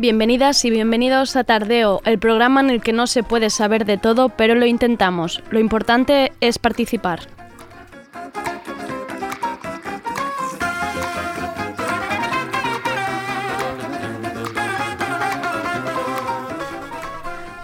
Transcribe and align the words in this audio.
Bienvenidas 0.00 0.64
y 0.64 0.70
bienvenidos 0.70 1.36
a 1.36 1.44
Tardeo, 1.44 2.00
el 2.06 2.18
programa 2.18 2.62
en 2.62 2.70
el 2.70 2.80
que 2.80 2.94
no 2.94 3.06
se 3.06 3.22
puede 3.22 3.50
saber 3.50 3.84
de 3.84 3.98
todo, 3.98 4.30
pero 4.30 4.54
lo 4.54 4.64
intentamos. 4.64 5.42
Lo 5.50 5.60
importante 5.60 6.32
es 6.40 6.58
participar. 6.58 7.28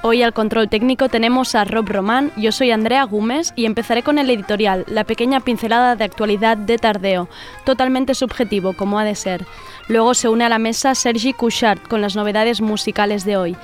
Hoy 0.08 0.22
al 0.22 0.32
control 0.32 0.68
técnico 0.68 1.08
tenemos 1.08 1.56
a 1.56 1.64
Rob 1.64 1.88
Román, 1.88 2.30
yo 2.36 2.52
soy 2.52 2.70
Andrea 2.70 3.02
Gómez 3.02 3.52
y 3.56 3.66
empezaré 3.66 4.04
con 4.04 4.20
el 4.20 4.30
editorial, 4.30 4.84
la 4.86 5.02
pequeña 5.02 5.40
pincelada 5.40 5.96
de 5.96 6.04
actualidad 6.04 6.56
de 6.56 6.78
Tardeo, 6.78 7.28
totalmente 7.64 8.14
subjetivo 8.14 8.72
como 8.74 9.00
ha 9.00 9.04
de 9.04 9.16
ser. 9.16 9.44
Luego 9.88 10.14
se 10.14 10.28
une 10.28 10.44
a 10.44 10.48
la 10.48 10.60
mesa 10.60 10.94
Sergi 10.94 11.32
Couchard 11.32 11.80
con 11.88 12.02
las 12.02 12.14
novedades 12.14 12.60
musicales 12.60 13.24
de 13.24 13.36
hoy. 13.36 13.56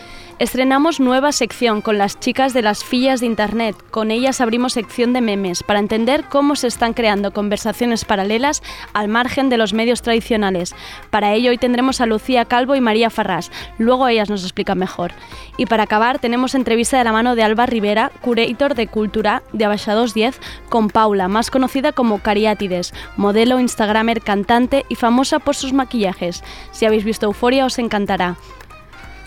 Estrenamos 0.42 0.98
nueva 0.98 1.30
sección 1.30 1.82
con 1.82 1.98
las 1.98 2.18
chicas 2.18 2.52
de 2.52 2.62
las 2.62 2.82
fillas 2.82 3.20
de 3.20 3.26
Internet. 3.26 3.76
Con 3.92 4.10
ellas 4.10 4.40
abrimos 4.40 4.72
sección 4.72 5.12
de 5.12 5.20
memes 5.20 5.62
para 5.62 5.78
entender 5.78 6.24
cómo 6.28 6.56
se 6.56 6.66
están 6.66 6.94
creando 6.94 7.32
conversaciones 7.32 8.04
paralelas 8.04 8.60
al 8.92 9.06
margen 9.06 9.50
de 9.50 9.56
los 9.56 9.72
medios 9.72 10.02
tradicionales. 10.02 10.74
Para 11.10 11.32
ello 11.32 11.50
hoy 11.50 11.58
tendremos 11.58 12.00
a 12.00 12.06
Lucía 12.06 12.44
Calvo 12.44 12.74
y 12.74 12.80
María 12.80 13.08
Farrás. 13.08 13.52
Luego 13.78 14.08
ellas 14.08 14.30
nos 14.30 14.42
explican 14.42 14.80
mejor. 14.80 15.12
Y 15.58 15.66
para 15.66 15.84
acabar 15.84 16.18
tenemos 16.18 16.56
entrevista 16.56 16.98
de 16.98 17.04
la 17.04 17.12
mano 17.12 17.36
de 17.36 17.44
Alba 17.44 17.66
Rivera, 17.66 18.10
curator 18.20 18.74
de 18.74 18.88
cultura 18.88 19.44
de 19.52 19.64
Abaixados 19.64 20.12
10, 20.12 20.40
con 20.68 20.90
Paula, 20.90 21.28
más 21.28 21.52
conocida 21.52 21.92
como 21.92 22.18
Cariátides, 22.18 22.92
modelo, 23.16 23.60
instagramer, 23.60 24.22
cantante 24.22 24.86
y 24.88 24.96
famosa 24.96 25.38
por 25.38 25.54
sus 25.54 25.72
maquillajes. 25.72 26.42
Si 26.72 26.84
habéis 26.84 27.04
visto 27.04 27.26
Euforia 27.26 27.64
os 27.64 27.78
encantará. 27.78 28.34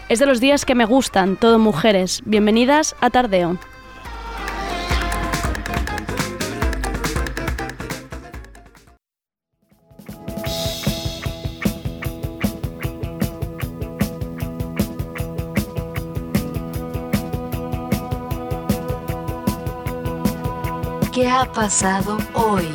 Es 0.07 0.19
de 0.19 0.27
los 0.27 0.39
días 0.39 0.65
que 0.65 0.75
me 0.75 0.85
gustan, 0.85 1.35
todo 1.35 1.57
mujeres. 1.57 2.21
Bienvenidas 2.25 2.95
a 3.01 3.09
Tardeo. 3.09 3.57
¿Qué 21.11 21.27
ha 21.27 21.51
pasado 21.51 22.19
hoy? 22.35 22.67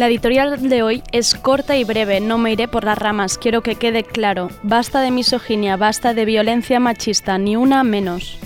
La 0.00 0.06
editorial 0.06 0.66
de 0.70 0.82
hoy 0.82 1.02
es 1.12 1.34
corta 1.34 1.76
y 1.76 1.84
breve, 1.84 2.20
no 2.20 2.38
me 2.38 2.52
iré 2.52 2.68
por 2.68 2.84
las 2.84 2.96
ramas, 2.96 3.36
quiero 3.36 3.60
que 3.60 3.74
quede 3.74 4.02
claro. 4.02 4.48
Basta 4.62 5.02
de 5.02 5.10
misoginia, 5.10 5.76
basta 5.76 6.14
de 6.14 6.24
violencia 6.24 6.80
machista, 6.80 7.36
ni 7.36 7.54
una 7.54 7.84
menos. 7.84 8.38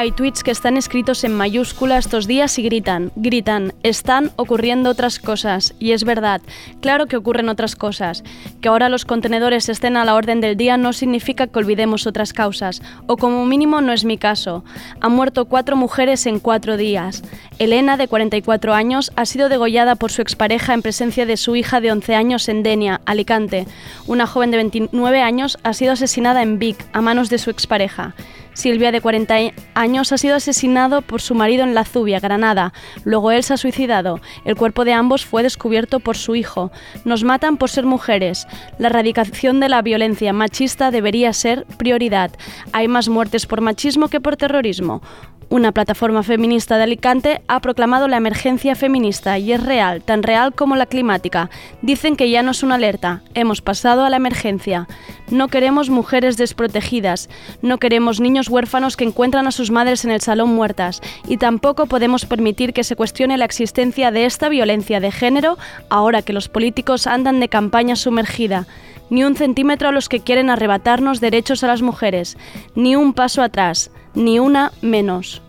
Hay 0.00 0.12
tweets 0.12 0.42
que 0.42 0.50
están 0.50 0.78
escritos 0.78 1.24
en 1.24 1.36
mayúscula 1.36 1.98
estos 1.98 2.26
días 2.26 2.58
y 2.58 2.62
gritan, 2.62 3.12
gritan, 3.16 3.74
están 3.82 4.30
ocurriendo 4.36 4.88
otras 4.88 5.18
cosas. 5.18 5.74
Y 5.78 5.92
es 5.92 6.04
verdad, 6.04 6.40
claro 6.80 7.04
que 7.04 7.18
ocurren 7.18 7.50
otras 7.50 7.76
cosas. 7.76 8.24
Que 8.62 8.70
ahora 8.70 8.88
los 8.88 9.04
contenedores 9.04 9.68
estén 9.68 9.98
a 9.98 10.06
la 10.06 10.14
orden 10.14 10.40
del 10.40 10.56
día 10.56 10.78
no 10.78 10.94
significa 10.94 11.48
que 11.48 11.58
olvidemos 11.58 12.06
otras 12.06 12.32
causas, 12.32 12.80
o 13.08 13.18
como 13.18 13.44
mínimo 13.44 13.82
no 13.82 13.92
es 13.92 14.06
mi 14.06 14.16
caso. 14.16 14.64
Han 15.02 15.12
muerto 15.12 15.44
cuatro 15.44 15.76
mujeres 15.76 16.24
en 16.24 16.40
cuatro 16.40 16.78
días. 16.78 17.22
Elena, 17.58 17.98
de 17.98 18.08
44 18.08 18.72
años, 18.72 19.12
ha 19.16 19.26
sido 19.26 19.50
degollada 19.50 19.96
por 19.96 20.10
su 20.10 20.22
expareja 20.22 20.72
en 20.72 20.80
presencia 20.80 21.26
de 21.26 21.36
su 21.36 21.56
hija 21.56 21.82
de 21.82 21.92
11 21.92 22.14
años 22.14 22.48
en 22.48 22.62
Denia, 22.62 23.02
Alicante. 23.04 23.66
Una 24.06 24.26
joven 24.26 24.50
de 24.50 24.56
29 24.56 25.20
años 25.20 25.58
ha 25.62 25.74
sido 25.74 25.92
asesinada 25.92 26.40
en 26.42 26.58
Vic 26.58 26.86
a 26.94 27.02
manos 27.02 27.28
de 27.28 27.36
su 27.36 27.50
expareja. 27.50 28.14
Silvia, 28.54 28.92
de 28.92 29.00
40 29.00 29.34
años, 29.74 30.12
ha 30.12 30.18
sido 30.18 30.36
asesinado 30.36 31.02
por 31.02 31.20
su 31.20 31.34
marido 31.34 31.64
en 31.64 31.74
La 31.74 31.84
Zubia, 31.84 32.20
Granada. 32.20 32.72
Luego 33.04 33.30
él 33.30 33.42
se 33.42 33.54
ha 33.54 33.56
suicidado. 33.56 34.20
El 34.44 34.56
cuerpo 34.56 34.84
de 34.84 34.92
ambos 34.92 35.24
fue 35.24 35.42
descubierto 35.42 36.00
por 36.00 36.16
su 36.16 36.34
hijo. 36.34 36.70
Nos 37.04 37.24
matan 37.24 37.56
por 37.56 37.70
ser 37.70 37.84
mujeres. 37.84 38.46
La 38.78 38.88
erradicación 38.88 39.60
de 39.60 39.68
la 39.68 39.82
violencia 39.82 40.32
machista 40.32 40.90
debería 40.90 41.32
ser 41.32 41.66
prioridad. 41.76 42.30
Hay 42.72 42.88
más 42.88 43.08
muertes 43.08 43.46
por 43.46 43.60
machismo 43.60 44.08
que 44.08 44.20
por 44.20 44.36
terrorismo. 44.36 45.02
Una 45.50 45.72
plataforma 45.72 46.22
feminista 46.22 46.76
de 46.76 46.84
Alicante 46.84 47.42
ha 47.48 47.58
proclamado 47.58 48.06
la 48.06 48.16
emergencia 48.16 48.76
feminista 48.76 49.36
y 49.36 49.52
es 49.52 49.60
real, 49.60 50.00
tan 50.00 50.22
real 50.22 50.54
como 50.54 50.76
la 50.76 50.86
climática. 50.86 51.50
Dicen 51.82 52.14
que 52.14 52.30
ya 52.30 52.44
no 52.44 52.52
es 52.52 52.62
una 52.62 52.76
alerta, 52.76 53.22
hemos 53.34 53.60
pasado 53.60 54.04
a 54.04 54.10
la 54.10 54.16
emergencia. 54.16 54.86
No 55.28 55.48
queremos 55.48 55.90
mujeres 55.90 56.36
desprotegidas, 56.36 57.28
no 57.62 57.78
queremos 57.78 58.20
niños 58.20 58.48
huérfanos 58.48 58.96
que 58.96 59.02
encuentran 59.02 59.48
a 59.48 59.50
sus 59.50 59.72
madres 59.72 60.04
en 60.04 60.12
el 60.12 60.20
salón 60.20 60.50
muertas 60.50 61.00
y 61.26 61.36
tampoco 61.36 61.86
podemos 61.86 62.26
permitir 62.26 62.72
que 62.72 62.84
se 62.84 62.94
cuestione 62.94 63.36
la 63.36 63.44
existencia 63.44 64.12
de 64.12 64.26
esta 64.26 64.48
violencia 64.48 65.00
de 65.00 65.10
género 65.10 65.58
ahora 65.88 66.22
que 66.22 66.32
los 66.32 66.48
políticos 66.48 67.08
andan 67.08 67.40
de 67.40 67.48
campaña 67.48 67.96
sumergida 67.96 68.68
ni 69.10 69.24
un 69.24 69.36
centímetro 69.36 69.88
a 69.88 69.92
los 69.92 70.08
que 70.08 70.20
quieren 70.20 70.48
arrebatarnos 70.48 71.20
derechos 71.20 71.62
a 71.62 71.66
las 71.66 71.82
mujeres, 71.82 72.38
ni 72.74 72.96
un 72.96 73.12
paso 73.12 73.42
atrás, 73.42 73.90
ni 74.14 74.38
una 74.38 74.72
menos. 74.80 75.42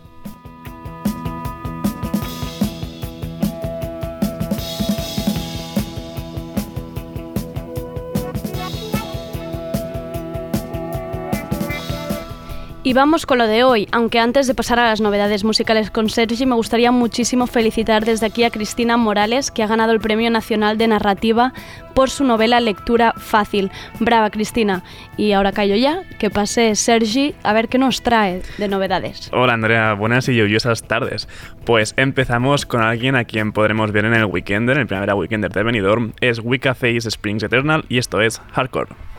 Y 12.84 12.94
vamos 12.94 13.26
con 13.26 13.38
lo 13.38 13.46
de 13.46 13.62
hoy, 13.62 13.86
aunque 13.92 14.18
antes 14.18 14.48
de 14.48 14.54
pasar 14.54 14.80
a 14.80 14.84
las 14.84 15.00
novedades 15.00 15.44
musicales 15.44 15.92
con 15.92 16.08
Sergi, 16.08 16.46
me 16.46 16.56
gustaría 16.56 16.90
muchísimo 16.90 17.46
felicitar 17.46 18.04
desde 18.04 18.26
aquí 18.26 18.42
a 18.42 18.50
Cristina 18.50 18.96
Morales, 18.96 19.52
que 19.52 19.62
ha 19.62 19.68
ganado 19.68 19.92
el 19.92 20.00
Premio 20.00 20.28
Nacional 20.32 20.78
de 20.78 20.88
Narrativa 20.88 21.52
por 21.94 22.10
su 22.10 22.24
novela 22.24 22.58
Lectura 22.58 23.14
Fácil. 23.16 23.70
Brava, 24.00 24.30
Cristina. 24.30 24.82
Y 25.16 25.30
ahora 25.30 25.52
callo 25.52 25.76
ya, 25.76 26.02
que 26.18 26.28
pase 26.28 26.74
Sergi 26.74 27.36
a 27.44 27.52
ver 27.52 27.68
qué 27.68 27.78
nos 27.78 28.02
trae 28.02 28.42
de 28.58 28.66
novedades. 28.66 29.30
Hola 29.32 29.52
Andrea, 29.52 29.92
buenas 29.92 30.28
y 30.28 30.34
lluviosas 30.34 30.82
tardes. 30.82 31.28
Pues 31.64 31.94
empezamos 31.96 32.66
con 32.66 32.82
alguien 32.82 33.14
a 33.14 33.22
quien 33.22 33.52
podremos 33.52 33.92
ver 33.92 34.06
en 34.06 34.14
el 34.14 34.24
Weekender, 34.24 34.76
en 34.76 34.82
el 34.82 34.86
primer 34.88 35.14
Weekender 35.14 35.52
de 35.52 35.62
Benidorm. 35.62 36.14
Es 36.20 36.40
Wicca 36.42 36.74
Face 36.74 37.06
Springs 37.06 37.44
Eternal 37.44 37.84
y 37.88 37.98
esto 37.98 38.20
es 38.20 38.42
Hardcore. 38.50 39.11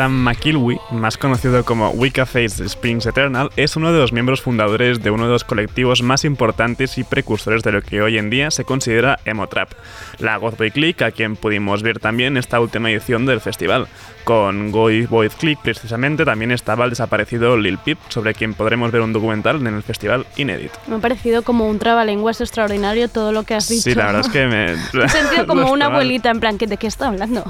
Adam 0.00 0.12
McIlwee, 0.12 0.80
más 0.92 1.18
conocido 1.18 1.62
como 1.62 1.90
Wicca 1.90 2.24
Face 2.24 2.64
Springs 2.64 3.04
Eternal, 3.04 3.50
es 3.56 3.76
uno 3.76 3.92
de 3.92 3.98
los 3.98 4.14
miembros 4.14 4.40
fundadores 4.40 5.02
de 5.02 5.10
uno 5.10 5.26
de 5.26 5.32
los 5.32 5.44
colectivos 5.44 6.00
más 6.00 6.24
importantes 6.24 6.96
y 6.96 7.04
precursores 7.04 7.62
de 7.62 7.72
lo 7.72 7.82
que 7.82 8.00
hoy 8.00 8.16
en 8.16 8.30
día 8.30 8.50
se 8.50 8.64
considera 8.64 9.18
emo 9.26 9.46
trap, 9.46 9.72
la 10.18 10.38
Boy 10.38 10.70
Click, 10.70 11.02
a 11.02 11.10
quien 11.10 11.36
pudimos 11.36 11.82
ver 11.82 11.98
también 11.98 12.38
esta 12.38 12.60
última 12.60 12.90
edición 12.90 13.26
del 13.26 13.42
festival. 13.42 13.88
Con 14.24 14.72
Boy 14.72 15.06
Click 15.38 15.58
precisamente 15.60 16.24
también 16.24 16.50
estaba 16.50 16.84
el 16.84 16.90
desaparecido 16.90 17.58
Lil 17.58 17.76
Peep, 17.76 17.98
sobre 18.08 18.32
quien 18.32 18.54
podremos 18.54 18.90
ver 18.92 19.02
un 19.02 19.12
documental 19.12 19.56
en 19.56 19.74
el 19.74 19.82
festival 19.82 20.24
Inédit. 20.36 20.72
Me 20.86 20.96
ha 20.96 20.98
parecido 20.98 21.42
como 21.42 21.68
un 21.68 21.78
trabalenguas 21.78 22.40
extraordinario 22.40 23.08
todo 23.08 23.32
lo 23.32 23.42
que 23.42 23.54
has 23.54 23.68
dicho. 23.68 23.82
Sí, 23.82 23.94
la 23.94 24.06
verdad 24.06 24.22
es 24.22 24.28
que 24.28 24.46
me... 24.46 24.72
he 25.04 25.08
sentido 25.10 25.46
como 25.48 25.70
una 25.70 25.86
abuelita, 25.86 26.30
en 26.30 26.40
plan, 26.40 26.56
¿de 26.56 26.76
qué 26.78 26.86
está 26.86 27.08
hablando? 27.08 27.44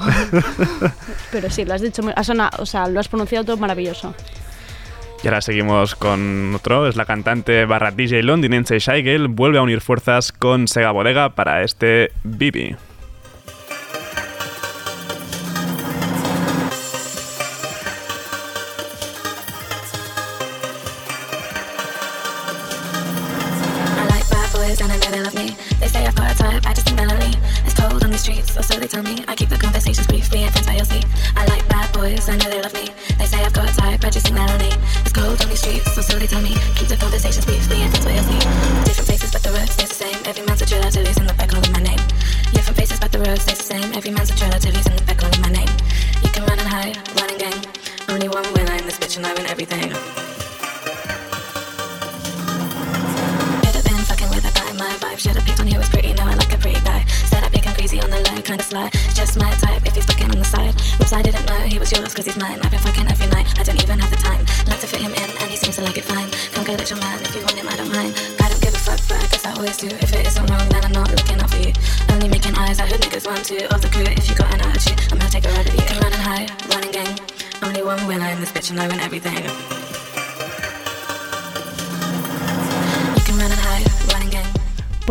Pero 1.31 1.49
sí, 1.49 1.63
lo 1.63 1.75
has 1.75 1.81
dicho, 1.81 2.01
muy, 2.41 2.49
o 2.57 2.65
sea, 2.65 2.87
lo 2.87 2.99
has 2.99 3.07
pronunciado 3.07 3.45
todo 3.45 3.57
maravilloso. 3.57 4.13
Y 5.23 5.27
ahora 5.27 5.41
seguimos 5.41 5.95
con 5.95 6.55
otro, 6.55 6.87
es 6.87 6.95
la 6.95 7.05
cantante 7.05 7.65
barra 7.65 7.91
DJ 7.91 8.23
londinense 8.23 8.79
Shygale, 8.79 9.27
vuelve 9.27 9.59
a 9.59 9.61
unir 9.61 9.81
fuerzas 9.81 10.31
con 10.31 10.67
Sega 10.67 10.91
Bodega 10.91 11.35
para 11.35 11.63
este 11.63 12.11
Bibi. 12.23 12.75
streets, 28.21 28.55
or 28.55 28.61
so 28.61 28.79
they 28.79 28.87
tell 28.87 29.03
me. 29.03 29.23
I 29.27 29.35
keep 29.35 29.49
the 29.49 29.57
conversations 29.57 30.05
brief, 30.07 30.29
the 30.29 30.43
intense 30.43 30.65
by 30.65 30.75
your 30.75 30.85
seat. 30.85 31.05
Bad 32.27 32.35
I 32.35 32.37
know 32.37 32.49
they 32.51 32.61
love 32.61 32.73
me. 32.73 32.87
They 33.17 33.25
say 33.25 33.43
I've 33.43 33.53
got 33.53 33.69
a 33.69 33.75
type, 33.75 34.03
think 34.21 34.35
that 34.35 34.51
only. 34.51 34.69
It's 35.01 35.11
cold 35.11 35.41
on 35.41 35.49
these 35.49 35.59
streets, 35.59 35.97
or 35.97 36.03
so 36.03 36.19
they 36.19 36.27
tell 36.27 36.41
me. 36.41 36.55
Keep 36.75 36.89
the 36.89 36.97
conversations 36.97 37.45
brief, 37.45 37.67
the 37.67 37.75
by 38.05 38.13
your 38.13 38.23
seat. 38.23 38.85
Different 38.85 39.10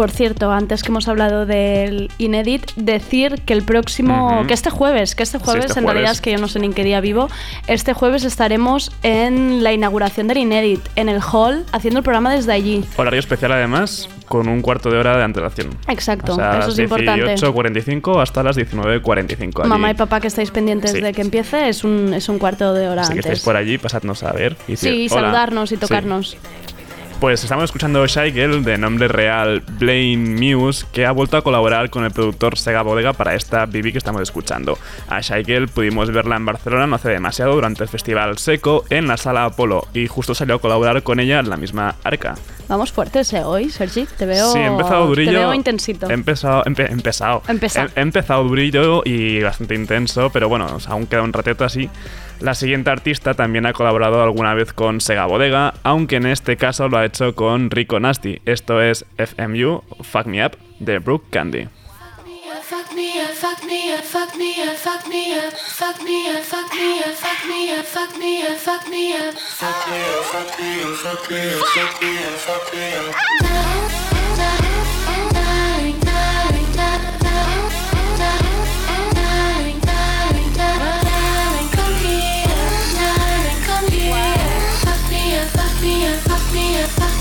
Por 0.01 0.11
cierto, 0.11 0.51
antes 0.51 0.83
que 0.83 0.89
hemos 0.89 1.09
hablado 1.09 1.45
del 1.45 2.11
Inédit, 2.17 2.73
decir 2.75 3.43
que 3.45 3.53
el 3.53 3.63
próximo, 3.63 4.47
que 4.49 4.55
este 4.55 4.71
jueves, 4.71 5.15
que 5.15 5.23
este 5.23 5.39
jueves, 5.39 5.67
este 5.67 5.81
en 5.81 5.85
realidad 5.85 6.13
es 6.13 6.23
que 6.23 6.33
yo 6.33 6.39
no 6.39 6.49
sé 6.49 6.59
ni 6.59 6.69
en 6.69 6.73
qué 6.73 6.85
día 6.85 7.03
vivo, 7.03 7.29
este 7.67 7.93
jueves 7.93 8.25
estaremos 8.25 8.93
en 9.03 9.63
la 9.63 9.75
inauguración 9.75 10.27
del 10.27 10.39
Inédit, 10.39 10.81
en 10.97 11.11
el 11.11 11.21
hall, 11.21 11.67
haciendo 11.73 11.99
el 11.99 12.03
programa 12.03 12.33
desde 12.33 12.51
allí. 12.51 12.83
Horario 12.97 13.21
especial 13.21 13.53
además, 13.53 14.09
con 14.27 14.49
un 14.49 14.63
cuarto 14.63 14.91
de 14.91 14.97
hora 14.97 15.19
de 15.19 15.25
antelación. 15.25 15.77
Exacto, 15.89 16.33
eso 16.33 16.71
es 16.71 16.79
importante. 16.79 17.35
18.45 17.35 18.23
hasta 18.23 18.43
las 18.43 18.57
19.45. 18.57 19.67
Mamá 19.67 19.91
y 19.91 19.95
papá 19.95 20.21
que 20.21 20.29
estáis 20.29 20.51
pendientes 20.51 20.95
de 20.95 21.13
que 21.13 21.21
empiece, 21.21 21.69
es 21.69 21.85
un, 21.85 22.15
es 22.15 22.29
un 22.31 22.39
cuarto 22.39 22.73
de 22.73 22.89
hora 22.89 23.03
Así 23.03 23.13
que 23.13 23.19
estáis 23.19 23.41
por 23.41 23.57
allí, 23.57 23.77
pasadnos 23.77 24.23
a 24.23 24.33
ver. 24.33 24.57
Y 24.67 24.77
sí, 24.77 25.11
saludarnos 25.11 25.73
y 25.73 25.77
tocarnos. 25.77 26.39
Pues 27.21 27.43
estamos 27.43 27.65
escuchando 27.65 28.03
Girl, 28.07 28.65
de 28.65 28.79
nombre 28.79 29.07
real 29.07 29.63
Blaine 29.79 30.41
Muse, 30.41 30.87
que 30.91 31.05
ha 31.05 31.13
vuelto 31.13 31.37
a 31.37 31.43
colaborar 31.43 31.91
con 31.91 32.05
el 32.05 32.13
productor 32.13 32.57
Sega 32.57 32.81
Bodega 32.81 33.13
para 33.13 33.35
esta 33.35 33.67
BB 33.67 33.93
que 33.93 33.99
estamos 33.99 34.23
escuchando. 34.23 34.79
A 35.07 35.21
Girl 35.21 35.69
pudimos 35.69 36.11
verla 36.11 36.37
en 36.37 36.47
Barcelona 36.47 36.87
no 36.87 36.97
hace 36.97 37.11
demasiado 37.11 37.55
durante 37.55 37.83
el 37.83 37.91
festival 37.91 38.39
Seco 38.39 38.85
en 38.89 39.07
la 39.07 39.19
sala 39.19 39.45
Apolo 39.45 39.87
y 39.93 40.07
justo 40.07 40.35
salió 40.35 40.55
a 40.55 40.61
colaborar 40.61 41.03
con 41.03 41.21
ella 41.21 41.41
en 41.41 41.51
la 41.51 41.59
misma 41.59 41.97
arca. 42.05 42.37
Vamos 42.69 42.91
fuertes 42.91 43.31
¿eh? 43.35 43.45
hoy, 43.45 43.69
Sergi. 43.69 44.07
Te 44.17 44.25
veo. 44.25 44.53
Sí, 44.53 44.59
he 44.59 44.67
empezado 44.67 45.07
durillo. 45.09 45.33
Te 45.33 45.39
veo 45.39 45.53
intensito. 45.53 46.09
He 46.09 46.15
empezado. 46.15 46.63
empezado. 46.65 47.43
He, 47.47 48.01
empezado 48.01 48.45
durillo 48.45 49.03
y 49.05 49.43
bastante 49.43 49.75
intenso, 49.75 50.31
pero 50.31 50.49
bueno, 50.49 50.79
aún 50.87 51.07
queda 51.07 51.23
un 51.23 51.35
rateto 51.35 51.67
así. 51.67 51.91
La 52.41 52.55
siguiente 52.55 52.91
artista 52.91 53.35
también 53.35 53.67
ha 53.67 53.75
colaborado 53.75 54.23
alguna 54.23 54.55
vez 54.55 54.73
con 54.73 55.03
Sega 55.03 55.27
Bodega, 55.27 55.75
aunque 55.83 56.17
en 56.17 56.25
este 56.25 56.57
caso 56.57 56.89
lo 56.89 56.97
ha 56.97 57.05
hecho 57.05 57.35
con 57.35 57.71
Rico 57.71 58.01
Nasty. 58.01 58.41
Esto 58.47 58.81
es 58.81 59.05
FMU, 59.19 59.83
Fuck 60.03 60.25
Me 60.25 60.47
Up, 60.47 60.57
de 60.79 60.99
Brooke 61.01 61.29
Candy. 61.31 61.69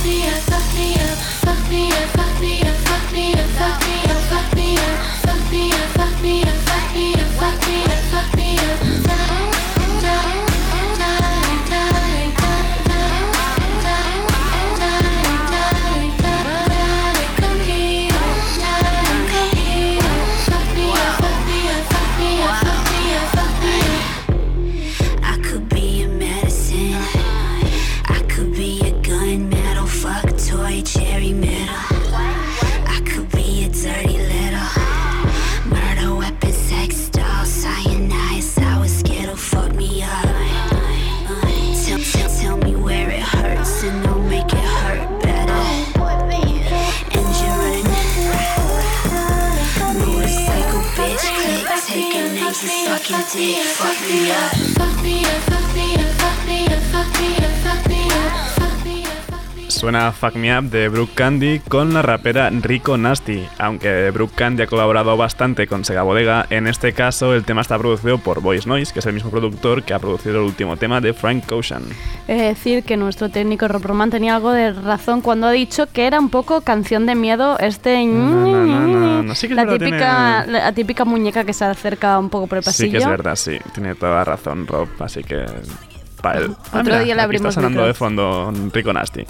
fuck 0.10 0.74
me 0.76 0.96
up 0.96 1.18
fuck 1.44 1.70
me 1.70 1.92
up 1.92 2.10
fuck 2.10 2.42
me 2.42 2.62
up 2.62 2.76
fuck 2.88 3.14
me 3.14 3.34
up 3.34 3.46
fuck 3.60 4.56
me 4.56 4.76
up 4.76 4.90
fuck 5.22 5.52
me 5.52 5.72
up 5.72 5.90
fuck 5.98 6.22
me 6.24 7.14
up 7.14 7.28
fuck 7.38 7.68
me 7.68 7.84
up 7.84 7.89
me 53.40 53.62
up, 53.62 53.68
fuck 53.68 54.02
me 54.02 54.32
up. 54.32 54.69
Suena 59.80 60.12
Fuck 60.12 60.36
Me 60.36 60.60
Up 60.60 60.66
de 60.66 60.90
Brooke 60.90 61.14
Candy 61.14 61.60
con 61.60 61.94
la 61.94 62.02
rapera 62.02 62.50
Rico 62.50 62.98
Nasty. 62.98 63.48
Aunque 63.60 64.12
Brooke 64.12 64.36
Candy 64.36 64.64
ha 64.64 64.68
colaborado 64.68 65.16
bastante 65.16 65.68
con 65.68 65.86
Sega 65.86 66.02
Bodega, 66.02 66.46
en 66.50 66.68
este 66.68 66.92
caso 66.92 67.34
el 67.34 67.46
tema 67.46 67.62
está 67.62 67.78
producido 67.78 68.18
por 68.18 68.42
Voice 68.42 68.68
Noise, 68.68 68.92
que 68.92 69.00
es 69.00 69.06
el 69.06 69.14
mismo 69.14 69.32
productor 69.32 69.84
que 69.84 69.94
ha 69.94 70.00
producido 70.00 70.40
el 70.40 70.48
último 70.48 70.76
tema 70.76 71.00
de 71.00 71.14
Frank 71.14 71.50
Ocean. 71.54 71.84
Es 72.28 72.42
decir, 72.42 72.84
que 72.84 72.98
nuestro 72.98 73.30
técnico 73.30 73.70
Rob 73.70 73.82
Roman 73.86 74.10
tenía 74.10 74.36
algo 74.36 74.52
de 74.52 74.74
razón 74.74 75.22
cuando 75.22 75.48
ha 75.48 75.52
dicho 75.52 75.88
que 75.88 76.08
era 76.08 76.20
un 76.20 76.30
poco 76.30 76.60
canción 76.60 77.06
de 77.06 77.16
miedo 77.16 77.58
este... 77.60 78.06
No, 78.06 78.66
no, 78.66 79.24
no, 79.24 79.34
la, 79.50 79.78
típica, 79.78 80.46
la 80.46 80.74
típica 80.74 81.06
muñeca 81.06 81.46
que 81.46 81.54
se 81.54 81.64
acerca 81.64 82.20
un 82.20 82.30
poco 82.30 82.48
por 82.48 82.58
el 82.58 82.66
pasillo. 82.66 82.88
Sí 82.88 82.92
que 82.92 82.98
es 82.98 83.08
verdad, 83.08 83.38
sí. 83.38 83.58
Tiene 83.74 83.96
toda 83.96 84.26
razón 84.26 84.68
Rob, 84.68 84.90
así 85.00 85.24
que... 85.24 85.46
Para 86.22 86.42
Otro 86.42 86.96
ah, 86.96 87.00
día 87.00 87.16
le 87.16 87.22
abrimos 87.22 87.48
Está 87.48 87.62
sonando 87.62 87.86
de 87.86 87.94
fondo 87.94 88.52
Rico 88.74 88.92
Nasty. 88.92 89.26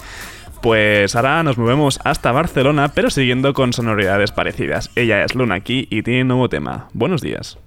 Pues 0.62 1.16
ahora 1.16 1.42
nos 1.42 1.56
movemos 1.56 2.00
hasta 2.04 2.32
Barcelona, 2.32 2.92
pero 2.94 3.08
siguiendo 3.08 3.54
con 3.54 3.72
sonoridades 3.72 4.30
parecidas. 4.30 4.90
Ella 4.94 5.24
es 5.24 5.34
Luna 5.34 5.54
aquí 5.54 5.86
y 5.90 6.02
tiene 6.02 6.22
un 6.22 6.28
nuevo 6.28 6.48
tema. 6.50 6.88
Buenos 6.92 7.22
días. 7.22 7.58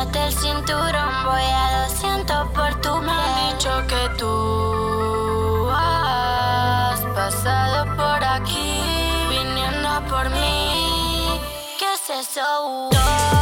Abrochate 0.00 0.26
el 0.26 0.32
cinturón, 0.32 1.24
voy 1.24 1.42
a 1.42 1.86
200 1.88 2.48
por 2.50 2.80
tu 2.80 2.96
Me 3.02 3.12
han 3.12 3.52
dicho 3.52 3.70
que 3.86 4.08
tú 4.18 5.68
has 5.72 7.00
pasado 7.14 7.96
por 7.96 8.24
aquí, 8.24 8.80
viniendo 9.28 9.88
por 10.08 10.30
mí. 10.30 11.40
¿Qué 11.78 11.94
es 11.94 12.28
eso? 12.28 13.39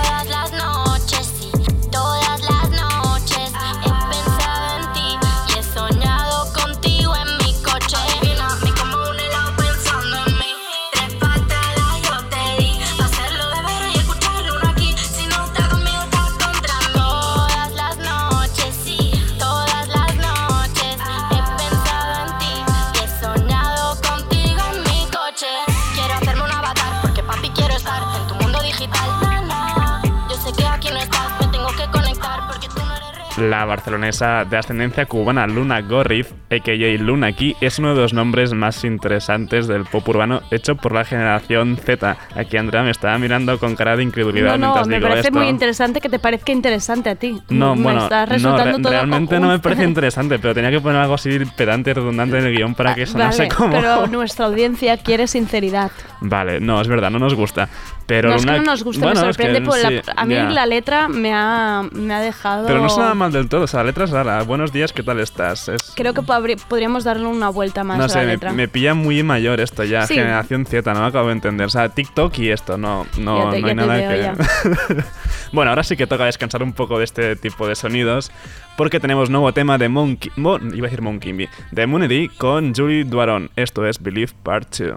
La 33.39 33.65
barcelonesa 33.65 34.45
de 34.45 34.57
ascendencia 34.57 35.07
cubana 35.07 35.47
Luna 35.47 35.81
Gorriz, 35.83 36.33
a.k.a. 36.51 37.03
Luna 37.03 37.29
aquí, 37.29 37.55
es 37.61 37.79
uno 37.79 37.95
de 37.95 38.01
los 38.03 38.13
nombres 38.13 38.53
más 38.53 38.83
interesantes 38.85 39.69
del 39.69 39.85
pop 39.85 40.09
urbano 40.09 40.41
hecho 40.51 40.75
por 40.75 40.93
la 40.93 41.05
generación 41.05 41.77
Z. 41.77 42.17
Aquí 42.35 42.57
Andrea 42.57 42.83
me 42.83 42.91
estaba 42.91 43.17
mirando 43.19 43.59
con 43.59 43.77
cara 43.77 43.97
de 43.97 44.03
incredulidad 44.03 44.53
No, 44.53 44.59
no, 44.59 44.67
mientras 44.67 44.89
me 44.89 44.95
digo 44.97 45.09
parece 45.09 45.29
esto. 45.29 45.39
muy 45.39 45.49
interesante 45.49 46.01
que 46.01 46.09
te 46.09 46.19
parezca 46.19 46.51
interesante 46.53 47.11
a 47.11 47.15
ti. 47.15 47.41
No, 47.49 47.77
me 47.77 47.83
bueno, 47.85 48.03
está 48.05 48.27
no, 48.27 48.33
resultando 48.33 48.77
re- 48.79 48.83
todo 48.83 48.93
realmente 48.93 49.37
un- 49.37 49.43
no 49.43 49.49
me 49.49 49.59
parece 49.61 49.85
interesante, 49.89 50.39
pero 50.39 50.55
tenía 50.55 50.71
que 50.71 50.81
poner 50.81 51.01
algo 51.01 51.15
así 51.15 51.39
pedante, 51.57 51.95
redundante 51.95 52.39
en 52.39 52.47
el 52.47 52.57
guion 52.57 52.75
para 52.75 52.95
que 52.95 53.07
sonase 53.07 53.43
Vale, 53.45 53.55
como... 53.55 53.71
pero 53.73 54.07
nuestra 54.09 54.47
audiencia 54.47 54.97
quiere 54.97 55.27
sinceridad. 55.29 55.91
Vale, 56.21 56.59
no, 56.61 56.81
es 56.81 56.89
verdad, 56.89 57.11
no 57.11 57.19
nos 57.21 57.35
gusta. 57.35 57.69
Pero 58.07 58.31
no 58.31 58.37
es 58.37 58.45
que 58.45 58.51
Luna- 58.53 58.59
no 58.65 58.71
nos 58.73 58.83
guste, 58.83 59.03
Bueno, 59.05 59.21
me 59.23 59.31
es 59.31 59.37
que 59.37 59.43
sorprende. 59.45 59.69
por 59.69 59.79
la- 59.79 59.89
sí, 59.91 60.01
a 60.17 60.25
mí 60.25 60.35
ya. 60.35 60.45
la 60.51 60.65
letra 60.67 61.09
me 61.09 61.33
ha, 61.35 61.83
me 61.93 62.15
ha 62.15 62.21
dejado... 62.21 62.67
Pero 62.67 62.81
no 62.81 62.89
suena 62.89 63.13
mal 63.29 63.33
del 63.43 63.49
todo, 63.49 63.63
o 63.63 63.67
sea, 63.67 63.85
letra 63.85 64.05
es 64.05 64.11
rara. 64.11 64.43
Buenos 64.43 64.73
días, 64.73 64.93
¿qué 64.93 65.03
tal 65.03 65.21
estás? 65.21 65.69
Es... 65.69 65.93
Creo 65.95 66.15
que 66.15 66.23
podríamos 66.23 67.05
darle 67.05 67.27
una 67.27 67.51
vuelta 67.51 67.85
más 67.85 67.99
No 67.99 68.05
a 68.05 68.09
sé, 68.09 68.21
la 68.21 68.25
me, 68.25 68.33
letra. 68.33 68.53
me 68.53 68.69
pilla 68.69 68.95
muy 68.95 69.23
mayor 69.23 69.61
esto 69.61 69.85
ya, 69.85 70.07
Sí. 70.07 70.15
generación 70.15 70.65
Z, 70.65 70.95
no 70.95 71.05
acabo 71.05 71.27
de 71.27 71.33
entender. 71.35 71.67
O 71.67 71.71
sea, 71.71 71.91
TikTok 71.91 72.39
y 72.39 72.51
esto, 72.51 72.79
no, 72.79 73.07
no, 73.19 73.51
te- 73.51 73.61
no 73.61 73.67
hay 73.69 73.75
nada 73.75 73.95
veo 73.97 74.35
que... 74.37 75.05
bueno, 75.53 75.71
ahora 75.71 75.83
sí 75.83 75.97
que 75.97 76.07
toca 76.07 76.25
descansar 76.25 76.63
un 76.63 76.73
poco 76.73 76.99
de 76.99 77.05
este 77.05 77.37
tipo 77.37 77.67
de 77.67 77.75
sonidos, 77.75 78.31
porque 78.77 78.99
tenemos 78.99 79.29
nuevo 79.29 79.53
tema 79.53 79.77
de 79.77 79.89
Monkey... 79.91 80.33
Mon- 80.37 80.75
iba 80.75 80.87
a 80.87 80.91
decir 80.91 81.03
Monkey, 81.03 81.49
de 81.71 81.87
Moonedy 81.87 82.29
con 82.29 82.75
Julie 82.75 83.05
Duaron. 83.05 83.51
Esto 83.57 83.87
es 83.87 84.03
Believe 84.03 84.33
Part 84.43 84.75
2. 84.79 84.97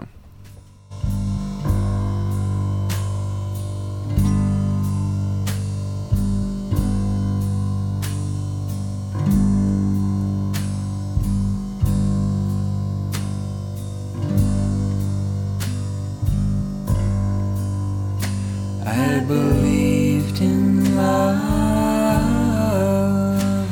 I 19.14 19.20
believed 19.20 20.40
in 20.40 20.96
love, 20.96 21.34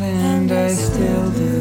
and 0.02 0.52
I 0.52 0.68
still 0.68 1.30
do. 1.30 1.56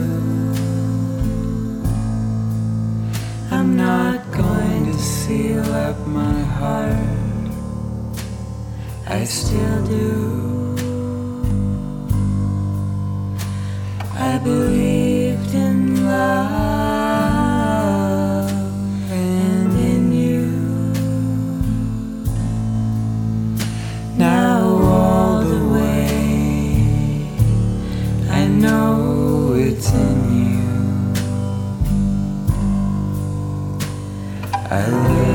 I'm 3.51 3.77
not 3.77 4.29
going 4.31 4.85
to 4.91 4.99
seal 4.99 5.63
up 5.87 5.97
my 6.05 6.41
heart, 6.59 7.53
I 9.07 9.23
still 9.23 9.85
do. 9.85 10.75
I 14.13 14.39
believed 14.39 15.53
in 15.55 16.05
love 16.05 17.28
know 28.59 29.53
it's 29.55 29.91
in 29.93 30.19
you. 30.35 30.69
I 34.71 34.85
love 34.87 35.28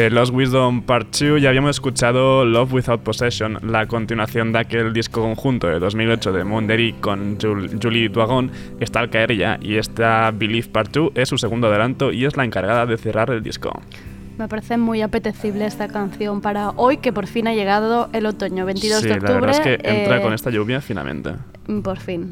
De 0.00 0.08
Lost 0.08 0.32
Wisdom 0.32 0.80
Part 0.80 1.14
2 1.14 1.42
ya 1.42 1.50
habíamos 1.50 1.76
escuchado 1.76 2.46
Love 2.46 2.72
Without 2.72 3.02
Possession, 3.02 3.58
la 3.70 3.84
continuación 3.84 4.50
de 4.50 4.60
aquel 4.60 4.94
disco 4.94 5.20
conjunto 5.20 5.66
de 5.66 5.78
2008 5.78 6.32
de 6.32 6.42
Mondery 6.42 6.94
con 6.94 7.36
Jul- 7.36 7.78
Julie 7.82 8.08
Duagon, 8.08 8.50
está 8.80 9.00
al 9.00 9.10
caer 9.10 9.36
ya, 9.36 9.58
y 9.60 9.76
esta 9.76 10.30
Believe 10.30 10.68
Part 10.68 10.90
2 10.94 11.10
es 11.16 11.28
su 11.28 11.36
segundo 11.36 11.66
adelanto 11.66 12.12
y 12.12 12.24
es 12.24 12.34
la 12.38 12.46
encargada 12.46 12.86
de 12.86 12.96
cerrar 12.96 13.28
el 13.28 13.42
disco. 13.42 13.78
Me 14.38 14.48
parece 14.48 14.78
muy 14.78 15.02
apetecible 15.02 15.66
esta 15.66 15.88
canción 15.88 16.40
para 16.40 16.70
hoy, 16.70 16.96
que 16.96 17.12
por 17.12 17.26
fin 17.26 17.46
ha 17.48 17.52
llegado 17.52 18.08
el 18.14 18.24
otoño, 18.24 18.64
22 18.64 19.00
sí, 19.02 19.04
de 19.06 19.10
la 19.10 19.16
octubre. 19.16 19.34
verdad 19.34 19.50
es 19.50 19.60
que 19.60 19.74
entra 19.86 20.16
eh, 20.16 20.22
con 20.22 20.32
esta 20.32 20.48
lluvia 20.48 20.80
finalmente. 20.80 21.32
Por 21.84 21.98
fin. 21.98 22.30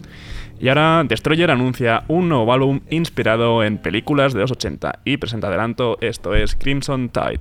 Y 0.58 0.70
ahora 0.70 1.04
Destroyer 1.06 1.50
anuncia 1.50 2.04
un 2.08 2.30
nuevo 2.30 2.50
álbum 2.50 2.80
inspirado 2.88 3.62
en 3.62 3.76
películas 3.76 4.32
de 4.32 4.40
los 4.40 4.52
80 4.52 5.00
y 5.04 5.18
presenta 5.18 5.48
adelanto, 5.48 5.98
esto 6.00 6.34
es 6.34 6.56
Crimson 6.56 7.10
Tide. 7.10 7.40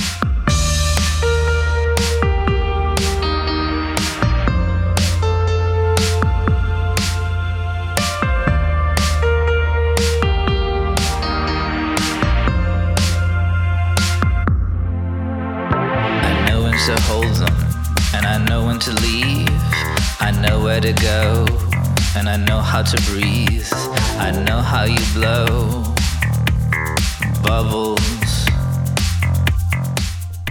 Where 20.71 20.79
to 20.79 20.93
go, 21.03 21.45
and 22.15 22.29
I 22.29 22.37
know 22.37 22.61
how 22.61 22.81
to 22.81 22.97
breathe, 23.11 23.67
I 24.23 24.31
know 24.47 24.61
how 24.61 24.85
you 24.85 25.03
blow. 25.13 25.83
Bubbles. 27.43 28.31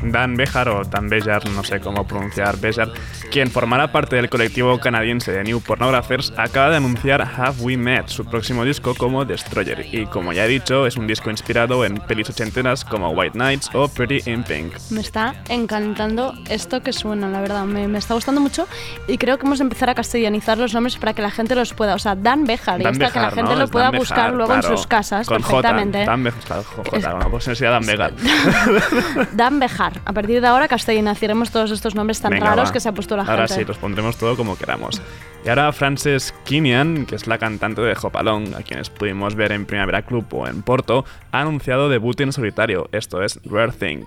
Dan 0.04 0.36
Bejar 0.36 0.68
o 0.68 0.84
Dan 0.84 1.08
Bejar, 1.08 1.48
no 1.56 1.62
sé 1.64 1.80
cómo 1.80 2.04
pronunciar 2.04 2.58
Bejar, 2.58 2.92
quien 3.30 3.50
formará 3.50 3.92
parte 3.92 4.16
del 4.16 4.28
colectivo 4.28 4.78
canadiense 4.80 5.30
de 5.30 5.44
New 5.44 5.60
Pornographers, 5.60 6.32
acaba 6.36 6.70
de 6.70 6.76
anunciar 6.76 7.22
Have 7.22 7.60
We 7.60 7.76
Met, 7.76 8.08
su 8.08 8.24
próximo 8.24 8.64
disco 8.64 8.94
como 8.96 9.24
Destroyer, 9.24 9.86
y 9.92 10.06
como 10.06 10.32
ya 10.32 10.46
he 10.46 10.48
dicho, 10.48 10.84
es 10.86 10.96
un 10.96 11.06
disco 11.06 11.30
inspirado 11.30 11.84
en 11.84 11.98
pelis 11.98 12.28
ochenteras 12.28 12.84
como 12.84 13.10
White 13.10 13.38
Nights 13.38 13.70
o 13.72 13.86
Pretty 13.86 14.28
in 14.28 14.42
Pink. 14.42 14.74
Me 14.90 15.00
está 15.00 15.34
encantando 15.48 16.34
esto 16.48 16.82
que 16.82 16.92
suena, 16.92 17.28
la 17.28 17.40
verdad, 17.40 17.64
me, 17.66 17.96
está 17.96 18.14
gustando 18.14 18.40
mucho 18.40 18.66
y 19.06 19.16
creo 19.16 19.38
que 19.38 19.46
hemos 19.46 19.58
de 19.58 19.64
empezar 19.64 19.88
a 19.90 19.94
castellanizar 19.94 20.58
los 20.58 20.74
nombres 20.74 20.96
para 20.96 21.12
que 21.14 21.22
la 21.22 21.30
gente 21.30 21.54
los 21.54 21.72
pueda, 21.72 21.94
o 21.94 22.00
sea, 22.00 22.16
Dan 22.16 22.44
Bejar, 22.44 22.80
y 22.82 22.84
hasta 22.84 23.12
que 23.12 23.20
la 23.20 23.30
gente 23.30 23.54
lo 23.54 23.68
pueda 23.68 23.92
buscar 23.92 24.32
luego 24.32 24.54
en 24.54 24.64
sus 24.64 24.88
casas 24.88 25.28
con 25.28 25.40
perfectamente. 25.40 26.04
Dan 26.04 26.24
Bejar, 26.24 26.64
J, 26.64 27.14
no, 27.14 27.30
pues 27.30 27.60
Dan 27.60 27.86
Bejar. 27.86 28.12
Dan 29.32 29.60
Bejar. 29.60 30.00
A 30.04 30.12
partir 30.12 30.40
de 30.40 30.48
ahora 30.48 30.66
castellanizaremos 30.66 31.52
todos 31.52 31.70
estos 31.70 31.94
nombres 31.94 32.20
tan 32.20 32.32
raros 32.32 32.72
que 32.72 32.80
se 32.80 32.88
ha 32.88 32.92
puesto 32.92 33.19
la 33.24 33.26
gente. 33.26 33.42
Ahora 33.42 33.48
sí, 33.48 33.64
los 33.64 33.78
pondremos 33.78 34.16
todo 34.16 34.36
como 34.36 34.56
queramos. 34.56 35.00
Y 35.44 35.48
ahora 35.48 35.72
Frances 35.72 36.34
Kinian, 36.44 37.06
que 37.06 37.14
es 37.14 37.26
la 37.26 37.38
cantante 37.38 37.80
de 37.80 37.96
Hopalong, 38.00 38.54
a 38.54 38.62
quienes 38.62 38.90
pudimos 38.90 39.34
ver 39.34 39.52
en 39.52 39.64
Primavera 39.64 40.02
Club 40.02 40.26
o 40.32 40.46
en 40.46 40.62
Porto, 40.62 41.04
ha 41.32 41.40
anunciado 41.40 41.88
debut 41.88 42.20
en 42.20 42.32
solitario, 42.32 42.88
esto 42.92 43.22
es 43.22 43.40
Rare 43.44 43.72
Thing. 43.72 44.04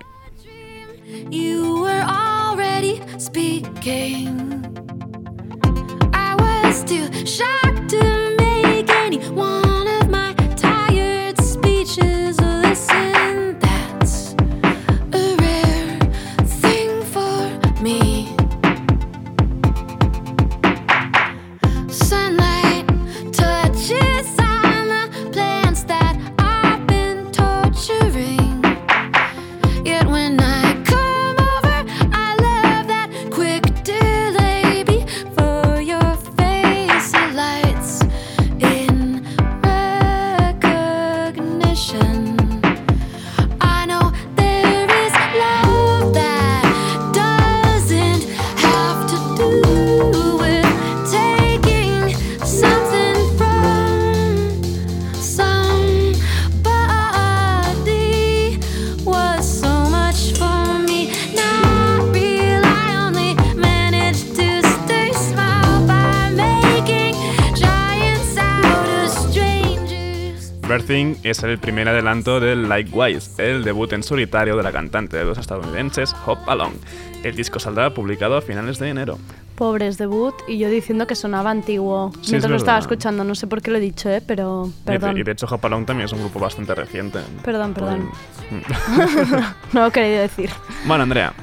You 1.32 1.82
were 1.82 2.04
already 2.04 3.02
speaking. 3.18 4.64
I 6.14 6.36
was 6.40 6.84
too 6.84 7.10
shocked 7.26 7.90
to 7.90 8.36
make 8.38 8.90
anyone 8.90 9.88
of 9.88 10.10
my 10.10 10.34
tired 10.56 11.40
speeches 11.42 12.40
listen. 12.40 13.24
Es 71.34 71.42
el 71.42 71.58
primer 71.58 71.90
adelanto 71.90 72.40
del 72.40 72.70
Likewise, 72.70 73.32
el 73.40 73.64
debut 73.64 73.92
en 73.94 74.04
solitario 74.04 74.56
de 74.56 74.62
la 74.62 74.72
cantante 74.72 75.18
de 75.18 75.26
los 75.26 75.40
estadounidenses 75.40 76.16
Hop 76.28 76.38
Along. 76.48 76.74
El 77.24 77.36
disco 77.36 77.60
saldrá 77.60 77.92
publicado 77.92 78.38
a 78.38 78.42
finales 78.42 78.78
de 78.78 78.90
enero. 78.90 79.18
Pobres 79.56 79.98
debut 79.98 80.36
y 80.48 80.60
yo 80.60 80.70
diciendo 80.70 81.08
que 81.08 81.16
sonaba 81.16 81.50
antiguo 81.50 82.12
mientras 82.30 82.52
lo 82.52 82.58
estaba 82.58 82.78
escuchando, 82.78 83.24
no 83.24 83.34
sé 83.34 83.48
por 83.48 83.64
qué 83.64 83.72
lo 83.72 83.78
he 83.78 83.82
dicho, 83.82 84.12
¿eh? 84.12 84.22
pero 84.26 84.70
perdón. 84.86 85.18
Y 85.18 85.24
de, 85.24 85.32
hecho 85.32 85.48
Hop 85.50 85.66
Along 85.66 85.86
también 85.86 86.06
es 86.06 86.14
un 86.14 86.20
grupo 86.20 86.40
bastante 86.40 86.76
reciente. 86.76 87.20
Perdón, 87.44 87.74
perdón. 87.74 88.10
no 89.74 89.82
lo 89.82 89.88
he 89.88 89.92
querido 89.92 90.22
decir. 90.22 90.52
Bueno, 90.86 91.02
Andrea, 91.04 91.34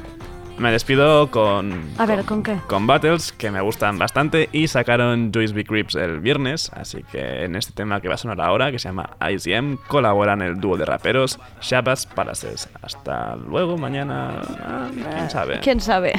me 0.61 0.70
despido 0.70 1.31
con. 1.31 1.90
A 1.99 2.07
ver, 2.07 2.25
¿con, 2.25 2.42
qué? 2.42 2.59
Con 2.66 2.87
Battles, 2.87 3.33
que 3.33 3.51
me 3.51 3.61
gustan 3.61 3.99
bastante. 3.99 4.49
Y 4.53 4.68
sacaron 4.68 5.33
Juice 5.35 5.55
Rips 5.55 5.94
el 5.94 6.20
viernes. 6.20 6.70
Así 6.75 7.03
que 7.11 7.44
en 7.44 7.57
este 7.57 7.73
tema 7.73 8.01
que 8.01 8.09
va 8.09 8.14
a 8.14 8.18
sonar 8.18 8.40
ahora, 8.40 8.70
que 8.70 8.79
se 8.79 8.88
llama 8.88 9.16
ICM, 9.20 9.79
colaboran 9.88 10.42
el 10.42 10.61
dúo 10.61 10.77
de 10.77 10.85
raperos 10.85 11.38
Shabazz 11.61 12.07
Palaces. 12.07 12.68
Hasta 12.83 13.37
luego, 13.37 13.79
mañana. 13.79 14.42
Ah, 14.62 14.88
¿Quién 14.92 15.31
sabe? 15.31 15.61
¿Quién 15.61 15.81
sabe? 15.81 16.12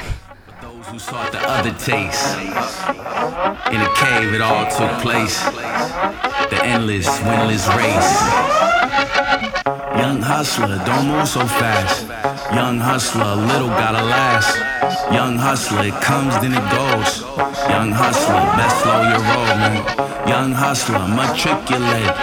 Who 0.62 1.00
sought 1.00 1.32
the 1.32 1.39
other 1.39 1.74
taste. 1.74 2.38
In 3.74 3.82
a 3.82 3.91
cave, 3.95 4.34
it 4.34 4.41
all 4.41 4.65
took 4.69 4.91
place. 5.02 5.41
The 6.50 6.60
endless, 6.63 7.08
winless 7.26 7.65
race. 7.76 8.12
Young 9.97 10.21
hustler, 10.21 10.78
don't 10.86 11.08
move 11.08 11.28
so 11.28 11.45
fast. 11.45 12.08
Young 12.54 12.78
hustler, 12.78 13.36
little 13.36 13.69
gotta 13.69 14.04
last. 14.04 14.56
Young 15.12 15.36
hustler, 15.38 15.86
it 15.86 16.00
comes, 16.02 16.34
then 16.41 16.54
it 16.54 16.67
goes. 16.69 17.21
Young 17.67 17.91
hustler, 17.91 18.41
best 18.58 18.82
slow 18.84 19.02
your 19.10 19.24
roll, 19.34 19.56
man. 19.58 20.28
Young 20.28 20.52
hustler, 20.52 21.08
matriculate. 21.08 22.13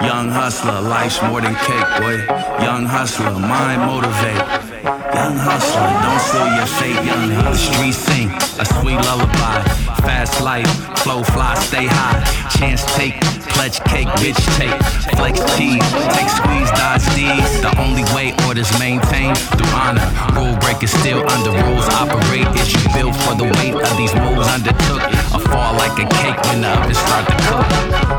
Young 0.00 0.30
hustler, 0.30 0.80
life's 0.80 1.20
more 1.22 1.42
than 1.42 1.54
cake, 1.56 1.90
boy. 2.00 2.16
Young 2.64 2.86
hustler, 2.86 3.32
mind 3.32 3.82
motivate. 3.82 4.75
Young 5.16 5.40
hustler, 5.40 5.88
don't 6.04 6.20
seal 6.28 6.44
your 6.60 6.68
fate. 6.76 7.00
Young 7.00 7.32
the 7.32 7.56
streets 7.56 7.96
sing 7.96 8.28
a 8.60 8.64
sweet 8.68 9.00
lullaby. 9.08 9.64
Fast 10.04 10.44
life, 10.44 10.68
flow 11.00 11.24
fly, 11.24 11.56
stay 11.56 11.88
high. 11.88 12.20
Chance 12.52 12.84
take, 12.92 13.16
pledge 13.56 13.80
cake, 13.88 14.12
bitch 14.20 14.36
take. 14.60 14.76
Flex 15.16 15.40
cheese, 15.56 15.80
take 16.12 16.28
squeeze, 16.28 16.68
dodge 16.76 17.08
these. 17.16 17.48
The 17.64 17.72
only 17.80 18.04
way 18.12 18.36
orders 18.44 18.68
maintain 18.76 19.32
through 19.56 19.72
honor. 19.72 20.04
Rule 20.36 20.52
breakers 20.60 20.92
still 20.92 21.24
under 21.32 21.56
rules 21.64 21.88
operate. 21.96 22.44
Is 22.60 22.76
you 22.76 22.84
built 22.92 23.16
for 23.24 23.32
the 23.40 23.48
weight 23.56 23.72
of 23.72 23.92
these 23.96 24.12
moves 24.20 24.44
undertook? 24.52 25.00
A 25.32 25.40
fall 25.48 25.72
like 25.80 25.96
a 25.96 26.04
cake 26.20 26.36
when 26.52 26.60
the 26.60 26.68
oven 26.76 26.92
start 26.92 27.24
to 27.24 27.36
cook. 27.48 27.64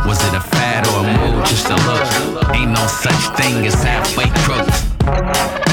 Was 0.10 0.18
it 0.26 0.34
a 0.34 0.42
fad 0.42 0.90
or 0.90 1.06
a 1.06 1.14
move? 1.14 1.46
Just 1.46 1.70
a 1.70 1.78
look. 1.86 2.58
Ain't 2.58 2.74
no 2.74 2.86
such 2.90 3.22
thing 3.38 3.62
as 3.70 3.78
halfway 3.86 4.34
crooks. 4.42 5.67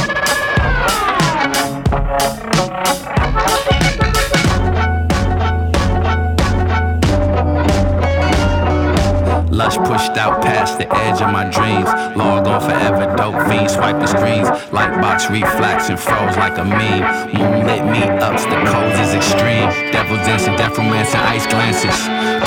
Pushed 9.95 10.19
out 10.19 10.43
past 10.43 10.79
the 10.79 10.89
edge 11.07 11.23
of 11.23 11.31
my 11.31 11.47
dreams. 11.55 11.87
Log 12.19 12.49
on 12.49 12.61
forever, 12.61 13.07
dope 13.15 13.39
fiends, 13.47 13.75
swipe 13.75 13.99
the 14.01 14.09
screens. 14.09 14.49
Lightbox 14.75 15.31
reflex 15.31 15.89
and 15.89 15.99
froze 15.99 16.37
like 16.37 16.59
a 16.59 16.65
meme. 16.65 17.07
Moonlit 17.31 17.87
me 17.87 18.03
ups, 18.19 18.43
the 18.43 18.59
codes 18.67 18.99
is 18.99 19.15
extreme. 19.15 19.71
Devil 19.95 20.17
dancing, 20.27 20.57
death 20.57 20.77
romance, 20.79 21.15
and 21.15 21.23
ice 21.31 21.47
glances. 21.47 21.95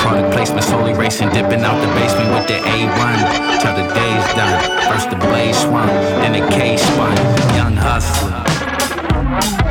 Product 0.02 0.30
placement, 0.34 0.64
slowly 0.64 0.92
racing, 0.92 1.30
dipping 1.30 1.64
out 1.64 1.80
the 1.80 1.90
basement 1.96 2.28
with 2.36 2.46
the 2.52 2.60
A1. 2.68 3.16
Till 3.62 3.74
the 3.80 3.86
day's 3.96 4.26
done. 4.36 4.58
First 4.92 5.08
the 5.08 5.16
blaze 5.16 5.56
swung, 5.56 5.88
then 6.20 6.32
the 6.36 6.44
cage 6.54 6.80
spun. 6.80 7.16
Young 7.56 7.76
hustler. 7.76 9.67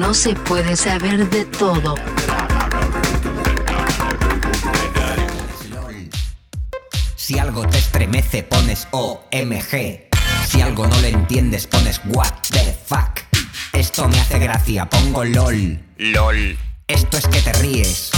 No 0.00 0.14
se 0.14 0.34
puede 0.34 0.76
saber 0.76 1.28
de 1.28 1.44
todo. 1.44 1.94
Si 7.16 7.38
algo 7.38 7.66
te 7.68 7.78
estremece, 7.78 8.42
pones 8.42 8.88
OMG. 8.92 10.08
Si 10.48 10.62
algo 10.62 10.86
no 10.86 10.98
le 11.00 11.10
entiendes, 11.10 11.66
pones 11.66 12.00
What 12.06 12.32
the 12.50 12.74
fuck. 12.86 13.20
Esto 13.74 14.08
me 14.08 14.18
hace 14.18 14.38
gracia, 14.38 14.88
pongo 14.88 15.22
LOL. 15.22 15.78
LOL. 15.98 16.58
Esto 16.88 17.18
es 17.18 17.26
que 17.28 17.42
te 17.42 17.52
ríes. 17.52 18.10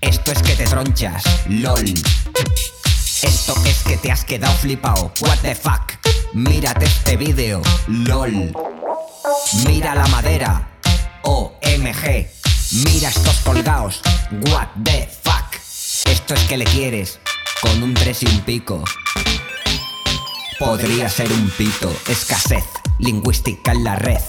Esto 0.00 0.32
es 0.32 0.42
que 0.42 0.54
te 0.56 0.64
tronchas. 0.64 1.22
LOL. 1.48 1.84
Esto 3.22 3.54
es 3.66 3.82
que 3.84 3.98
te 3.98 4.10
has 4.10 4.24
quedado 4.24 4.54
flipado. 4.54 5.12
What 5.20 5.38
the 5.42 5.54
fuck. 5.54 5.92
Mírate 6.32 6.86
este 6.86 7.18
vídeo. 7.18 7.60
LOL. 7.88 8.52
Mira 9.66 9.94
la 9.94 10.06
madera. 10.08 10.68
OMG. 11.22 12.26
Mira 12.84 13.08
estos 13.08 13.36
colgados. 13.44 14.02
What 14.50 14.68
the 14.84 15.08
fuck. 15.22 15.54
Esto 16.10 16.34
es 16.34 16.40
que 16.44 16.56
le 16.56 16.64
quieres. 16.64 17.18
Con 17.60 17.82
un 17.82 17.94
3 17.94 18.22
y 18.24 18.26
un 18.26 18.40
pico. 18.40 18.84
Podría 20.58 21.08
ser 21.08 21.32
un 21.32 21.48
pito. 21.50 21.90
Escasez 22.08 22.64
lingüística 22.98 23.72
en 23.72 23.84
la 23.84 23.96
red. 23.96 24.20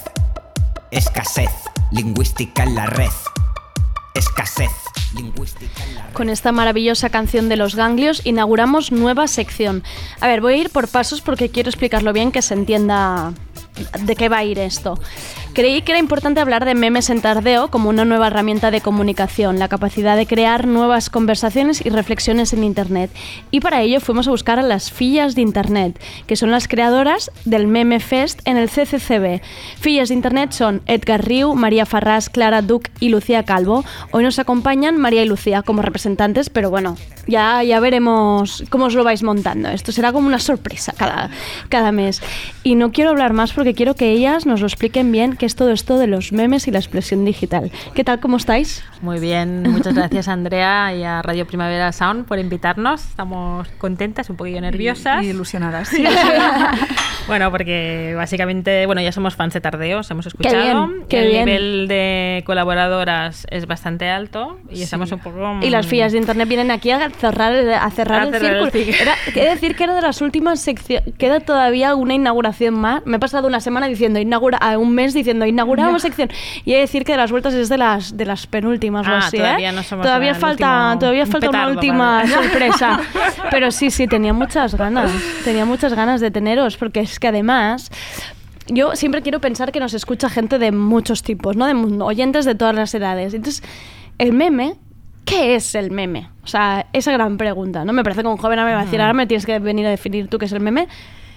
Escasez 0.91 1.51
lingüística 1.91 2.63
en 2.63 2.75
la 2.75 2.85
red. 2.85 3.11
Escasez 4.13 4.71
lingüística 5.15 5.83
en 5.83 5.95
la 5.95 6.07
red. 6.07 6.13
Con 6.13 6.29
esta 6.29 6.51
maravillosa 6.51 7.09
canción 7.09 7.49
de 7.49 7.57
los 7.57 7.75
ganglios 7.75 8.21
inauguramos 8.23 8.91
nueva 8.91 9.27
sección. 9.27 9.83
A 10.21 10.27
ver, 10.27 10.41
voy 10.41 10.53
a 10.53 10.57
ir 10.57 10.69
por 10.69 10.87
pasos 10.87 11.21
porque 11.21 11.49
quiero 11.49 11.69
explicarlo 11.69 12.13
bien, 12.13 12.31
que 12.31 12.41
se 12.41 12.53
entienda 12.53 13.33
de 13.99 14.15
qué 14.15 14.29
va 14.29 14.37
a 14.37 14.43
ir 14.43 14.59
esto. 14.59 14.99
Creí 15.53 15.83
que 15.83 15.91
era 15.91 15.99
importante 15.99 16.39
hablar 16.39 16.65
de 16.65 16.73
memes 16.73 17.11
en 17.11 17.21
tardeo 17.21 17.67
como 17.67 17.87
una 17.87 18.05
nueva 18.05 18.25
herramienta 18.25 18.71
de 18.71 18.81
comunicación, 18.81 19.59
la 19.59 19.67
capacidad 19.67 20.17
de 20.17 20.25
crear 20.25 20.65
nuevas 20.65 21.11
conversaciones 21.11 21.85
y 21.85 21.91
reflexiones 21.91 22.53
en 22.53 22.63
Internet. 22.63 23.11
Y 23.51 23.59
para 23.59 23.83
ello 23.83 23.99
fuimos 23.99 24.27
a 24.27 24.31
buscar 24.31 24.57
a 24.57 24.63
las 24.63 24.91
fillas 24.91 25.35
de 25.35 25.41
Internet, 25.41 26.01
que 26.25 26.35
son 26.37 26.49
las 26.49 26.67
creadoras 26.67 27.29
del 27.45 27.67
Meme 27.67 27.99
Fest 27.99 28.41
en 28.45 28.57
el 28.57 28.67
CCCB. 28.67 29.41
Fillas 29.79 30.09
de 30.09 30.15
Internet 30.15 30.53
son 30.53 30.81
Edgar 30.87 31.23
Riu, 31.23 31.53
María 31.53 31.85
Farrás, 31.85 32.31
Clara 32.31 32.63
Duc 32.63 32.89
y 32.99 33.09
Lucía 33.09 33.43
Calvo. 33.43 33.85
Hoy 34.09 34.23
nos 34.23 34.39
acompañan 34.39 34.97
María 34.97 35.21
y 35.21 35.27
Lucía 35.27 35.61
como 35.61 35.83
representantes, 35.83 36.49
pero 36.49 36.71
bueno, 36.71 36.97
ya, 37.27 37.61
ya 37.63 37.79
veremos 37.79 38.63
cómo 38.71 38.85
os 38.85 38.95
lo 38.95 39.03
vais 39.03 39.21
montando. 39.21 39.69
Esto 39.69 39.91
será 39.91 40.11
como 40.11 40.25
una 40.25 40.39
sorpresa 40.39 40.93
cada, 40.97 41.29
cada 41.69 41.91
mes. 41.91 42.23
Y 42.63 42.73
no 42.73 42.91
quiero 42.91 43.11
hablar 43.11 43.33
más 43.33 43.53
porque 43.53 43.75
quiero 43.75 43.95
que 43.95 44.09
ellas 44.09 44.47
nos 44.47 44.59
lo 44.59 44.65
expliquen 44.65 45.11
bien 45.11 45.37
qué 45.43 45.47
es 45.47 45.57
todo 45.57 45.71
esto 45.71 45.97
de 45.97 46.07
los 46.07 46.31
memes 46.31 46.69
y 46.69 46.71
la 46.71 46.79
expresión 46.79 47.25
digital. 47.25 47.69
¿Qué 47.93 48.05
tal? 48.05 48.21
¿Cómo 48.21 48.37
estáis? 48.37 48.81
Muy 49.01 49.19
bien, 49.19 49.63
muchas 49.63 49.93
gracias 49.93 50.29
Andrea 50.29 50.95
y 50.95 51.03
a 51.03 51.21
Radio 51.21 51.45
Primavera 51.45 51.91
Sound 51.91 52.25
por 52.25 52.39
invitarnos. 52.39 53.03
Estamos 53.03 53.67
contentas, 53.77 54.29
un 54.29 54.37
poquillo 54.37 54.61
nerviosas. 54.61 55.21
Y, 55.21 55.31
ilusionadas. 55.31 55.91
bueno, 57.27 57.51
porque 57.51 58.13
básicamente, 58.15 58.85
bueno, 58.85 59.01
ya 59.01 59.11
somos 59.11 59.35
fans 59.35 59.53
de 59.53 59.59
Tardeos, 59.59 60.09
hemos 60.11 60.27
escuchado. 60.27 60.55
Qué 60.55 60.63
bien, 60.63 61.05
qué 61.09 61.19
el 61.19 61.27
bien. 61.31 61.45
nivel 61.45 61.87
de 61.89 62.43
colaboradoras 62.45 63.45
es 63.49 63.67
bastante 63.67 64.07
alto 64.07 64.59
y 64.71 64.81
estamos 64.83 65.11
un 65.11 65.19
poco... 65.19 65.59
Y 65.61 65.71
las 65.71 65.87
fillas 65.87 66.13
de 66.13 66.19
internet 66.19 66.47
vienen 66.47 66.71
aquí 66.71 66.89
a 66.91 67.09
cerrar, 67.09 67.51
el- 67.53 67.73
a 67.73 67.89
cerrar, 67.91 68.21
A 68.21 68.23
el, 68.27 68.31
cerrar 68.31 68.55
el 68.55 68.71
círculo. 68.71 68.95
Era, 69.01 69.15
he 69.35 69.43
de 69.43 69.49
decir 69.49 69.75
que 69.75 69.83
era 69.83 69.93
de 69.93 70.03
las 70.03 70.21
últimas 70.21 70.61
secciones. 70.61 71.13
Queda 71.17 71.41
todavía 71.41 71.95
una 71.95 72.13
inauguración 72.13 72.75
más. 72.75 73.05
Me 73.05 73.17
he 73.17 73.19
pasado 73.19 73.49
una 73.49 73.59
semana 73.59 73.87
diciendo 73.87 74.19
inaugura, 74.21 74.57
a 74.59 74.77
un 74.77 74.95
mes 74.95 75.13
diciendo 75.13 75.32
inauguramos 75.45 76.01
sección. 76.01 76.29
Y 76.65 76.71
he 76.73 76.75
de 76.75 76.81
decir 76.81 77.03
que 77.03 77.11
de 77.13 77.17
las 77.17 77.31
vueltas 77.31 77.53
es 77.53 77.69
de 77.69 77.77
las 77.77 78.15
de 78.17 78.25
las 78.25 78.47
penúltimas 78.47 79.07
o 79.07 79.11
Ah, 79.11 79.17
así, 79.19 79.37
¿eh? 79.37 79.39
todavía 79.41 79.71
no 79.71 79.83
somos 79.83 80.05
Todavía 80.05 80.35
falta, 80.35 80.85
último- 80.91 80.99
todavía 80.99 81.23
un 81.23 81.31
falta 81.31 81.49
una 81.49 81.57
petardo, 81.59 81.73
última 81.75 82.15
vale. 82.17 82.27
sorpresa. 82.33 82.99
Pero 83.51 83.71
sí, 83.71 83.91
sí, 83.91 84.07
tenía 84.07 84.33
muchas 84.33 84.75
ganas. 84.75 85.11
Tenía 85.43 85.65
muchas 85.65 85.93
ganas 85.93 86.21
de 86.21 86.31
teneros, 86.31 86.77
porque 86.77 87.01
es 87.01 87.19
que 87.19 87.27
además. 87.27 87.89
Yo 88.67 88.95
siempre 88.95 89.21
quiero 89.21 89.41
pensar 89.41 89.73
que 89.73 89.81
nos 89.81 89.93
escucha 89.93 90.29
gente 90.29 90.57
de 90.57 90.71
muchos 90.71 91.21
tipos, 91.21 91.57
¿no? 91.57 91.65
De 91.67 91.73
oyentes 92.01 92.45
de 92.45 92.55
todas 92.55 92.73
las 92.73 92.93
edades. 92.95 93.33
Entonces, 93.33 93.61
el 94.17 94.31
meme, 94.31 94.75
¿qué 95.25 95.55
es 95.55 95.75
el 95.75 95.91
meme? 95.91 96.29
O 96.45 96.47
sea, 96.47 96.85
esa 96.93 97.11
gran 97.11 97.35
pregunta, 97.35 97.83
¿no? 97.83 97.91
Me 97.91 98.03
parece 98.03 98.21
que 98.21 98.27
un 98.29 98.37
joven 98.37 98.59
ahora 98.59 98.69
me 98.71 98.75
va 98.75 98.81
a 98.83 98.85
decir, 98.85 99.01
ahora 99.01 99.13
me 99.13 99.27
tienes 99.27 99.45
que 99.45 99.59
venir 99.59 99.85
a 99.85 99.89
definir 99.89 100.29
tú 100.29 100.37
qué 100.37 100.45
es 100.45 100.51
el 100.53 100.61
meme. 100.61 100.87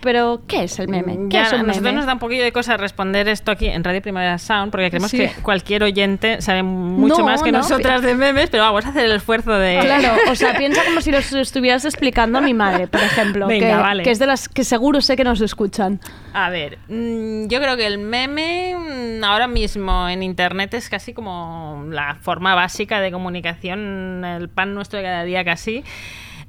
Pero, 0.01 0.43
¿qué 0.47 0.65
es 0.65 0.79
el 0.79 0.89
meme? 0.89 1.17
¿Qué 1.31 1.37
Ya, 1.37 1.43
es 1.47 1.53
un 1.53 1.61
a 1.61 1.63
nosotros 1.65 1.83
meme? 1.83 1.97
nos 1.97 2.07
da 2.07 2.13
un 2.13 2.19
poquillo 2.19 2.45
de 2.45 2.53
cosa 2.53 2.77
responder 2.77 3.27
esto 3.29 3.51
aquí 3.51 3.67
en 3.67 3.83
Radio 3.83 4.01
Primavera 4.03 4.39
Sound, 4.39 4.71
porque 4.71 4.89
creemos 4.91 5.11
Sí. 5.11 5.19
que 5.19 5.33
cualquier 5.43 5.83
oyente 5.83 6.41
sabe 6.43 6.63
mucho 6.63 7.19
No, 7.19 7.25
más 7.25 7.43
que 7.43 7.51
no, 7.51 7.59
nosotras 7.59 8.03
de 8.03 8.15
memes, 8.15 8.49
pero 8.51 8.63
vamos 8.63 8.85
a 8.87 8.91
hacer 8.91 9.05
el 9.07 9.13
esfuerzo 9.13 9.53
de... 9.53 9.79
Claro, 9.81 10.15
o 10.31 10.35
sea, 10.35 10.55
piensa 10.59 10.85
como 10.85 11.01
si 11.01 11.11
los 11.11 11.33
estuvieras 11.33 11.85
explicando 11.85 12.39
a 12.39 12.41
mi 12.41 12.55
madre, 12.55 12.87
por 12.87 13.01
ejemplo, 13.01 13.47
Venga, 13.47 13.67
que, 13.69 13.75
vale. 13.75 14.03
que 14.05 14.11
es 14.11 14.19
de 14.19 14.27
las 14.27 14.49
que 14.49 14.65
seguro 14.65 15.01
sé 15.01 15.17
que 15.17 15.25
nos 15.25 15.41
escuchan. 15.41 15.99
A 16.35 16.51
ver, 16.51 16.79
mm, 16.89 17.49
yo 17.49 17.61
creo 17.61 17.77
que 17.77 17.87
el 17.87 17.99
meme 17.99 18.77
mm, 19.21 19.25
ahora 19.25 19.49
mismo 19.49 20.09
en 20.09 20.23
internet 20.23 20.75
es 20.75 20.89
casi 20.89 21.15
como 21.15 21.85
la 21.91 22.17
forma 22.21 22.55
básica 22.55 23.01
de 23.01 23.11
comunicación, 23.11 24.25
el 24.25 24.49
pan 24.49 24.75
nuestro 24.75 24.99
de 24.99 25.05
cada 25.05 25.25
día 25.25 25.45
casi. 25.45 25.83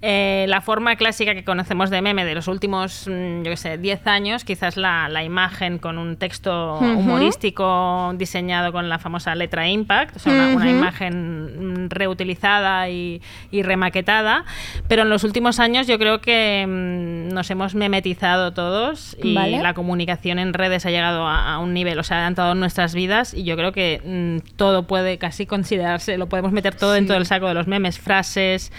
Eh, 0.03 0.45
la 0.47 0.61
forma 0.61 0.95
clásica 0.95 1.33
que 1.33 1.43
conocemos 1.43 1.89
de 1.89 2.03
meme 2.03 2.23
de 2.23 2.35
los 2.35 2.47
últimos, 2.47 3.07
mm, 3.07 3.41
yo 3.41 3.49
qué 3.49 3.57
sé, 3.57 3.77
10 3.79 4.05
años, 4.05 4.43
quizás 4.43 4.77
la, 4.77 5.09
la 5.09 5.23
imagen 5.23 5.79
con 5.79 5.97
un 5.97 6.17
texto 6.17 6.75
Ujú. 6.75 6.85
humorístico 6.99 8.13
diseñado 8.15 8.71
con 8.71 8.89
la 8.89 8.99
famosa 8.99 9.33
letra 9.33 9.67
Impact, 9.67 10.17
o 10.17 10.19
sea, 10.19 10.33
una, 10.33 10.47
una 10.49 10.65
Ujú. 10.67 10.75
imagen 10.77 11.85
mm, 11.85 11.89
reutilizada 11.89 12.89
y, 12.89 13.23
y 13.49 13.63
remaquetada. 13.63 14.45
Pero 14.87 15.01
en 15.01 15.09
los 15.09 15.23
últimos 15.23 15.59
años 15.59 15.87
yo 15.87 15.97
creo 15.97 16.21
que 16.21 16.63
mm, 16.67 17.33
nos 17.33 17.49
hemos 17.49 17.73
memetizado 17.73 18.53
todos 18.53 19.17
y 19.23 19.33
Vale. 19.33 19.63
la 19.63 19.73
comunicación 19.73 20.37
en 20.37 20.53
redes 20.53 20.85
ha 20.85 20.91
llegado 20.91 21.25
a, 21.27 21.53
a 21.55 21.57
un 21.57 21.73
nivel, 21.73 21.97
o 21.97 22.03
sea, 22.03 22.25
ha 22.25 22.27
entrado 22.27 22.51
en 22.51 22.59
nuestras 22.59 22.93
vidas 22.93 23.33
y 23.33 23.45
yo 23.45 23.55
creo 23.55 23.71
que 23.71 24.01
mm, 24.05 24.55
todo 24.57 24.83
puede 24.85 25.17
casi 25.17 25.47
considerarse, 25.47 26.19
lo 26.19 26.27
podemos 26.29 26.51
meter 26.51 26.75
todo 26.75 26.91
dentro 26.93 27.15
del 27.15 27.25
saco 27.25 27.47
de 27.47 27.55
los 27.55 27.65
memes, 27.65 27.97
frases, 27.97 28.71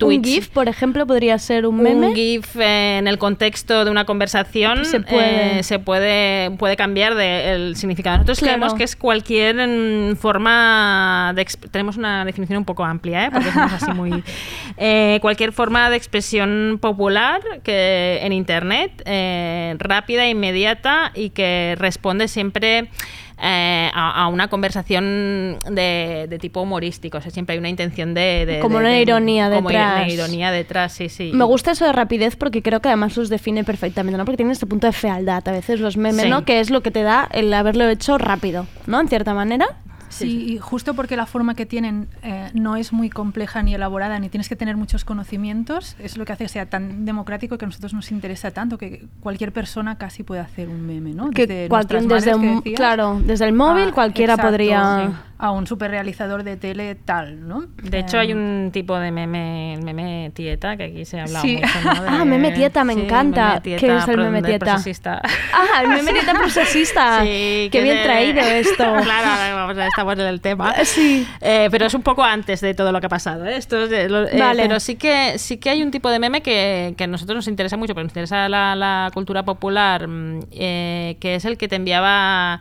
Un. 0.00 0.24
GIF, 0.24 0.48
por 0.48 0.68
ejemplo, 0.68 1.06
podría 1.06 1.38
ser 1.38 1.64
un 1.66 1.80
meme. 1.80 2.08
Un 2.08 2.14
GIF 2.14 2.56
eh, 2.56 2.98
en 2.98 3.06
el 3.06 3.18
contexto 3.18 3.84
de 3.84 3.90
una 3.90 4.04
conversación 4.04 4.84
Se 4.84 4.98
puede. 5.00 5.58
eh, 5.58 5.62
se 5.62 5.78
puede, 5.78 6.50
puede 6.52 6.76
cambiar 6.76 7.14
de, 7.14 7.52
el 7.54 7.76
significado. 7.76 8.16
Nosotros 8.16 8.38
Claro. 8.40 8.54
creemos 8.54 8.74
que 8.74 8.84
es 8.84 8.96
cualquier 8.96 9.54
mm, 9.56 10.16
forma 10.16 11.32
de... 11.36 11.44
Tenemos 11.70 11.96
una 11.96 12.24
definición 12.24 12.58
un 12.58 12.64
poco 12.64 12.84
amplia, 12.84 13.26
¿eh? 13.26 13.30
porque 13.30 13.50
somos 13.52 13.72
así 13.74 13.90
muy... 13.92 14.24
eh, 14.76 15.18
cualquier 15.22 15.52
forma 15.52 15.88
de 15.90 15.96
expresión 15.96 16.78
popular 16.80 17.40
que 17.62 18.18
en 18.22 18.32
Internet, 18.32 19.02
eh, 19.04 19.76
rápida, 19.78 20.26
inmediata 20.28 21.12
y 21.14 21.30
que 21.30 21.76
responde 21.78 22.26
siempre... 22.28 22.88
eh, 23.44 23.90
a, 23.92 24.22
a 24.22 24.28
una 24.28 24.46
conversación 24.48 25.58
de, 25.68 26.26
de 26.28 26.38
tipo 26.38 26.60
humorístico, 26.62 27.18
o 27.18 27.20
sea, 27.20 27.30
siempre 27.32 27.54
hay 27.54 27.58
una 27.58 27.68
intención 27.68 28.14
de... 28.14 28.46
de- 28.46 28.60
Como 28.60 28.78
de- 28.78 28.84
una 28.84 28.98
ironía 29.00 29.50
como 29.50 29.68
detrás. 29.68 30.04
una 30.04 30.08
ironía 30.12 30.50
detrás, 30.52 30.92
sí, 30.92 31.08
sí. 31.08 31.32
Me 31.34 31.44
gusta 31.44 31.72
eso 31.72 31.84
de 31.84 31.92
rapidez 31.92 32.36
porque 32.36 32.62
creo 32.62 32.80
que 32.80 32.88
además 32.88 33.16
los 33.16 33.28
define 33.28 33.64
perfectamente, 33.64 34.16
¿no? 34.16 34.24
Porque 34.24 34.36
tienen 34.36 34.52
este 34.52 34.66
punto 34.66 34.86
de 34.86 34.92
fealdad 34.92 35.42
a 35.48 35.52
veces 35.52 35.80
los 35.80 35.96
memes, 35.96 36.22
Sí. 36.22 36.28
¿no? 36.28 36.44
Que 36.44 36.60
es 36.60 36.70
lo 36.70 36.82
que 36.82 36.90
te 36.90 37.02
da 37.02 37.28
el 37.32 37.52
haberlo 37.52 37.88
hecho 37.88 38.16
rápido, 38.18 38.66
¿no? 38.86 39.00
En 39.00 39.08
cierta 39.08 39.34
manera. 39.34 39.66
Sí, 40.12 40.52
y 40.52 40.58
justo 40.58 40.94
porque 40.94 41.16
la 41.16 41.26
forma 41.26 41.54
que 41.54 41.66
tienen 41.66 42.08
eh, 42.22 42.50
no 42.54 42.76
es 42.76 42.92
muy 42.92 43.10
compleja 43.10 43.62
ni 43.62 43.74
elaborada, 43.74 44.18
ni 44.18 44.28
tienes 44.28 44.48
que 44.48 44.56
tener 44.56 44.76
muchos 44.76 45.04
conocimientos, 45.04 45.96
es 45.98 46.16
lo 46.16 46.24
que 46.24 46.32
hace 46.32 46.44
que 46.44 46.48
sea 46.48 46.66
tan 46.66 47.04
democrático 47.04 47.56
que 47.56 47.64
a 47.64 47.68
nosotros 47.68 47.94
nos 47.94 48.10
interesa 48.10 48.50
tanto 48.50 48.78
que 48.78 49.06
cualquier 49.20 49.52
persona 49.52 49.96
casi 49.96 50.22
puede 50.22 50.40
hacer 50.40 50.68
un 50.68 50.86
meme, 50.86 51.14
¿no? 51.14 51.30
Que 51.30 51.46
desde, 51.46 51.68
cualquier, 51.68 52.06
desde 52.06 52.62
claro, 52.74 53.20
desde 53.24 53.46
el 53.46 53.52
móvil 53.52 53.88
ah, 53.88 53.92
cualquiera 53.92 54.36
podría... 54.36 55.22
A 55.42 55.50
un 55.50 55.66
super 55.66 55.90
realizador 55.90 56.44
de 56.44 56.56
tele 56.56 56.94
tal, 56.94 57.48
¿no? 57.48 57.64
De 57.82 57.98
hecho, 57.98 58.16
hay 58.16 58.30
eh, 58.30 58.34
un 58.36 58.70
tipo 58.72 58.96
de 58.96 59.10
meme, 59.10 59.74
el 59.74 59.82
meme 59.82 60.30
tieta, 60.32 60.76
que 60.76 60.84
aquí 60.84 61.04
se 61.04 61.18
ha 61.18 61.24
hablado 61.24 61.44
mucho, 61.44 61.66
ah, 62.06 62.24
meme 62.24 62.52
tieta, 62.52 62.84
me 62.84 62.92
encanta. 62.92 63.60
¿Qué 63.60 63.74
es 63.74 64.06
el 64.06 64.18
meme 64.18 64.40
tieta? 64.40 64.76
Ah, 65.52 65.82
el 65.82 65.88
meme 65.88 66.12
tieta 66.12 66.34
procesista. 66.34 67.24
Sí, 67.24 67.68
Qué 67.72 67.82
bien 67.82 68.04
traído 68.04 68.40
esto. 68.40 68.84
claro, 69.02 69.56
vamos 69.56 69.76
a 69.78 69.88
estamos 69.88 70.14
en 70.14 70.26
el 70.26 70.40
tema. 70.40 70.74
Sí. 70.84 71.26
Eh, 71.40 71.66
pero 71.72 71.86
es 71.86 71.94
un 71.94 72.02
poco 72.02 72.22
antes 72.22 72.60
de 72.60 72.74
todo 72.74 72.92
lo 72.92 73.00
que 73.00 73.06
ha 73.06 73.08
pasado. 73.08 73.44
¿eh? 73.44 73.56
Esto 73.56 73.82
es 73.82 73.90
eh, 73.90 74.52
pero 74.56 74.78
sí 74.78 74.94
que, 74.94 75.38
sí 75.38 75.56
que 75.56 75.70
hay 75.70 75.82
un 75.82 75.90
tipo 75.90 76.08
de 76.08 76.20
meme 76.20 76.40
que, 76.42 76.94
que 76.96 77.02
a 77.02 77.06
nosotros 77.08 77.34
nos 77.34 77.48
interesa 77.48 77.76
mucho, 77.76 77.94
porque 77.94 78.04
nos 78.04 78.12
interesa 78.12 78.48
la, 78.48 78.76
la 78.76 79.10
cultura 79.12 79.44
popular, 79.44 80.06
mm, 80.06 80.42
que 80.50 81.34
es 81.34 81.44
el 81.44 81.58
que 81.58 81.66
te 81.66 81.74
enviaba 81.74 82.60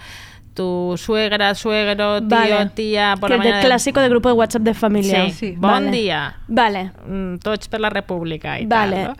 tu 0.53 0.95
suegra, 0.97 1.55
suegro, 1.55 2.21
tío, 2.21 2.69
tía, 2.73 3.15
por 3.19 3.29
que 3.29 3.37
la 3.37 3.59
el 3.59 3.65
clásico 3.65 3.99
de 3.99 4.09
grupo 4.09 4.29
de 4.29 4.33
WhatsApp 4.33 4.61
de 4.63 4.73
familia. 4.73 5.29
Sí, 5.29 5.55
Buen 5.57 5.91
día. 5.91 6.35
Vale. 6.47 6.91
Mm, 7.07 7.37
Tots 7.37 7.67
per 7.67 7.79
la 7.79 7.89
República 7.89 8.59
y 8.59 8.65
vale. 8.65 9.05
tal, 9.05 9.15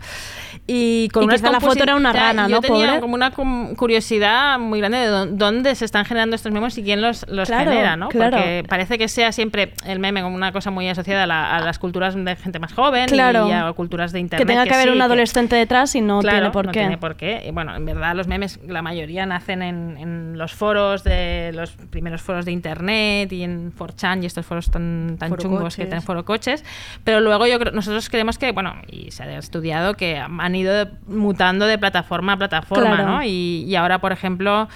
Y 0.66 1.08
con 1.08 1.24
y 1.24 1.26
la 1.26 1.60
foto 1.60 1.82
era 1.82 1.96
una 1.96 2.12
rana, 2.12 2.46
yo 2.46 2.56
¿no? 2.56 2.60
tenía 2.60 3.00
como 3.00 3.14
una 3.14 3.32
curiosidad 3.32 4.60
muy 4.60 4.78
grande 4.78 4.98
de 4.98 5.26
dónde 5.32 5.74
se 5.74 5.84
están 5.84 6.04
generando 6.04 6.36
estos 6.36 6.52
memes 6.52 6.78
y 6.78 6.84
quién 6.84 7.02
los, 7.02 7.26
los 7.28 7.48
genera, 7.48 7.96
¿no? 7.96 8.08
Claro. 8.08 8.36
Porque 8.36 8.64
parece 8.68 8.96
que 8.96 9.08
sea 9.08 9.32
siempre 9.32 9.74
el 9.86 9.98
meme 9.98 10.22
como 10.22 10.36
una 10.36 10.52
cosa 10.52 10.70
muy 10.70 10.88
asociada 10.88 11.24
a, 11.24 11.60
las 11.60 11.80
culturas 11.80 12.14
de 12.14 12.36
gente 12.36 12.60
más 12.60 12.72
joven 12.72 13.12
y 13.12 13.18
a 13.18 13.72
culturas 13.74 14.12
de 14.12 14.20
internet. 14.20 14.46
Que 14.46 14.52
tenga 14.52 14.64
que, 14.64 14.74
haber 14.74 14.90
un 14.90 15.02
adolescente 15.02 15.56
detrás 15.56 15.96
y 15.96 16.00
no 16.00 16.20
tiene 16.20 16.50
por 16.50 16.66
no 16.66 16.72
qué. 16.72 16.80
tiene 16.80 16.96
por 16.96 17.16
qué. 17.16 17.42
Y 17.44 17.50
bueno, 17.50 17.74
en 17.74 17.84
verdad 17.84 18.14
los 18.14 18.28
memes, 18.28 18.60
la 18.64 18.82
mayoría 18.82 19.26
nacen 19.26 19.62
en, 19.62 19.96
en 19.98 20.38
los 20.38 20.52
foros 20.52 21.02
de 21.02 21.50
los 21.54 21.72
primeros 21.72 22.22
foros 22.22 22.44
de 22.44 22.52
internet 22.52 23.32
y 23.32 23.42
en 23.42 23.72
4chan 23.74 24.22
y 24.22 24.26
estos 24.26 24.46
foros 24.46 24.70
tan, 24.70 25.16
tan 25.18 25.36
chungos 25.36 25.74
que 25.74 25.86
tienen 25.86 26.02
foro 26.02 26.24
coches. 26.24 26.64
Pero 27.02 27.20
luego 27.20 27.48
yo 27.48 27.58
nosotros 27.58 28.08
creemos 28.08 28.38
que, 28.38 28.52
bueno, 28.52 28.76
y 28.86 29.10
se 29.10 29.24
ha 29.24 29.38
estudiado 29.38 29.94
que 29.94 30.18
han 30.18 30.51
ido 30.54 30.88
mutando 31.06 31.66
de 31.66 31.78
plataforma 31.78 32.34
a 32.34 32.36
plataforma, 32.36 33.02
¿no? 33.02 33.22
Y, 33.22 33.74
ahora, 33.76 34.00
por 34.00 34.12
ejemplo, 34.12 34.68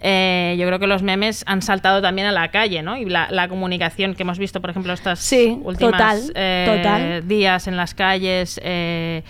eh, 0.00 0.56
yo 0.58 0.66
creo 0.66 0.78
que 0.78 0.86
los 0.86 1.02
memes 1.02 1.44
han 1.46 1.62
saltado 1.62 2.02
también 2.02 2.26
a 2.26 2.32
la 2.32 2.50
calle, 2.50 2.82
¿no? 2.82 2.96
Y 2.96 3.04
la, 3.06 3.48
comunicación 3.48 4.14
que 4.14 4.22
hemos 4.22 4.38
visto, 4.38 4.60
por 4.60 4.70
ejemplo, 4.70 4.92
estos 4.92 5.18
sí, 5.18 5.58
últimos 5.62 6.32
eh, 6.34 7.22
días 7.24 7.66
en 7.66 7.76
las 7.76 7.94
calles. 7.94 8.60
Eh, 8.62 9.22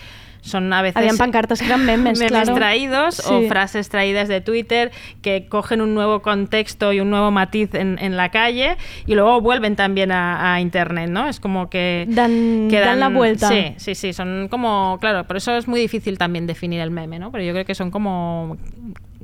son 0.45 0.73
a 0.73 0.83
veces 0.83 0.97
habían 0.97 1.17
pancartas 1.17 1.61
que 1.61 1.67
eran 1.67 1.85
memes, 1.87 2.19
memes 2.19 2.53
traídos 2.53 3.21
o 3.27 3.43
frases 3.49 3.89
traídas 3.89 4.29
de 4.29 4.41
Twitter 4.41 4.93
que 5.23 5.47
cogen 5.49 5.81
un 5.81 5.95
nuevo 5.95 6.21
contexto 6.21 6.93
y 6.93 7.01
un 7.01 7.11
nuevo 7.11 7.31
matiz 7.31 7.75
en, 7.75 7.99
en 8.01 8.17
la 8.17 8.31
calle 8.31 8.77
y 9.07 9.15
luego 9.15 9.41
vuelven 9.41 9.75
también 9.75 10.13
a, 10.13 10.61
internet, 10.61 11.11
¿no? 11.11 11.29
Es 11.29 11.41
como 11.41 11.69
que 11.69 12.07
dan, 12.09 12.69
dan, 12.69 13.01
la 13.01 13.09
vuelta. 13.09 13.49
Sí, 13.49 13.75
sí, 13.77 13.95
sí, 13.95 14.13
son 14.13 14.49
como, 14.49 14.99
claro, 15.01 15.25
por 15.25 15.37
eso 15.37 15.57
es 15.57 15.67
muy 15.67 15.81
difícil 15.81 16.19
también 16.19 16.47
definir 16.47 16.81
el 16.81 16.91
meme, 16.91 17.19
¿no? 17.19 17.33
Pero 17.33 17.45
yo 17.45 17.53
creo 17.53 17.65
que 17.65 17.75
son 17.75 17.91
como 17.91 18.57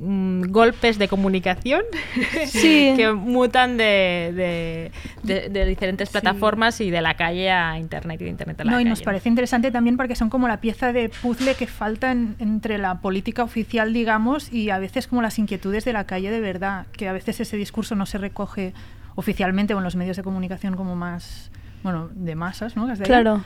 Mm, 0.03 0.49
golpes 0.49 0.97
de 0.97 1.07
comunicación 1.07 1.83
que 2.51 3.13
mutan 3.15 3.77
de, 3.77 4.91
de, 5.21 5.65
diferentes 5.65 6.09
plataformas 6.09 6.81
y 6.81 6.89
de 6.89 7.01
la 7.01 7.13
calle 7.13 7.51
a 7.51 7.77
internet 7.77 8.19
y 8.19 8.23
de 8.23 8.29
internet 8.31 8.59
a 8.61 8.63
la 8.63 8.71
no, 8.71 8.79
Y 8.79 8.85
nos 8.85 9.03
parece 9.03 9.29
interesante 9.29 9.69
también 9.69 9.97
porque 9.97 10.15
son 10.15 10.31
como 10.31 10.47
la 10.47 10.59
pieza 10.59 10.91
de 10.91 11.09
puzzle 11.09 11.53
que 11.53 11.67
falta 11.67 12.11
entre 12.11 12.79
la 12.79 12.99
política 12.99 13.43
oficial, 13.43 13.93
digamos, 13.93 14.51
y 14.51 14.71
a 14.71 14.79
veces 14.79 15.05
como 15.05 15.21
las 15.21 15.37
inquietudes 15.37 15.85
de 15.85 15.93
la 15.93 16.05
calle 16.05 16.31
de 16.31 16.39
verdad, 16.39 16.87
que 16.93 17.07
a 17.07 17.13
veces 17.13 17.39
ese 17.39 17.55
discurso 17.55 17.93
no 17.93 18.07
se 18.07 18.17
recoge 18.17 18.73
oficialmente 19.13 19.75
o 19.75 19.77
en 19.77 19.83
los 19.83 19.95
medios 19.95 20.17
de 20.17 20.23
comunicación 20.23 20.75
como 20.75 20.95
más, 20.95 21.51
bueno, 21.83 22.09
de 22.15 22.33
masas, 22.33 22.75
¿no? 22.75 22.91
Claro. 23.03 23.43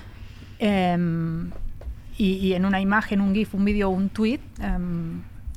Em, 0.59 1.51
y, 2.17 2.53
en 2.53 2.63
una 2.63 2.79
imagen, 2.79 3.19
un 3.19 3.33
GIF, 3.33 3.55
un 3.55 3.65
vídeo, 3.65 3.89
un 3.89 4.07
tweet, 4.07 4.39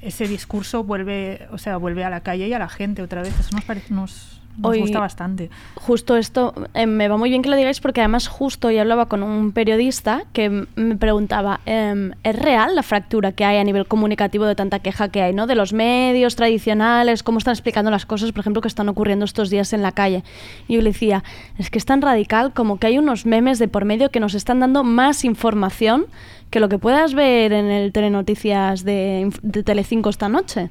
ese 0.02 0.28
discurso 0.28 0.84
vuelve, 0.84 1.48
o 1.50 1.58
sea, 1.58 1.76
vuelve 1.76 2.04
a 2.04 2.10
la 2.10 2.20
calle 2.20 2.48
y 2.48 2.52
a 2.52 2.58
la 2.58 2.68
gente 2.68 3.02
otra 3.02 3.22
vez. 3.22 3.38
Eso 3.38 3.50
nos 3.54 3.64
parece, 3.64 3.92
nos, 3.92 4.40
gusta 4.56 4.98
bastante. 4.98 5.50
Justo 5.76 6.16
esto, 6.16 6.54
eh, 6.74 6.86
me 6.86 7.08
va 7.08 7.16
muy 7.16 7.30
bien 7.30 7.42
que 7.42 7.48
lo 7.48 7.56
digáis 7.56 7.80
porque 7.80 8.00
además 8.00 8.26
justo 8.28 8.70
yo 8.70 8.80
hablaba 8.80 9.06
con 9.06 9.22
un 9.22 9.52
periodista 9.52 10.24
que 10.32 10.66
me 10.74 10.96
preguntaba, 10.96 11.60
em, 11.66 12.12
¿es 12.24 12.36
real 12.36 12.74
la 12.74 12.82
fractura 12.82 13.32
que 13.32 13.44
hay 13.44 13.58
a 13.58 13.64
nivel 13.64 13.86
comunicativo 13.86 14.46
de 14.46 14.54
tanta 14.54 14.80
queja 14.80 15.08
que 15.08 15.22
hay, 15.22 15.32
¿no? 15.32 15.46
De 15.46 15.54
los 15.54 15.72
medios 15.72 16.36
tradicionales, 16.36 17.22
cómo 17.22 17.38
están 17.38 17.52
explicando 17.52 17.90
las 17.90 18.06
cosas, 18.06 18.32
por 18.32 18.40
ejemplo, 18.40 18.62
que 18.62 18.68
están 18.68 18.88
ocurriendo 18.88 19.24
estos 19.24 19.50
días 19.50 19.72
en 19.72 19.82
la 19.82 19.92
calle. 19.92 20.24
Y 20.66 20.74
yo 20.74 20.82
le 20.82 20.90
decía, 20.90 21.22
es 21.56 21.70
que 21.70 21.78
es 21.78 21.84
tan 21.84 22.02
radical 22.02 22.52
como 22.52 22.78
que 22.78 22.88
hay 22.88 22.98
unos 22.98 23.26
memes 23.26 23.58
de 23.58 23.68
por 23.68 23.84
medio 23.84 24.10
que 24.10 24.20
nos 24.20 24.34
están 24.34 24.60
dando 24.60 24.82
más 24.84 25.24
información 25.24 26.06
que 26.50 26.60
lo 26.60 26.68
que 26.68 26.78
puedas 26.78 27.14
ver 27.14 27.52
en 27.52 27.66
el 27.66 27.92
telenoticias 27.92 28.84
de, 28.84 29.30
de 29.42 29.62
Telecinco 29.62 30.10
esta 30.10 30.28
noche. 30.28 30.70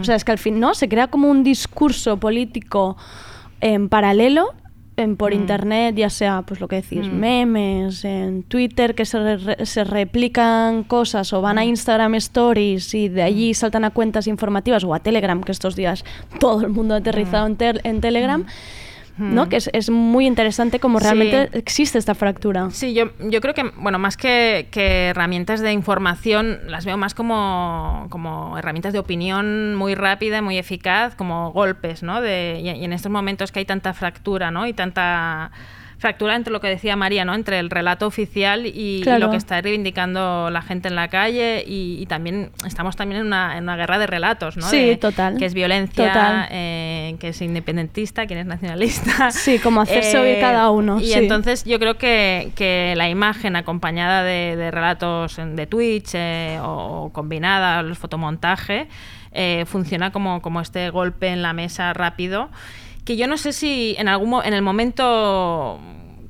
O 0.00 0.04
sea, 0.04 0.16
es 0.16 0.24
que 0.24 0.32
al 0.32 0.38
fin, 0.38 0.60
¿no? 0.60 0.74
Se 0.74 0.88
crea 0.88 1.08
como 1.08 1.30
un 1.30 1.42
discurso 1.42 2.18
político 2.18 2.96
en 3.60 3.88
paralelo 3.88 4.52
en, 4.96 5.16
por 5.16 5.32
mm. 5.32 5.36
internet, 5.36 5.94
ya 5.96 6.10
sea, 6.10 6.42
pues 6.42 6.60
lo 6.60 6.68
que 6.68 6.76
decís, 6.76 7.06
mm. 7.06 7.14
memes, 7.14 8.04
en 8.04 8.42
Twitter 8.42 8.94
que 8.94 9.04
se, 9.04 9.18
se, 9.64 9.84
replican 9.84 10.84
cosas 10.84 11.32
o 11.32 11.40
van 11.40 11.58
a. 11.58 11.66
Instagram 11.66 12.14
Stories 12.14 12.94
y 12.94 13.08
de 13.08 13.22
allí 13.22 13.52
saltan 13.52 13.84
a 13.84 13.90
cuentas 13.90 14.26
informativas 14.26 14.84
o 14.84 14.94
a 14.94 15.00
Telegram, 15.00 15.42
que 15.42 15.52
estos 15.52 15.76
días 15.76 16.04
todo 16.40 16.62
el 16.62 16.68
mundo 16.68 16.94
ha 16.94 16.98
aterrizado 16.98 17.46
en, 17.46 17.56
en 17.58 18.00
Telegram. 18.00 18.46
¿No? 19.18 19.48
Que 19.48 19.56
es, 19.56 19.70
es, 19.72 19.90
muy 19.90 20.26
interesante 20.26 20.78
cómo 20.78 20.98
realmente 20.98 21.50
existe 21.52 21.98
esta 21.98 22.14
fractura. 22.14 22.70
Sí, 22.70 22.94
yo, 22.94 23.10
yo 23.20 23.40
creo 23.40 23.54
que, 23.54 23.64
bueno, 23.76 23.98
más 23.98 24.16
que, 24.16 24.68
que, 24.70 25.08
herramientas 25.08 25.60
de 25.60 25.72
información, 25.72 26.60
las 26.66 26.84
veo 26.84 26.96
más 26.96 27.14
como, 27.14 28.06
como 28.10 28.58
herramientas 28.58 28.92
de 28.92 28.98
opinión 28.98 29.74
muy 29.74 29.94
rápida, 29.94 30.42
muy 30.42 30.58
eficaz, 30.58 31.14
como 31.14 31.52
golpes, 31.52 32.02
¿no? 32.02 32.20
De, 32.20 32.60
y, 32.62 32.68
en 32.68 32.92
estos 32.92 33.10
momentos 33.10 33.52
que 33.52 33.60
hay 33.60 33.64
tanta 33.64 33.94
fractura, 33.94 34.50
¿no? 34.50 34.66
Y 34.66 34.72
tanta 34.72 35.50
fractura 36.06 36.36
entre 36.36 36.52
lo 36.52 36.60
que 36.60 36.68
decía 36.68 36.94
María, 36.94 37.24
¿no? 37.24 37.34
Entre 37.34 37.58
el 37.58 37.68
relato 37.68 38.06
oficial 38.06 38.64
y, 38.64 39.02
lo 39.02 39.28
que 39.28 39.36
está 39.36 39.60
reivindicando 39.60 40.50
la 40.50 40.62
gente 40.62 40.86
en 40.86 40.94
la 40.94 41.08
calle 41.08 41.64
y, 41.66 42.06
también 42.06 42.52
estamos 42.64 42.94
también 42.94 43.22
en 43.22 43.26
una, 43.26 43.56
en 43.58 43.64
una, 43.64 43.74
guerra 43.74 43.98
de 43.98 44.06
relatos, 44.06 44.56
¿no? 44.56 44.68
Sí, 44.70 44.96
total. 45.00 45.36
Que 45.36 45.46
es 45.46 45.54
violencia, 45.54 46.46
eh, 46.52 47.16
que 47.18 47.30
es 47.30 47.42
independentista, 47.42 48.24
quién 48.26 48.38
es 48.38 48.46
nacionalista. 48.46 49.30
Sí, 49.36 49.58
como 49.58 49.80
hacerse 49.80 50.16
oír 50.16 50.38
cada 50.38 50.70
uno. 50.70 51.00
Y 51.00 51.12
entonces 51.12 51.64
yo 51.64 51.80
creo 51.80 51.98
que, 51.98 52.52
que 52.54 52.94
la 52.96 53.08
imagen 53.08 53.56
acompañada 53.56 54.22
de, 54.22 54.70
relatos 54.70 55.36
de 55.36 55.66
Twitch 55.66 56.10
eh, 56.14 56.60
o 56.62 57.10
combinada, 57.12 57.82
los 57.82 57.98
fotomontaje, 57.98 58.86
eh, 59.32 59.64
funciona 59.66 60.12
como, 60.12 60.40
como 60.40 60.60
este 60.60 60.88
golpe 60.90 61.28
en 61.28 61.42
la 61.42 61.52
mesa 61.52 61.92
rápido 61.92 62.48
que 63.06 63.16
yo 63.16 63.26
no 63.28 63.38
sé 63.38 63.52
si 63.52 63.94
en 63.98 64.08
algún 64.08 64.44
en 64.44 64.52
el 64.52 64.62
momento 64.62 65.80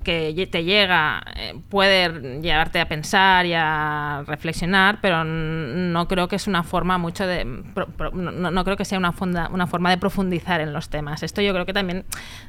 que 0.05 0.49
te 0.53 0.62
llega 0.62 1.21
eh, 1.35 1.55
puede 1.69 2.41
llevarte 2.41 2.79
a 2.79 2.87
pensar 2.87 3.45
y 3.45 3.55
a 3.55 4.23
reflexionar, 4.25 4.99
pero 5.01 5.25
no 5.25 6.07
creo 6.07 6.29
que 6.29 6.37
es 6.37 6.47
una 6.47 6.62
forma 6.62 6.97
mucho 6.97 7.27
de 7.27 7.45
no, 7.45 8.65
creo 8.65 8.77
que 8.77 8.85
sea 8.85 8.99
una, 8.99 9.12
una 9.51 9.67
forma 9.67 9.91
de 9.91 9.99
profundizar 9.99 10.61
en 10.61 10.73
los 10.73 10.91
temas. 10.91 11.25
Esto 11.25 11.43
yo 11.43 11.53
creo 11.53 11.67
que 11.67 11.73
también 11.73 12.05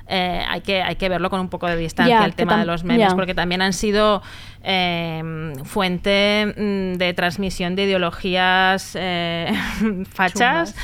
eh, 0.08 0.46
hay 0.48 0.62
que 0.62 0.84
hay 0.84 0.98
que 0.98 1.10
verlo 1.10 1.32
con 1.32 1.40
un 1.40 1.50
poco 1.50 1.66
de 1.66 1.78
distancia 1.78 2.24
el 2.26 2.36
tema 2.36 2.58
de 2.58 2.66
los 2.66 2.84
memes, 2.84 3.16
porque 3.16 3.34
también 3.34 3.63
han 3.63 3.74
sido 3.74 4.22
eh, 4.63 5.54
fuente 5.63 6.54
mm, 6.58 6.98
de 6.98 7.13
transmisión 7.13 7.76
de 7.76 7.84
ideologías 7.84 8.98
fachas 10.12 10.76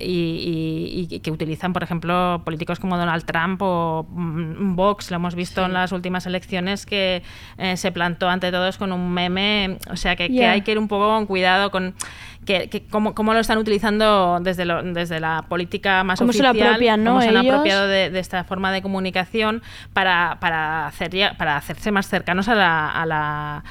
y, 0.00 1.20
que 1.22 1.30
utilizan, 1.30 1.72
por 1.72 1.82
ejemplo, 1.82 2.42
políticos 2.44 2.78
como 2.78 2.96
Donald 2.96 3.24
Trump 3.24 3.60
o 3.62 4.06
mm, 4.08 4.76
Vox, 4.76 5.10
lo 5.10 5.16
hemos 5.16 5.34
visto 5.34 5.64
en 5.64 5.72
las 5.72 5.92
últimas 5.92 6.26
elecciones, 6.26 6.86
que 6.86 7.22
eh, 7.58 7.76
se 7.76 7.92
plantó 7.92 8.28
ante 8.28 8.50
todos 8.50 8.78
con 8.78 8.92
un 8.92 9.12
meme, 9.12 9.78
o 9.90 9.96
sea 9.96 10.16
que, 10.16 10.24
hay 10.44 10.60
que 10.62 10.72
ir 10.72 10.78
un 10.78 10.88
poco 10.88 11.08
con 11.08 11.26
cuidado 11.26 11.70
con 11.70 11.94
que, 12.48 12.86
cómo, 12.90 13.34
lo 13.34 13.40
están 13.40 13.58
utilizando 13.58 14.38
desde, 14.40 14.64
desde 14.92 15.20
la 15.20 15.44
política 15.48 16.02
más 16.02 16.18
¿Cómo 16.18 16.30
oficial, 16.30 16.54
se 16.54 16.58
lo 16.58 16.66
apropian, 16.66 17.04
¿no? 17.04 17.10
cómo 17.12 17.22
se 17.22 17.28
han 17.28 17.36
apropiado 17.36 17.86
de, 17.86 18.18
esta 18.18 18.44
forma 18.44 18.72
de 18.72 18.80
comunicación 18.80 19.62
para, 19.92 20.38
para, 20.40 20.86
hacer, 20.86 21.10
para 21.36 21.56
hacerse 21.56 21.92
más 21.92 22.08
cercanos 22.08 22.48
a 22.48 22.54
la 22.54 22.88
a 22.88 23.06
la 23.06 23.64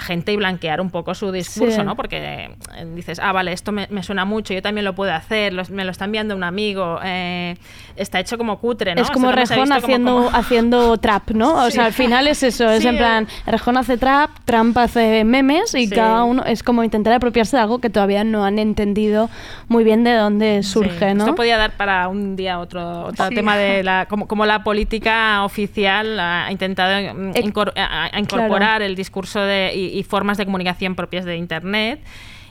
gente 0.00 0.32
y 0.32 0.36
blanquear 0.36 0.80
un 0.80 0.90
poco 0.90 1.14
su 1.14 1.30
discurso, 1.32 1.84
¿no? 1.84 1.96
Porque 1.96 2.50
eh, 2.76 2.86
dices, 2.94 3.20
ah, 3.22 3.32
vale, 3.32 3.52
esto 3.52 3.72
me, 3.72 4.02
suena 4.02 4.24
mucho, 4.24 4.54
yo 4.54 4.62
también 4.62 4.84
lo 4.84 4.94
puedo 4.94 5.12
hacer, 5.12 5.52
me 5.70 5.84
lo 5.84 5.90
está 5.90 6.04
enviando 6.04 6.36
un 6.36 6.44
amigo, 6.44 6.98
eh, 7.04 7.56
está 7.96 8.20
hecho 8.20 8.38
como 8.38 8.58
cutre, 8.58 8.94
¿no? 8.94 9.02
Es 9.02 9.10
como 9.10 9.32
Rejón 9.32 9.72
haciendo, 9.72 10.30
haciendo 10.32 10.96
trap, 10.98 11.30
¿no? 11.30 11.64
O 11.64 11.70
sea, 11.70 11.86
al 11.86 11.92
final 11.92 12.26
es 12.26 12.42
eso, 12.42 12.70
es 12.70 12.84
en 12.84 12.96
plan, 12.96 13.28
Rejón 13.46 13.76
hace 13.76 13.98
trap, 13.98 14.30
Trump 14.44 14.76
hace 14.78 15.24
memes 15.24 15.74
y 15.74 15.88
cada 15.88 16.24
uno 16.24 16.44
es 16.44 16.62
como 16.62 16.84
intentar 16.84 17.12
apropiarse 17.14 17.56
de 17.56 17.62
algo 17.62 17.80
que 17.80 17.90
todavía 17.90 18.24
no 18.24 18.44
han 18.44 18.58
entendido 18.58 19.30
muy 19.68 19.84
bien 19.84 20.04
de 20.04 20.14
dónde 20.14 20.62
surge, 20.62 21.14
¿no? 21.14 21.24
Esto 21.24 21.34
podía 21.34 21.56
dar 21.56 21.76
para 21.76 22.08
un 22.08 22.36
día 22.36 22.58
otro, 22.58 23.06
otro 23.06 23.28
tema 23.30 23.56
de 23.56 23.82
la, 23.84 24.06
como, 24.06 24.26
como 24.26 24.46
la 24.46 24.62
política 24.62 25.44
oficial 25.44 26.18
ha 26.18 26.50
intentado 26.50 26.98
incorporar 28.14 28.82
el 28.82 28.94
discurso 28.94 29.40
de, 29.40 29.67
y, 29.74 29.98
y 29.98 30.02
formas 30.02 30.38
de 30.38 30.44
comunicación 30.44 30.94
propias 30.94 31.24
de 31.24 31.36
Internet 31.36 32.00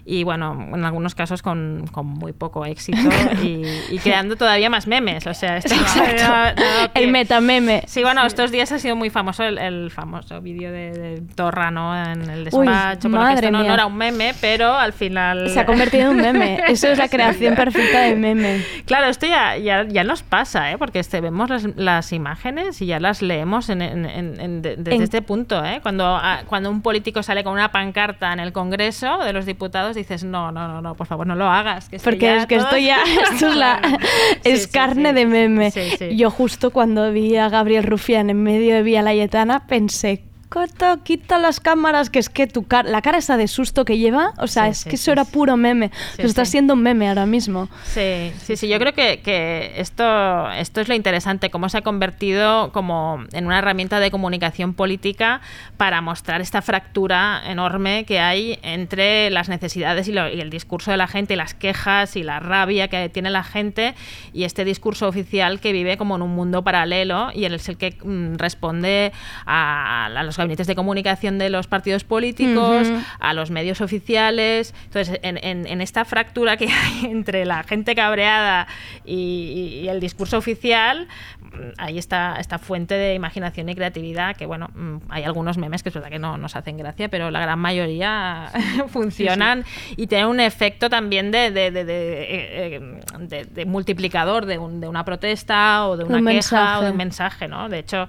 y 0.10 0.24
bueno, 0.24 0.70
en 0.74 0.86
algunos 0.86 1.16
casos 1.16 1.42
con, 1.42 1.86
con 1.92 2.06
muy 2.06 2.32
poco 2.32 2.66
éxito 2.66 3.10
y, 3.44 4.00
creando 4.00 4.38
todavía 4.38 4.70
más 4.70 4.88
memes. 4.88 5.28
O 5.28 5.34
sea, 5.34 5.58
esto 5.58 5.76
el 6.94 7.12
metameme. 7.12 7.84
Sí, 7.88 8.04
bueno, 8.04 8.26
estos 8.26 8.50
días 8.50 8.72
ha 8.72 8.80
sido 8.80 8.96
muy 8.96 9.10
famoso 9.10 9.44
el, 9.44 9.92
famoso 9.92 10.40
vídeo 10.40 10.72
de, 10.72 11.22
Torra, 11.36 11.72
¿no? 11.72 11.94
En 11.94 12.30
el 12.30 12.46
despacho, 12.46 13.10
porque 13.10 13.34
esto 13.34 13.52
no, 13.52 13.62
era 13.62 13.86
un 13.86 13.98
meme, 13.98 14.34
pero 14.40 14.74
al 14.74 14.94
final... 14.94 15.50
Se 15.50 15.60
ha 15.60 15.66
convertido 15.66 16.10
en 16.10 16.16
un 16.16 16.22
meme. 16.22 16.62
Eso 16.70 16.88
es 16.88 16.98
la 16.98 17.10
creación 17.10 17.56
perfecta 17.56 18.02
de 18.04 18.16
meme. 18.16 18.64
Claro, 18.86 19.08
esto 19.08 19.28
ya, 19.28 19.58
ya, 19.58 19.84
ya 19.84 20.06
nos 20.06 20.24
pasa, 20.24 20.72
¿eh? 20.72 20.78
Porque 20.78 21.00
este, 21.00 21.20
vemos 21.20 21.50
las, 21.50 21.66
las, 21.76 22.14
imágenes 22.14 22.82
y 22.82 22.86
ya 22.86 23.02
las 23.02 23.22
leemos 23.22 23.70
en, 23.70 23.82
en, 23.82 24.62
desde 24.62 25.04
este 25.04 25.22
punto, 25.22 25.66
¿eh? 25.66 25.80
Cuando, 25.82 26.06
ah, 26.06 26.44
cuando 26.48 26.72
un 26.72 26.82
político 26.82 27.22
sale 27.24 27.44
con 27.44 27.52
una 27.52 27.72
pancarta 27.72 28.32
en 28.32 28.40
el 28.40 28.54
Congreso 28.54 29.18
de 29.18 29.34
los 29.34 29.46
diputados 29.46 29.97
dices, 30.00 30.24
no, 30.24 30.52
no, 30.52 30.68
no, 30.68 30.82
no, 30.82 30.96
por 30.96 31.08
favor, 31.08 31.28
no 31.28 31.36
lo 31.36 31.46
hagas. 31.46 31.90
Porque 32.04 32.36
es 32.38 32.46
que 32.46 32.56
esto 32.56 32.78
ya 32.78 33.00
esto 33.32 33.50
es, 33.50 33.56
la, 33.56 33.82
es 34.44 34.68
carne 34.68 35.14
de 35.14 35.26
meme. 35.26 35.72
Yo 36.16 36.32
justo 36.32 36.72
cuando 36.72 37.12
vi 37.12 37.36
a 37.36 37.50
Gabriel 37.50 37.84
Rufián 37.84 38.30
en 38.30 38.44
medio 38.44 38.76
de 38.76 38.84
Vía 38.84 39.02
Layetana 39.02 39.68
pensé, 39.68 40.24
Coto, 40.50 41.04
quita 41.04 41.38
las 41.38 41.60
cámaras, 41.60 42.10
que 42.10 42.20
es 42.20 42.30
que 42.30 42.48
tu 42.48 42.64
cara, 42.64 42.90
la 42.90 43.02
cara 43.02 43.18
esa 43.18 43.36
de 43.36 43.50
susto 43.50 43.84
que 43.84 43.98
lleva, 43.98 44.32
o 44.38 44.48
sea, 44.48 44.70
es 44.70 44.86
que 44.86 44.96
eso 44.96 45.12
era 45.12 45.26
puro 45.26 45.58
meme. 45.58 45.92
Pero 46.16 46.28
está 46.28 46.46
siendo 46.46 46.74
un 46.74 46.84
meme 46.84 47.10
ahora 47.10 47.26
mismo. 47.26 47.68
Sí, 47.84 48.32
sí, 48.38 48.56
sí. 48.56 48.70
Yo 48.70 48.80
creo 48.80 48.94
que, 48.94 49.20
que, 49.20 49.74
esto, 49.76 50.50
esto 50.52 50.80
es 50.80 50.88
lo 50.88 50.96
interesante, 50.96 51.50
cómo 51.50 51.68
se 51.68 51.80
ha 51.80 51.82
convertido 51.82 52.72
como 52.72 53.26
en 53.34 53.46
una 53.46 53.60
herramienta 53.60 54.00
de 54.00 54.10
comunicación 54.10 54.74
política 54.74 55.42
para 55.76 56.00
mostrar 56.00 56.40
esta 56.40 56.62
fractura 56.62 57.42
enorme 57.46 58.06
que 58.06 58.20
hay 58.20 58.58
entre 58.62 59.30
las 59.30 59.50
necesidades 59.50 60.08
y, 60.08 60.14
y 60.14 60.18
el 60.42 60.50
discurso 60.50 60.92
de 60.92 60.98
la 60.98 61.08
gente, 61.08 61.34
y 61.34 61.38
las 61.38 61.56
quejas 61.56 62.16
y 62.16 62.24
la 62.24 62.40
rabia 62.40 62.88
que 62.88 63.10
tiene 63.10 63.30
la 63.30 63.44
gente 63.44 63.96
y 64.32 64.46
este 64.46 64.64
discurso 64.64 65.10
oficial 65.10 65.60
que 65.60 65.74
vive 65.74 65.98
como 65.98 66.16
en 66.16 66.22
un 66.22 66.34
mundo 66.34 66.64
paralelo 66.64 67.32
y 67.34 67.44
es 67.44 67.68
el 67.68 67.78
que 67.78 67.98
mm, 68.02 68.36
responde 68.36 69.12
a, 69.46 70.06
a 70.06 70.24
los 70.24 70.37
gabinetes 70.38 70.68
de 70.68 70.76
comunicación 70.76 71.38
de 71.38 71.50
los 71.50 71.68
partidos 71.68 72.04
políticos, 72.04 72.88
a 73.20 73.34
los 73.34 73.52
medios 73.52 73.82
oficiales. 73.82 74.74
Entonces, 74.86 75.20
en, 75.24 75.82
esta 75.82 76.06
fractura 76.06 76.58
que 76.58 76.68
hay 76.72 77.12
entre 77.12 77.46
la 77.46 77.64
gente 77.64 77.96
cabreada 77.96 78.68
y, 79.06 79.88
el 79.88 80.00
discurso 80.00 80.38
oficial, 80.38 81.08
mm, 81.42 81.74
ahí 81.78 81.98
está 81.98 82.38
esta 82.40 82.60
fuente 82.60 82.96
de 82.96 83.14
imaginación 83.14 83.70
y 83.70 83.76
creatividad 83.76 84.36
que, 84.36 84.46
bueno, 84.46 84.70
mm, 84.74 84.98
hay 85.10 85.24
algunos 85.24 85.58
memes 85.58 85.82
que 85.82 85.90
es 85.90 85.96
verdad 85.96 86.10
que 86.10 86.20
no 86.20 86.38
nos 86.38 86.56
hacen 86.56 86.78
gracia, 86.78 87.10
pero 87.10 87.32
la 87.32 87.40
gran 87.40 87.60
mayoría 87.60 88.52
funcionan 88.90 89.64
y 89.96 90.08
tienen 90.08 90.28
un 90.28 90.40
efecto 90.40 90.90
también 90.90 91.32
de, 91.32 91.52
de, 91.52 91.72
de, 91.72 91.86
eh, 93.56 93.66
multiplicador 93.66 94.46
de, 94.46 94.58
una 94.58 95.06
protesta 95.06 95.88
o 95.88 95.98
de 95.98 96.04
una 96.04 96.32
queja 96.32 96.80
o 96.80 96.84
de 96.84 96.92
un 96.92 96.98
mensaje, 96.98 97.48
¿no? 97.48 97.70
De 97.70 97.80
hecho, 97.80 98.08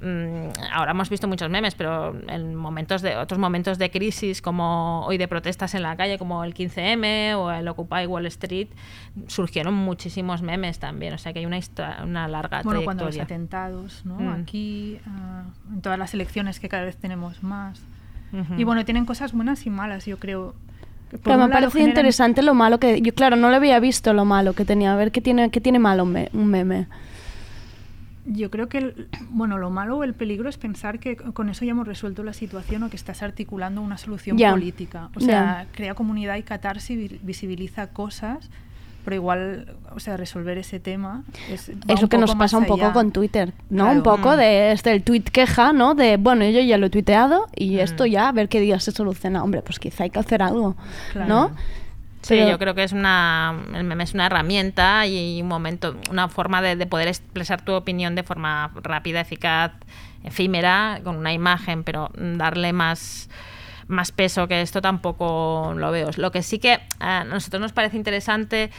Mm, 0.00 0.50
ahora 0.72 0.92
hemos 0.92 1.10
visto 1.10 1.26
muchos 1.26 1.50
memes, 1.50 1.74
pero 1.74 2.14
en 2.28 2.54
momentos 2.54 3.02
de 3.02 3.16
otros 3.16 3.40
momentos 3.40 3.78
de 3.78 3.90
crisis 3.90 4.40
como 4.40 5.04
hoy 5.04 5.18
de 5.18 5.26
protestas 5.26 5.74
en 5.74 5.82
la 5.82 5.96
calle 5.96 6.18
como 6.18 6.44
el 6.44 6.54
15M 6.54 7.34
o 7.36 7.50
el 7.50 7.66
Occupy 7.66 8.06
Wall 8.06 8.26
Street 8.26 8.68
surgieron 9.26 9.74
muchísimos 9.74 10.40
memes 10.40 10.78
también, 10.78 11.14
o 11.14 11.18
sea 11.18 11.32
que 11.32 11.40
hay 11.40 11.46
una, 11.46 11.58
una 12.04 12.28
larga 12.28 12.62
bueno, 12.62 12.84
cuando 12.84 13.06
los 13.06 13.18
atentados, 13.18 14.02
¿no? 14.04 14.20
Mm. 14.20 14.28
Aquí 14.40 15.00
ah, 15.04 15.42
en 15.72 15.82
todas 15.82 15.98
las 15.98 16.14
elecciones 16.14 16.60
que 16.60 16.68
cada 16.68 16.84
vez 16.84 16.96
tenemos 16.96 17.42
más. 17.42 17.80
Y 18.58 18.64
bueno, 18.64 18.84
tienen 18.84 19.06
cosas 19.06 19.32
buenas 19.32 19.64
y 19.64 19.70
malas, 19.70 20.04
yo 20.04 20.18
creo. 20.18 20.54
pero 21.24 21.38
me 21.38 21.48
parece 21.48 21.80
interesante 21.80 22.42
lo 22.42 22.52
malo 22.52 22.78
que 22.78 23.00
yo 23.00 23.14
claro, 23.14 23.36
no 23.36 23.48
lo 23.48 23.56
había 23.56 23.80
visto 23.80 24.12
lo 24.12 24.26
malo 24.26 24.52
que 24.52 24.66
tenía, 24.66 24.92
a 24.92 24.96
ver 24.96 25.12
qué 25.12 25.22
tiene 25.22 25.50
qué 25.50 25.60
tiene 25.60 25.78
malo 25.78 26.04
un 26.04 26.46
meme. 26.46 26.86
Yo 28.30 28.50
creo 28.50 28.68
que, 28.68 29.08
bueno, 29.30 29.56
lo 29.56 29.70
malo 29.70 29.96
o 29.96 30.04
el 30.04 30.12
peligro 30.12 30.48
es 30.48 30.58
pensar 30.58 30.98
que 30.98 31.16
con 31.16 31.48
eso 31.48 31.64
ya 31.64 31.70
hemos 31.70 31.88
resuelto 31.88 32.22
la 32.22 32.34
situación 32.34 32.82
o 32.82 32.90
que 32.90 32.96
estás 32.96 33.22
articulando 33.22 33.80
una 33.80 33.96
solución 33.96 34.36
política. 34.36 35.10
O 35.14 35.20
sea, 35.20 35.66
crea 35.72 35.94
comunidad 35.94 36.36
y 36.36 36.42
catarsis, 36.42 37.24
visibiliza 37.24 37.88
cosas, 37.88 38.50
pero 39.04 39.16
igual, 39.16 39.76
o 39.94 40.00
sea, 40.00 40.18
resolver 40.18 40.58
ese 40.58 40.80
tema 40.80 41.24
es, 41.50 41.70
es 41.70 42.02
lo 42.02 42.08
que 42.08 42.18
nos 42.18 42.34
pasa 42.34 42.58
un 42.58 42.66
poco 42.66 42.92
con 42.92 43.10
Twitter, 43.10 43.54
¿no? 43.70 43.90
Un 43.90 44.02
poco 44.02 44.32
mm. 44.32 44.36
de 44.36 44.72
este 44.72 44.92
el 44.92 45.02
tweet 45.02 45.22
queja, 45.22 45.72
¿no? 45.72 45.94
De, 45.94 46.18
bueno, 46.18 46.44
yo 46.44 46.60
ya 46.60 46.76
lo 46.76 46.86
he 46.86 46.90
tuiteado 46.90 47.46
y 47.56 47.76
mm. 47.76 47.78
esto 47.78 48.04
ya, 48.04 48.28
a 48.28 48.32
ver 48.32 48.50
qué 48.50 48.60
día 48.60 48.78
se 48.80 48.92
soluciona. 48.92 49.42
Hombre, 49.42 49.62
pues 49.62 49.78
quizá 49.78 50.04
hay 50.04 50.10
que 50.10 50.18
hacer 50.18 50.42
algo, 50.42 50.76
¿no? 51.26 51.52
Sí, 52.28 52.38
yo 52.46 52.58
creo 52.58 52.74
que 52.74 52.82
es 52.82 52.92
una, 52.92 53.58
el 53.74 53.84
meme 53.84 54.04
es 54.04 54.12
una 54.12 54.26
herramienta 54.26 55.06
y 55.06 55.40
un 55.40 55.48
momento, 55.48 55.96
una 56.10 56.28
forma 56.28 56.60
de, 56.60 56.86
poder 56.86 57.08
expresar 57.08 57.62
tu 57.62 57.72
opinión 57.72 58.14
de 58.14 58.22
forma 58.22 58.70
rápida, 58.82 59.20
eficaz, 59.20 59.72
efímera, 60.22 61.00
con 61.04 61.16
una 61.16 61.32
imagen, 61.32 61.84
pero 61.84 62.10
darle 62.14 62.72
más 62.72 63.30
más 63.86 64.12
peso 64.12 64.46
que 64.46 64.60
esto 64.60 64.82
tampoco 64.82 65.72
lo 65.74 65.90
veo. 65.90 66.10
Lo 66.18 66.30
que 66.30 66.42
sí 66.42 66.58
que 66.58 66.78
a 67.00 67.24
nosotros 67.24 67.62
nos 67.62 67.72
parece 67.72 67.96
interesante 67.96 68.70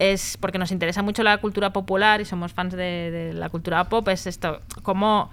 es 0.00 0.36
porque 0.36 0.58
nos 0.58 0.72
interesa 0.72 1.02
mucho 1.02 1.22
la 1.22 1.38
cultura 1.38 1.72
popular 1.72 2.20
y 2.20 2.24
somos 2.24 2.52
fans 2.52 2.74
de, 2.74 3.12
de 3.12 3.32
la 3.32 3.48
cultura 3.48 3.84
pop, 3.84 4.08
es 4.08 4.26
esto, 4.26 4.62
cómo 4.82 5.30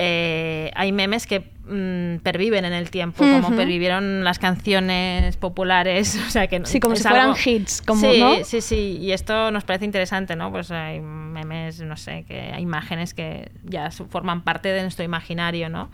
eh, 0.00 0.70
hay 0.76 0.92
memes 0.92 1.26
que 1.26 1.40
mm, 1.40 2.22
perviven 2.22 2.64
en 2.64 2.72
el 2.72 2.88
tiempo, 2.88 3.18
como 3.18 3.50
pervivieron 3.56 4.22
las 4.22 4.38
canciones 4.38 5.36
populares. 5.36 6.16
O 6.28 6.30
sea, 6.30 6.46
que 6.46 6.64
sí, 6.66 6.78
como 6.78 6.94
si 6.94 7.02
fueran 7.02 7.34
hits. 7.42 7.82
Como, 7.82 8.00
sí, 8.00 8.22
sí, 8.44 8.60
sí. 8.60 8.98
Y 9.00 9.10
esto 9.10 9.50
nos 9.50 9.64
parece 9.64 9.86
interesante, 9.86 10.36
¿no? 10.36 10.52
Pues 10.52 10.70
hay 10.70 11.00
memes, 11.00 11.80
no 11.80 11.96
sé, 11.96 12.24
que 12.28 12.52
hay 12.52 12.62
imágenes 12.62 13.12
que 13.12 13.50
ya 13.64 13.90
forman 13.90 14.42
parte 14.42 14.68
de 14.68 14.82
nuestro 14.82 15.04
imaginario, 15.04 15.68
¿no? 15.68 15.90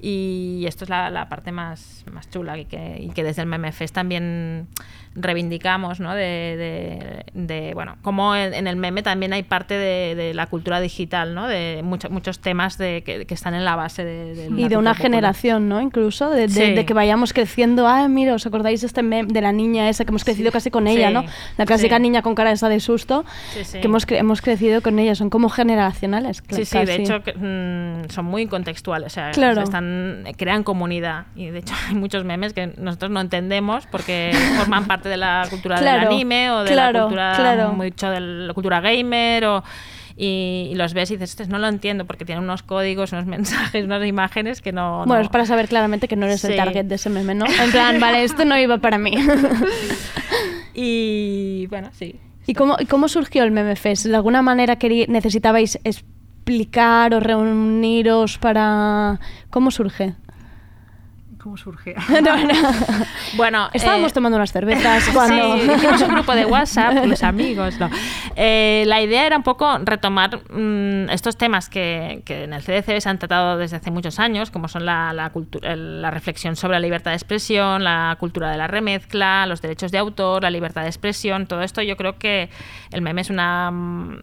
Y 0.00 0.64
esto 0.66 0.84
es 0.84 0.90
la, 0.90 1.26
parte 1.30 1.50
más, 1.50 2.04
más 2.12 2.28
chula 2.28 2.58
y 2.58 2.66
que, 2.66 2.98
y 3.00 3.08
que 3.10 3.24
desde 3.24 3.42
el 3.42 3.48
MemeFest 3.48 3.94
también 3.94 4.68
reivindicamos, 5.18 6.00
¿no? 6.00 6.14
De, 6.14 7.24
de, 7.34 7.74
bueno, 7.74 7.96
como 8.02 8.34
en, 8.34 8.66
el 8.66 8.76
meme 8.76 9.02
también 9.02 9.32
hay 9.32 9.42
parte 9.42 9.74
de, 9.74 10.32
la 10.34 10.46
cultura 10.46 10.80
digital, 10.80 11.34
¿no? 11.34 11.46
De 11.48 11.80
muchos 11.82 12.10
muchos 12.10 12.40
temas 12.40 12.78
de, 12.78 13.02
que, 13.04 13.26
están 13.34 13.54
en 13.54 13.64
la 13.64 13.76
base 13.76 14.04
de, 14.04 14.48
Y 14.56 14.68
de 14.68 14.76
una 14.76 14.94
generación, 14.94 15.68
¿no? 15.68 15.80
Incluso, 15.80 16.30
de, 16.30 16.84
que 16.86 16.94
vayamos 16.94 17.32
creciendo, 17.32 17.86
ah, 17.86 18.08
mira, 18.08 18.34
¿os 18.34 18.46
acordáis 18.46 18.80
de 18.80 18.86
este 18.86 19.02
meme 19.02 19.32
de 19.32 19.40
la 19.40 19.52
niña 19.52 19.88
esa 19.88 20.04
que 20.04 20.10
hemos 20.10 20.24
crecido 20.24 20.52
casi 20.52 20.70
con 20.70 20.86
ella, 20.86 21.10
¿no? 21.10 21.24
La 21.56 21.66
clásica 21.66 21.98
niña 21.98 22.22
con 22.22 22.34
cara 22.34 22.52
esa 22.52 22.68
de 22.68 22.80
susto, 22.80 23.24
que 23.72 23.86
hemos, 23.86 24.06
hemos 24.10 24.42
crecido 24.42 24.82
con 24.82 24.98
ella, 24.98 25.14
son 25.14 25.30
como 25.30 25.48
generacionales. 25.48 26.42
Sí, 26.50 26.64
sí, 26.64 26.78
de 26.78 26.96
hecho 26.96 27.20
mm, 27.20 28.10
son 28.10 28.24
muy 28.24 28.46
contextuales, 28.46 29.12
o 29.12 29.14
sea, 29.14 29.30
están, 29.30 30.24
crean 30.36 30.62
comunidad 30.62 31.26
y 31.34 31.46
de 31.46 31.60
hecho 31.60 31.74
hay 31.88 31.94
muchos 31.94 32.24
memes 32.24 32.52
que 32.52 32.72
nosotros 32.78 33.10
no 33.10 33.20
entendemos 33.20 33.86
porque 33.86 34.32
forman 34.56 34.86
parte 34.86 35.07
de 35.08 35.16
la 35.16 35.46
cultura 35.50 35.80
del 35.80 35.88
anime 35.88 36.50
o 36.50 36.64
de 36.64 36.74
la 36.74 36.92
cultura 36.92 37.72
mucho 37.72 38.10
de 38.10 38.20
la 38.20 38.54
cultura 38.54 38.80
gamer 38.80 39.44
o 39.46 39.64
y, 40.20 40.72
los 40.74 40.94
ves 40.94 41.12
y 41.12 41.16
dices, 41.16 41.48
no 41.48 41.58
lo 41.58 41.68
entiendo 41.68 42.04
porque 42.04 42.24
tiene 42.24 42.40
unos 42.40 42.64
códigos, 42.64 43.12
unos 43.12 43.26
mensajes, 43.26 43.84
unas 43.84 44.04
imágenes 44.04 44.60
que 44.60 44.72
no... 44.72 45.04
Bueno, 45.06 45.22
es 45.22 45.28
para 45.28 45.46
saber 45.46 45.68
claramente 45.68 46.08
que 46.08 46.16
no 46.16 46.26
eres 46.26 46.44
el 46.44 46.56
target 46.56 46.86
de 46.86 46.96
ese 46.96 47.08
meme, 47.08 47.34
¿no? 47.34 47.46
En 47.62 47.70
plan, 47.70 48.00
vale, 48.00 48.24
esto 48.24 48.44
no 48.44 48.58
iba 48.58 48.78
para 48.78 48.98
mí. 48.98 49.14
y 50.74 51.66
bueno, 51.68 51.90
sí. 51.92 52.16
¿Y 52.46 52.54
cómo, 52.54 52.76
cómo 52.88 53.08
surgió 53.08 53.44
el 53.44 53.50
Meme 53.50 53.76
Fest? 53.76 54.06
¿De 54.06 54.16
alguna 54.16 54.42
manera 54.42 54.78
necesitabais 55.08 55.78
explicar 55.84 57.14
o 57.14 57.20
reuniros 57.20 58.38
para...? 58.38 59.20
¿Cómo 59.50 59.70
surge? 59.70 60.14
Cómo 61.38 61.56
surge. 61.56 61.94
Bueno, 63.36 63.68
estábamos 63.72 64.12
tomando 64.12 64.36
unas 64.36 64.52
cervezas 64.52 65.08
cuando... 65.12 65.58
Sí, 65.58 65.70
hicimos 65.70 66.02
un 66.02 66.14
grupo 66.14 66.34
de 66.34 66.44
WhatsApp, 66.46 67.04
los 67.04 67.22
amigos. 67.22 67.74
la 67.78 69.00
idea 69.02 69.26
era 69.26 69.36
un 69.36 69.42
poco 69.42 69.78
retomar 69.78 70.40
mm, 70.50 71.10
estos 71.10 71.36
temas 71.36 71.68
que, 71.68 72.22
que, 72.24 72.44
en 72.44 72.52
el 72.52 72.62
CDC 72.62 73.00
se 73.00 73.08
han 73.08 73.18
tratado 73.18 73.58
desde 73.58 73.76
hace 73.76 73.90
muchos 73.90 74.18
años, 74.18 74.50
como 74.50 74.68
son 74.68 74.86
la, 74.86 75.12
la, 75.12 75.30
la 75.76 76.10
reflexión 76.10 76.56
sobre 76.56 76.74
la 76.74 76.80
libertad 76.80 77.10
de 77.12 77.16
expresión, 77.16 77.84
la 77.84 78.16
cultura 78.18 78.50
de 78.50 78.56
la 78.56 78.66
remezcla, 78.66 79.46
los 79.46 79.60
derechos 79.60 79.92
de 79.92 79.98
autor, 79.98 80.42
la 80.42 80.50
libertad 80.50 80.82
de 80.82 80.88
expresión, 80.88 81.46
todo 81.46 81.62
esto 81.62 81.82
yo 81.82 81.96
creo 81.96 82.18
que 82.18 82.48
el 82.90 83.02
meme 83.02 83.20
es 83.20 83.30
una 83.30 83.70
mm, 83.70 84.18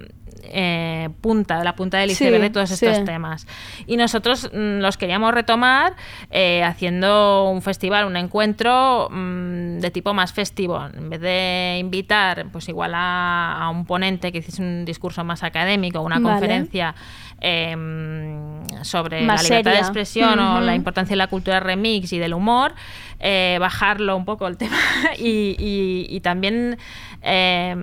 eh, 0.49 1.09
punta, 1.21 1.63
la 1.63 1.75
punta 1.75 1.97
del 1.97 2.11
iceberg 2.11 2.41
de 2.41 2.49
todos 2.49 2.71
estos 2.71 3.03
temas. 3.05 3.47
Y 3.87 3.97
nosotros 3.97 4.49
mm, 4.53 4.79
los 4.79 4.97
queríamos 4.97 5.33
retomar 5.33 5.95
eh, 6.31 6.63
haciendo 6.63 7.49
un 7.49 7.61
festival, 7.61 8.05
un 8.05 8.17
encuentro 8.17 9.09
mm, 9.11 9.79
de 9.79 9.91
tipo 9.91 10.13
más 10.13 10.33
festivo. 10.33 10.83
En 10.85 11.09
vez 11.09 11.21
de 11.21 11.77
invitar, 11.79 12.47
pues 12.51 12.69
igual 12.69 12.93
a, 12.95 13.69
un 13.71 13.85
ponente 13.85 14.31
que 14.31 14.39
hiciese 14.39 14.61
un 14.61 14.85
discurso 14.85 15.23
más 15.23 15.43
académico, 15.43 16.01
una 16.01 16.21
conferencia 16.21 16.95
em, 17.41 18.63
sobre 18.83 19.25
la 19.25 19.41
libertad 19.41 19.71
de 19.71 19.77
expresión 19.77 20.39
o 20.39 20.61
la 20.61 20.75
importancia 20.75 21.13
de 21.13 21.17
la 21.17 21.27
cultura 21.27 21.59
remix 21.59 22.13
y 22.13 22.19
del 22.19 22.33
humor, 22.33 22.73
eh, 23.19 23.57
bajarlo 23.59 24.15
un 24.15 24.25
poco 24.25 24.47
el 24.47 24.57
tema 24.57 24.77
y, 25.17 26.19
también 26.21 26.77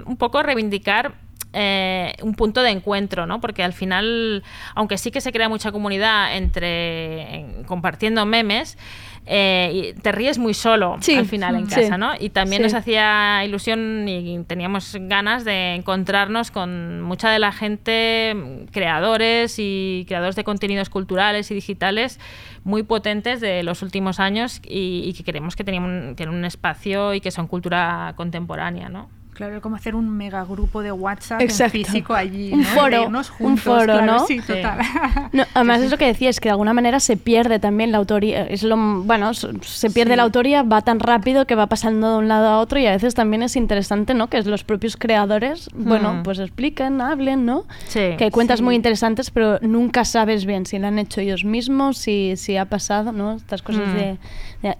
un 0.06 0.16
poco 0.16 0.42
reivindicar 0.42 1.21
eh, 1.52 2.14
un 2.22 2.34
punto 2.34 2.62
de 2.62 2.70
encuentro, 2.70 3.26
¿no? 3.26 3.40
Porque 3.40 3.62
al 3.62 3.72
final, 3.72 4.42
aunque 4.74 4.96
sí 4.96 5.10
que 5.10 5.20
se 5.20 5.32
crea 5.32 5.48
mucha 5.48 5.70
comunidad 5.70 6.36
entre 6.36 7.46
compartiendo 7.66 8.24
memes, 8.24 8.78
eh, 9.24 9.94
te 10.02 10.10
ríes 10.10 10.38
muy 10.38 10.52
solo 10.52 10.94
al 10.94 11.26
final 11.26 11.54
en 11.56 11.66
casa, 11.66 11.96
¿no? 11.96 12.12
Y 12.18 12.30
también 12.30 12.62
nos 12.62 12.74
hacía 12.74 13.44
ilusión 13.44 14.08
y 14.08 14.42
teníamos 14.44 14.96
ganas 14.98 15.44
de 15.44 15.74
encontrarnos 15.74 16.50
con 16.50 17.02
mucha 17.02 17.30
de 17.30 17.38
la 17.38 17.52
gente, 17.52 18.66
creadores 18.72 19.56
y 19.58 20.04
creadores 20.08 20.34
de 20.34 20.44
contenidos 20.44 20.90
culturales 20.90 21.50
y 21.50 21.54
digitales 21.54 22.18
muy 22.64 22.82
potentes 22.82 23.40
de 23.40 23.62
los 23.62 23.82
últimos 23.82 24.18
años 24.18 24.60
y, 24.64 25.12
que 25.12 25.22
queremos 25.22 25.54
que 25.54 25.64
tienen 25.64 26.28
un 26.28 26.44
espacio 26.44 27.14
y 27.14 27.20
que 27.20 27.30
son 27.30 27.46
cultura 27.46 28.14
contemporánea, 28.16 28.88
¿no? 28.88 29.21
Claro, 29.34 29.62
como 29.62 29.76
hacer 29.76 29.94
un 29.94 30.10
megagrupo 30.10 30.82
de 30.82 30.92
WhatsApp 30.92 31.40
físico 31.70 32.12
allí. 32.14 32.52
Un 32.52 32.64
foro, 32.64 33.10
un 33.38 33.56
foro, 33.56 34.02
¿no? 34.02 34.26
Sí, 34.26 34.40
total. 34.40 34.78
además 35.54 35.80
es 35.80 35.90
lo 35.90 35.96
que 35.96 36.04
decía, 36.04 36.28
es 36.28 36.38
que 36.38 36.48
de 36.48 36.50
alguna 36.50 36.74
manera 36.74 37.00
se 37.00 37.16
pierde 37.16 37.58
también 37.58 37.92
la 37.92 37.98
autoría. 37.98 38.46
Es 38.46 38.62
lo, 38.62 38.76
bueno, 38.76 39.32
se 39.32 39.90
pierde 39.90 40.16
la 40.16 40.24
autoría, 40.24 40.62
va 40.62 40.82
tan 40.82 41.00
rápido 41.00 41.46
que 41.46 41.54
va 41.54 41.66
pasando 41.66 42.12
de 42.12 42.18
un 42.18 42.28
lado 42.28 42.46
a 42.48 42.58
otro 42.58 42.78
y 42.78 42.86
a 42.86 42.92
veces 42.92 43.14
también 43.14 43.42
es 43.42 43.56
interesante, 43.56 44.12
¿no? 44.12 44.28
Que 44.28 44.42
los 44.42 44.64
propios 44.64 44.98
creadores, 44.98 45.70
bueno, 45.74 46.12
mm. 46.12 46.22
pues 46.24 46.38
expliquen, 46.38 47.00
hablen, 47.00 47.46
¿no? 47.46 47.64
que 47.92 48.16
hay 48.20 48.30
cuentas 48.30 48.60
muy 48.60 48.74
interesantes, 48.74 49.30
pero 49.30 49.58
nunca 49.60 50.04
sabes 50.04 50.44
bien 50.44 50.66
si 50.66 50.78
lo 50.78 50.88
han 50.88 50.98
hecho 50.98 51.20
ellos 51.20 51.44
mismos, 51.44 51.96
si, 51.96 52.34
si 52.36 52.56
ha 52.56 52.66
pasado, 52.66 53.12
¿no? 53.12 53.32
Estas 53.32 53.62
cosas 53.62 53.88
mm. 53.88 53.94
de, 53.94 54.02
de, 54.02 54.18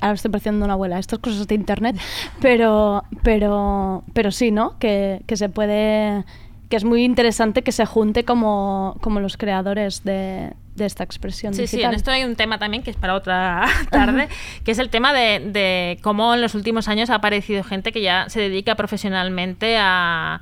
Ahora 0.01 0.15
estoy 0.15 0.31
pareciendo 0.31 0.65
una 0.65 0.75
abuela, 0.75 0.99
estas 0.99 1.19
cosas 1.19 1.47
de 1.47 1.55
internet, 1.55 1.97
pero, 2.41 3.05
pero, 3.23 4.05
pero 4.13 4.31
sí 4.31 4.51
¿no? 4.51 4.79
Que, 4.79 5.23
que 5.27 5.37
se 5.37 5.49
puede 5.49 6.25
que 6.69 6.77
es 6.77 6.85
muy 6.85 7.05
interesante 7.05 7.61
que 7.61 7.71
se 7.71 7.85
junte 7.85 8.25
como, 8.25 8.97
como 9.03 9.21
los 9.21 9.37
creadores 9.37 10.05
de, 10.05 10.55
de 10.75 10.87
esta 10.87 11.05
expresión 11.05 11.53
sí, 11.53 11.63
digital. 11.63 11.81
Sí, 11.81 11.85
en 11.85 11.95
esto 11.95 12.11
hay 12.11 12.25
un 12.25 12.35
tema 12.35 12.59
también 12.59 12.83
que 12.83 12.91
es 12.91 12.97
para 12.97 13.15
otra 13.15 13.67
tarde, 13.91 14.29
que 14.65 14.71
es 14.71 14.79
el 14.79 14.89
tema 14.89 15.13
de, 15.13 15.41
de, 15.41 15.99
cómo 16.01 16.33
en 16.33 16.41
los 16.41 16.55
últimos 16.55 16.89
años 16.89 17.11
ha 17.11 17.17
aparecido 17.17 17.63
gente 17.63 17.93
que 17.93 18.01
ya 18.01 18.27
se 18.31 18.41
dedica 18.41 18.75
profesionalmente 18.75 19.77
a, 19.79 20.41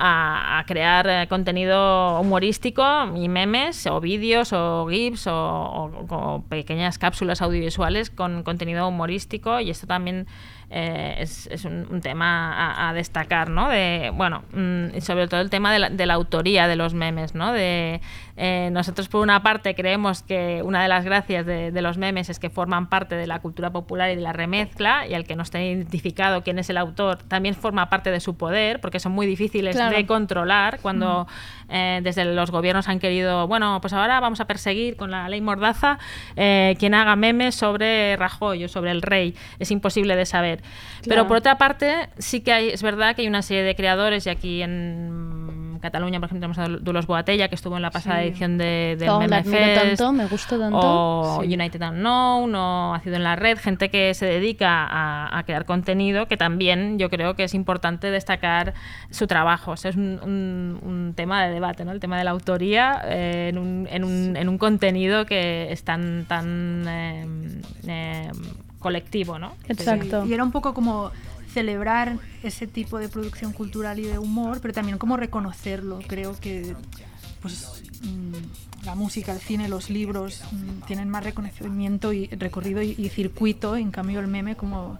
a, 0.00 0.64
crear 0.66 1.06
eh, 1.08 1.26
contenido 1.28 2.20
humorístico 2.20 2.82
y 3.14 3.28
memes 3.28 3.86
o 3.86 4.00
vídeos 4.00 4.52
o 4.52 4.86
GIFs 4.88 5.26
o, 5.28 6.44
pequeñas 6.48 6.98
cápsulas 6.98 7.42
audiovisuales 7.42 8.10
con 8.10 8.42
contenido 8.42 8.88
humorístico 8.88 9.60
y 9.60 9.70
esto 9.70 9.86
también 9.86 10.26
eh, 10.70 11.16
es, 11.18 11.64
un, 11.64 12.00
tema 12.00 12.88
a, 12.88 12.94
destacar, 12.94 13.50
¿no? 13.50 13.68
De, 13.68 14.10
bueno, 14.14 14.44
mm, 14.52 15.00
sobre 15.00 15.28
todo 15.28 15.40
el 15.40 15.50
tema 15.50 15.72
de 15.72 15.80
la, 15.80 15.90
de 15.90 16.06
la, 16.06 16.14
autoría 16.14 16.68
de 16.68 16.76
los 16.76 16.94
memes, 16.94 17.34
¿no? 17.34 17.52
De, 17.52 18.00
eh, 18.42 18.70
nosotros 18.72 19.08
por 19.08 19.20
una 19.20 19.42
parte 19.42 19.74
creemos 19.74 20.22
que 20.22 20.62
una 20.64 20.82
de 20.82 20.88
las 20.88 21.04
gracias 21.04 21.44
de, 21.44 21.70
de, 21.70 21.82
los 21.82 21.98
memes 21.98 22.30
es 22.30 22.38
que 22.38 22.48
forman 22.48 22.88
parte 22.88 23.14
de 23.14 23.26
la 23.26 23.40
cultura 23.40 23.70
popular 23.70 24.10
y 24.10 24.16
de 24.16 24.22
la 24.22 24.32
remezcla 24.32 25.06
y 25.06 25.12
al 25.12 25.24
que 25.24 25.36
no 25.36 25.42
esté 25.42 25.62
identificado 25.62 26.42
quién 26.42 26.58
es 26.58 26.70
el 26.70 26.78
autor 26.78 27.18
también 27.18 27.54
forma 27.54 27.90
parte 27.90 28.10
de 28.10 28.18
su 28.18 28.38
poder 28.38 28.80
porque 28.80 28.98
son 28.98 29.12
muy 29.12 29.26
difíciles 29.26 29.76
de 29.76 30.06
controlar 30.06 30.80
cuando 30.80 31.26
eh, 31.68 32.00
desde 32.02 32.24
los 32.24 32.50
gobiernos 32.50 32.88
han 32.88 32.98
querido, 32.98 33.46
bueno, 33.46 33.78
pues 33.80 33.92
ahora 33.92 34.20
vamos 34.20 34.40
a 34.40 34.46
perseguir 34.46 34.96
con 34.96 35.10
la 35.10 35.28
ley 35.28 35.40
Mordaza 35.40 35.98
eh, 36.36 36.76
quien 36.78 36.94
haga 36.94 37.14
memes 37.16 37.54
sobre 37.54 38.16
Rajoy 38.16 38.64
o 38.64 38.68
sobre 38.68 38.90
el 38.90 39.02
rey. 39.02 39.34
Es 39.58 39.70
imposible 39.70 40.16
de 40.16 40.26
saber. 40.26 40.62
Pero 41.06 41.26
por 41.28 41.36
otra 41.36 41.58
parte, 41.58 42.08
sí 42.18 42.40
que 42.40 42.52
hay, 42.52 42.68
es 42.70 42.82
verdad 42.82 43.14
que 43.14 43.22
hay 43.22 43.28
una 43.28 43.42
serie 43.42 43.62
de 43.62 43.74
creadores 43.74 44.26
y 44.26 44.30
aquí 44.30 44.62
en 44.62 45.49
Cataluña, 45.80 46.20
por 46.20 46.26
ejemplo, 46.26 46.48
tenemos 46.48 46.58
a 46.58 46.82
Dulos 46.82 47.06
Boatella, 47.06 47.48
que 47.48 47.54
estuvo 47.54 47.76
en 47.76 47.82
la 47.82 47.90
pasada 47.90 48.22
edición 48.22 48.58
de, 48.58 48.96
del 48.98 49.08
oh, 49.08 49.18
Meme 49.20 49.42
tanto, 49.74 50.12
me 50.12 50.26
gusta 50.26 50.58
tanto. 50.58 50.78
O 50.78 51.38
United 51.40 51.80
Unknown, 51.80 52.54
o 52.54 52.94
Ha 52.94 53.00
sido 53.00 53.16
en 53.16 53.24
la 53.24 53.36
red, 53.36 53.58
gente 53.58 53.88
que 53.88 54.12
se 54.14 54.26
dedica 54.26 54.86
a, 54.90 55.42
crear 55.44 55.64
contenido, 55.64 56.26
que 56.26 56.36
también 56.36 56.98
yo 56.98 57.08
creo 57.08 57.34
que 57.34 57.44
es 57.44 57.54
importante 57.54 58.10
destacar 58.10 58.74
su 59.10 59.26
trabajo. 59.26 59.72
es 59.74 59.84
un, 59.96 61.12
tema 61.16 61.44
de 61.44 61.52
debate, 61.52 61.84
¿no? 61.84 61.92
El 61.92 62.00
tema 62.00 62.18
de 62.18 62.24
la 62.24 62.30
autoría 62.30 63.00
eh, 63.06 63.48
en, 63.48 63.58
un, 63.58 63.88
en, 63.90 64.04
un, 64.04 64.36
en, 64.36 64.48
un, 64.48 64.58
contenido 64.58 65.26
que 65.26 65.72
es 65.72 65.82
tan, 65.82 66.24
tan 66.26 66.84
eh, 66.86 67.26
eh, 67.86 68.30
colectivo, 68.78 69.38
¿no? 69.38 69.54
Exacto. 69.68 70.24
Y 70.26 70.34
era 70.34 70.44
un 70.44 70.52
poco 70.52 70.74
como 70.74 71.10
celebrar 71.52 72.18
ese 72.42 72.66
tipo 72.66 72.98
de 72.98 73.08
producción 73.08 73.52
cultural 73.52 73.98
y 73.98 74.04
de 74.04 74.18
humor, 74.18 74.60
pero 74.60 74.74
también 74.74 74.98
como 74.98 75.16
reconocerlo. 75.16 76.00
Creo 76.06 76.38
que 76.40 76.74
pues, 77.42 77.82
mm, 78.02 78.84
la 78.84 78.94
música, 78.94 79.32
el 79.32 79.40
cine, 79.40 79.68
los 79.68 79.90
libros 79.90 80.42
mm, 80.52 80.86
tienen 80.86 81.08
más 81.08 81.24
reconocimiento 81.24 82.12
y 82.12 82.26
recorrido 82.28 82.82
y, 82.82 82.94
y, 82.96 83.08
circuito, 83.08 83.76
en 83.76 83.90
cambio 83.90 84.20
el 84.20 84.26
meme 84.26 84.56
como 84.56 84.98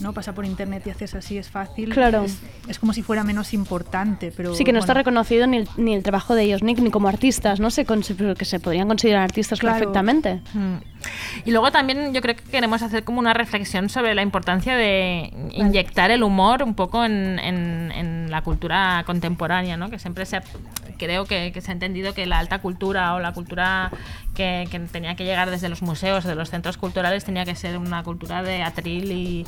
¿no? 0.00 0.12
Pasa 0.12 0.34
por 0.34 0.44
internet 0.44 0.82
y 0.86 0.90
haces 0.90 1.14
así, 1.14 1.38
es 1.38 1.48
fácil. 1.48 1.90
Claro. 1.90 2.24
Es, 2.68 2.78
como 2.78 2.92
si 2.92 3.02
fuera 3.02 3.24
menos 3.24 3.54
importante, 3.54 4.32
pero... 4.36 4.54
Sí, 4.54 4.64
que 4.64 4.72
no 4.72 4.78
está 4.78 4.94
reconocido 4.94 5.46
ni 5.46 5.58
el, 5.58 5.68
ni 5.76 5.94
el, 5.94 6.02
trabajo 6.02 6.34
de 6.34 6.44
ellos, 6.44 6.62
ni, 6.62 6.74
ni 6.74 6.90
como 6.90 7.08
artistas, 7.08 7.60
¿no? 7.60 7.70
Se, 7.70 7.84
que 7.84 8.44
se 8.44 8.60
podrían 8.60 8.88
considerar 8.88 9.22
artistas 9.22 9.60
perfectamente. 9.60 10.40
Mm. 10.54 10.74
Y 11.44 11.50
luego 11.50 11.70
también 11.70 12.12
yo 12.14 12.20
creo 12.20 12.36
que 12.36 12.42
queremos 12.44 12.82
hacer 12.82 13.04
como 13.04 13.18
una 13.18 13.34
reflexión 13.34 13.88
sobre 13.88 14.14
la 14.14 14.22
importancia 14.22 14.76
de 14.76 15.32
inyectar 15.52 16.10
el 16.10 16.22
humor 16.22 16.62
un 16.62 16.74
poco 16.74 17.04
en, 17.04 17.38
en, 17.38 18.30
la 18.30 18.42
cultura 18.42 19.02
contemporánea, 19.04 19.76
¿no? 19.76 19.90
Que 19.90 19.98
siempre 19.98 20.24
se 20.24 20.40
creo 20.96 21.26
que, 21.26 21.52
que, 21.52 21.60
se 21.60 21.70
ha 21.70 21.74
entendido 21.74 22.14
que 22.14 22.24
la 22.24 22.38
alta 22.38 22.60
cultura 22.60 23.14
o 23.14 23.20
la 23.20 23.32
cultura 23.32 23.90
que, 24.34 24.66
que 24.70 24.78
tenía 24.80 25.16
que 25.16 25.24
llegar 25.24 25.50
desde 25.50 25.68
los 25.68 25.82
museos, 25.82 26.24
de 26.24 26.34
los 26.34 26.48
centros 26.48 26.78
culturales, 26.78 27.24
tenía 27.24 27.44
que 27.44 27.54
ser 27.54 27.76
una 27.76 28.02
cultura 28.02 28.42
de 28.42 28.62
atril 28.62 29.12
y 29.12 29.46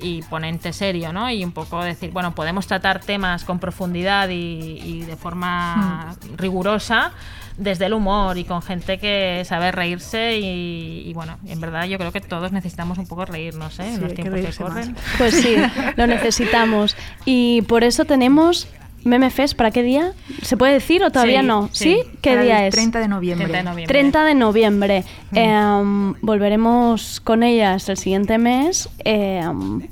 y 0.00 0.22
ponente 0.22 0.72
serio, 0.72 1.12
¿no? 1.12 1.30
Y 1.30 1.44
un 1.44 1.52
poco 1.52 1.82
decir, 1.82 2.10
bueno, 2.10 2.34
podemos 2.34 2.66
tratar 2.66 3.00
temas 3.00 3.44
con 3.44 3.58
profundidad 3.58 4.28
y, 4.28 5.02
de 5.02 5.16
forma 5.16 6.12
hmm. 6.12 6.36
rigurosa 6.36 7.12
desde 7.58 7.86
el 7.86 7.92
humor 7.92 8.38
y 8.38 8.44
con 8.44 8.62
gente 8.62 8.98
que 8.98 9.42
sabe 9.44 9.72
reírse 9.72 10.38
y, 10.38 11.12
bueno, 11.12 11.36
en 11.46 11.60
verdad 11.60 11.84
yo 11.86 11.98
creo 11.98 12.12
que 12.12 12.20
todos 12.20 12.52
necesitamos 12.52 12.98
un 12.98 13.06
poco 13.06 13.26
reírnos 13.26 13.78
¿eh? 13.80 13.94
en 13.94 14.00
los 14.00 14.14
tiempos 14.14 14.40
que, 14.40 14.62
corren. 14.62 14.96
Pues 15.18 15.34
sí, 15.34 15.56
lo 15.96 16.06
necesitamos. 16.06 16.96
Y 17.24 17.62
por 17.62 17.84
eso 17.84 18.04
tenemos 18.04 18.68
Memefest, 19.04 19.56
¿para 19.56 19.70
qué 19.70 19.82
día? 19.82 20.12
¿Se 20.42 20.56
puede 20.56 20.74
decir 20.74 21.02
o 21.02 21.10
todavía 21.10 21.42
no? 21.42 21.68
¿Sí? 21.72 22.00
¿Qué 22.20 22.36
día 22.36 22.66
es? 22.66 22.74
30 22.74 23.00
de 23.00 23.08
noviembre. 23.08 23.86
30 23.86 24.24
de 24.24 24.34
noviembre. 24.34 25.04
Em, 25.32 26.14
volveremos 26.20 27.20
con 27.20 27.42
ellas 27.42 27.88
el 27.88 27.96
siguiente 27.96 28.38
mes. 28.38 28.88
Eh, 29.04 29.42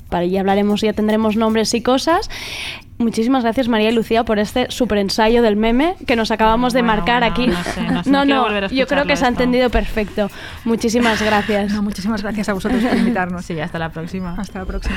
para, 0.09 0.25
ya 0.25 0.41
hablaremos, 0.41 0.81
ya 0.81 0.93
tendremos 0.93 1.37
nombres 1.37 1.73
y 1.75 1.83
cosas. 1.83 2.31
Muchísimas 2.99 3.43
gracias 3.43 3.69
María 3.69 3.91
y 3.91 3.93
Lucía 3.93 4.25
por 4.25 4.39
este 4.39 4.71
super 4.71 4.99
ensayo 4.99 5.43
del 5.43 5.57
meme 5.57 5.97
que 6.07 6.17
nos 6.17 6.31
acabamos 6.31 6.73
de 6.73 6.83
marcar 6.83 7.25
aquí. 7.25 7.49
No, 8.07 8.25
no, 8.25 8.69
yo 8.69 8.87
creo 8.87 9.05
que 9.05 9.17
se 9.17 9.25
ha 9.25 9.29
entendido 9.29 9.69
perfecto. 9.71 10.31
Muchísimas 10.65 11.21
gracias. 11.23 11.73
muchísimas 11.73 12.23
gracias 12.23 12.49
a 12.49 12.55
vosotros 12.55 12.83
por 12.83 12.97
invitarnos. 12.97 13.45
Sí, 13.45 13.61
hasta 13.61 13.79
la 13.79 13.91
próxima. 13.91 14.35
Hasta 14.39 14.61
la 14.61 14.65
próxima. 14.65 14.97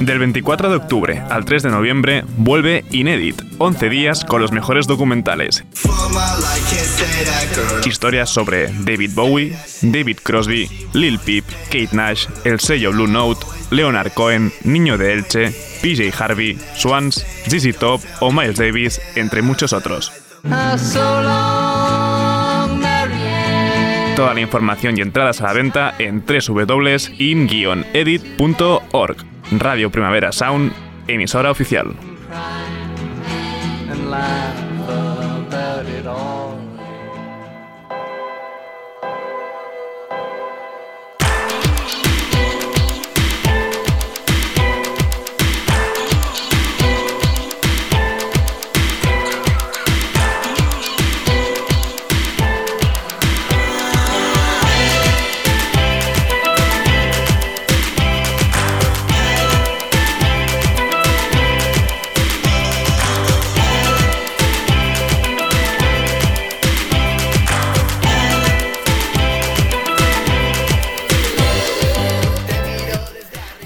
Del 0.00 0.18
24 0.18 0.70
de 0.70 0.76
octubre 0.76 1.22
al 1.28 1.44
3 1.44 1.64
de 1.64 1.70
noviembre 1.70 2.24
vuelve 2.38 2.84
Inédit, 2.90 3.42
11 3.58 3.88
días 3.90 4.24
con 4.24 4.40
los 4.40 4.50
mejores 4.50 4.86
documentales. 4.86 5.62
Historias 7.84 8.30
sobre 8.30 8.72
David 8.72 9.10
Bowie, 9.14 9.56
David 9.82 10.18
Crosby, 10.22 10.70
Lil 10.94 11.18
Peep, 11.18 11.44
Kate 11.66 11.90
Nash, 11.92 12.26
el 12.44 12.60
sello 12.60 12.92
Blue 12.92 13.06
Note, 13.06 13.44
Leonard 13.70 14.12
Cohen, 14.12 14.52
Niño 14.64 14.96
de 14.96 15.12
Elche, 15.12 15.52
PJ 15.82 16.12
Harvey, 16.18 16.58
Swans, 16.76 17.24
ZZ 17.46 17.76
Top 17.78 18.00
o 18.20 18.32
Miles 18.32 18.56
Davis, 18.56 19.00
entre 19.16 19.42
muchos 19.42 19.74
otros. 19.74 20.10
Toda 24.20 24.34
la 24.34 24.40
información 24.42 24.98
y 24.98 25.00
entradas 25.00 25.40
a 25.40 25.44
la 25.44 25.54
venta 25.54 25.94
en 25.98 26.22
www.in-edit.org. 26.26 27.16
Radio 29.52 29.90
Primavera 29.90 30.30
Sound, 30.30 30.72
emisora 31.08 31.50
oficial. 31.50 31.94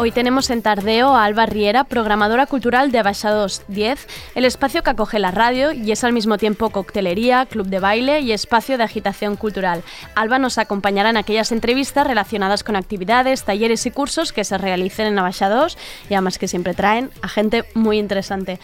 Hoy 0.05 0.13
tenemos 0.13 0.51
en 0.51 0.61
Tardeo 0.61 1.17
a 1.17 1.25
Alba 1.25 1.47
Riera, 1.47 1.85
programadora 1.85 2.45
cultural 2.45 2.93
de 2.93 2.99
Abaixados 2.99 3.63
10, 3.69 4.07
el 4.35 4.45
espacio 4.45 4.83
que 4.83 4.91
acoge 4.91 5.19
la 5.19 5.31
radio 5.31 5.73
y 5.73 5.93
es 5.93 6.05
al 6.05 6.13
mismo 6.13 6.37
tiempo 6.37 6.69
coctelería, 6.69 7.47
club 7.47 7.69
de 7.69 7.79
baile 7.79 8.21
y 8.21 8.33
espacio 8.33 8.77
de 8.77 8.85
agitación 8.85 9.37
cultural. 9.37 9.83
Alba 10.15 10.39
nos 10.39 10.59
acompañará 10.59 11.09
en 11.09 11.17
aquellas 11.17 11.53
entrevistas 11.53 12.07
relacionadas 12.07 12.65
con 12.65 12.77
actividades, 12.77 13.45
talleres 13.45 13.87
y 13.87 13.93
cursos 13.93 14.35
que 14.35 14.45
se 14.45 14.59
realicen 14.59 15.07
en 15.07 15.19
Abaixados 15.19 15.79
y 16.11 16.13
además 16.13 16.37
que 16.37 16.49
siempre 16.49 16.75
traen 16.75 17.09
a 17.23 17.29
gente 17.29 17.65
muy 17.73 17.99
interesante. 17.99 18.61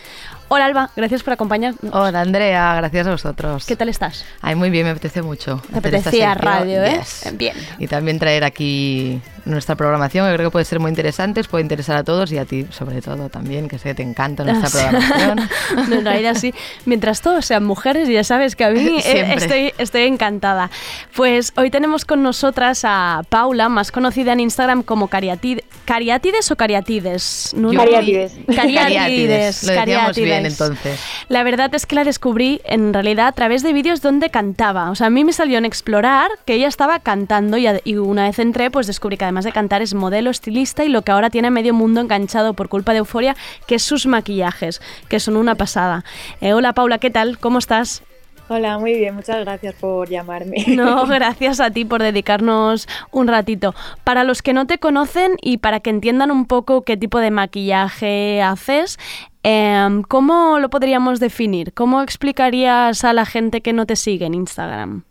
Hola 0.48 0.66
Alba, 0.66 0.90
gracias 0.94 1.22
por 1.22 1.32
acompañarnos. 1.32 1.94
Hola 1.94 2.20
Andrea, 2.20 2.74
gracias 2.74 3.06
a 3.06 3.12
vosotros. 3.12 3.64
¿Qué 3.64 3.76
tal 3.76 3.88
estás? 3.88 4.26
Ay, 4.42 4.56
muy 4.56 4.68
bien, 4.68 4.84
me 4.84 4.90
apetece 4.90 5.22
mucho. 5.22 5.62
Te 5.72 5.78
apetecía 5.78 6.34
radio, 6.34 6.84
¿eh? 6.84 7.00
Bien. 7.32 7.56
Y 7.78 7.86
también 7.86 8.18
traer 8.18 8.44
aquí 8.44 9.22
nuestra 9.44 9.74
programación, 9.74 10.28
que 10.28 10.34
creo 10.34 10.50
que 10.50 10.52
puede 10.52 10.64
ser 10.64 10.80
muy 10.80 10.90
interesante, 10.90 11.42
puede 11.44 11.62
interesar 11.62 11.96
a 11.96 12.04
todos 12.04 12.30
y 12.32 12.38
a 12.38 12.44
ti 12.44 12.66
sobre 12.70 13.00
todo 13.02 13.28
también, 13.28 13.68
que 13.68 13.78
sé 13.78 13.90
que 13.90 13.94
te 13.96 14.02
encanta 14.02 14.44
nuestra 14.44 14.68
programación. 14.68 15.48
en 15.92 16.04
realidad 16.04 16.34
sí, 16.34 16.54
mientras 16.84 17.20
todos 17.20 17.46
sean 17.46 17.64
mujeres, 17.64 18.08
ya 18.08 18.24
sabes 18.24 18.56
que 18.56 18.64
a 18.64 18.70
mí 18.70 18.98
eh, 19.04 19.34
estoy, 19.36 19.72
estoy 19.78 20.02
encantada. 20.02 20.70
Pues 21.14 21.52
hoy 21.56 21.70
tenemos 21.70 22.04
con 22.04 22.22
nosotras 22.22 22.82
a 22.84 23.22
Paula, 23.28 23.68
más 23.68 23.92
conocida 23.92 24.32
en 24.32 24.40
Instagram 24.40 24.82
como 24.82 25.08
Cariatides. 25.08 25.64
¿Cariatides 25.84 26.50
o 26.50 26.56
Cariatides? 26.56 27.54
Cariatides. 27.54 28.32
Cariatides. 28.54 29.64
Lo 29.64 29.72
decíamos 29.72 30.16
bien 30.16 30.46
entonces. 30.46 31.00
La 31.28 31.42
verdad 31.42 31.74
es 31.74 31.86
que 31.86 31.94
la 31.94 32.04
descubrí 32.04 32.60
en 32.64 32.92
realidad 32.92 33.28
a 33.28 33.32
través 33.32 33.62
de 33.62 33.72
vídeos 33.72 34.00
donde 34.02 34.30
cantaba. 34.30 34.90
O 34.90 34.94
sea, 34.94 35.08
a 35.08 35.10
mí 35.10 35.24
me 35.24 35.32
salió 35.32 35.58
en 35.58 35.64
explorar 35.64 36.30
que 36.44 36.54
ella 36.54 36.68
estaba 36.68 37.00
cantando 37.00 37.56
y, 37.56 37.66
y 37.84 37.96
una 37.96 38.24
vez 38.24 38.38
entré, 38.38 38.70
pues 38.70 38.86
descubrí 38.86 39.16
que 39.16 39.24
además 39.30 39.44
de 39.44 39.52
cantar 39.52 39.80
es 39.80 39.94
modelo, 39.94 40.28
estilista 40.28 40.84
y 40.84 40.88
lo 40.88 41.02
que 41.02 41.12
ahora 41.12 41.30
tiene 41.30 41.52
medio 41.52 41.72
mundo 41.72 42.00
enganchado 42.00 42.54
por 42.54 42.68
culpa 42.68 42.90
de 42.90 42.98
Euforia, 42.98 43.36
que 43.68 43.76
es 43.76 43.82
sus 43.82 44.06
maquillajes, 44.06 44.82
que 45.08 45.20
son 45.20 45.36
una 45.36 45.54
pasada. 45.54 46.04
Eh, 46.40 46.52
hola 46.52 46.72
Paula, 46.72 46.98
¿qué 46.98 47.10
tal? 47.10 47.38
¿Cómo 47.38 47.60
estás? 47.60 48.02
Hola, 48.48 48.78
muy 48.78 48.94
bien, 48.94 49.14
muchas 49.14 49.38
gracias 49.44 49.76
por 49.76 50.08
llamarme. 50.08 50.64
No, 50.66 51.06
gracias 51.06 51.60
a 51.60 51.70
ti 51.70 51.84
por 51.84 52.02
dedicarnos 52.02 52.88
un 53.12 53.28
ratito. 53.28 53.72
Para 54.02 54.24
los 54.24 54.42
que 54.42 54.52
no 54.52 54.66
te 54.66 54.78
conocen 54.78 55.36
y 55.40 55.58
para 55.58 55.78
que 55.78 55.90
entiendan 55.90 56.32
un 56.32 56.46
poco 56.46 56.82
qué 56.82 56.96
tipo 56.96 57.20
de 57.20 57.30
maquillaje 57.30 58.42
haces, 58.42 58.98
em, 59.44 60.02
¿cómo 60.02 60.58
lo 60.58 60.70
podríamos 60.70 61.20
definir? 61.20 61.72
¿Cómo 61.72 62.02
explicarías 62.02 63.04
a 63.04 63.12
la 63.12 63.26
gente 63.26 63.60
que 63.60 63.72
no 63.72 63.86
te 63.86 63.94
sigue 63.94 64.26
en 64.26 64.34
Instagram? 64.34 65.04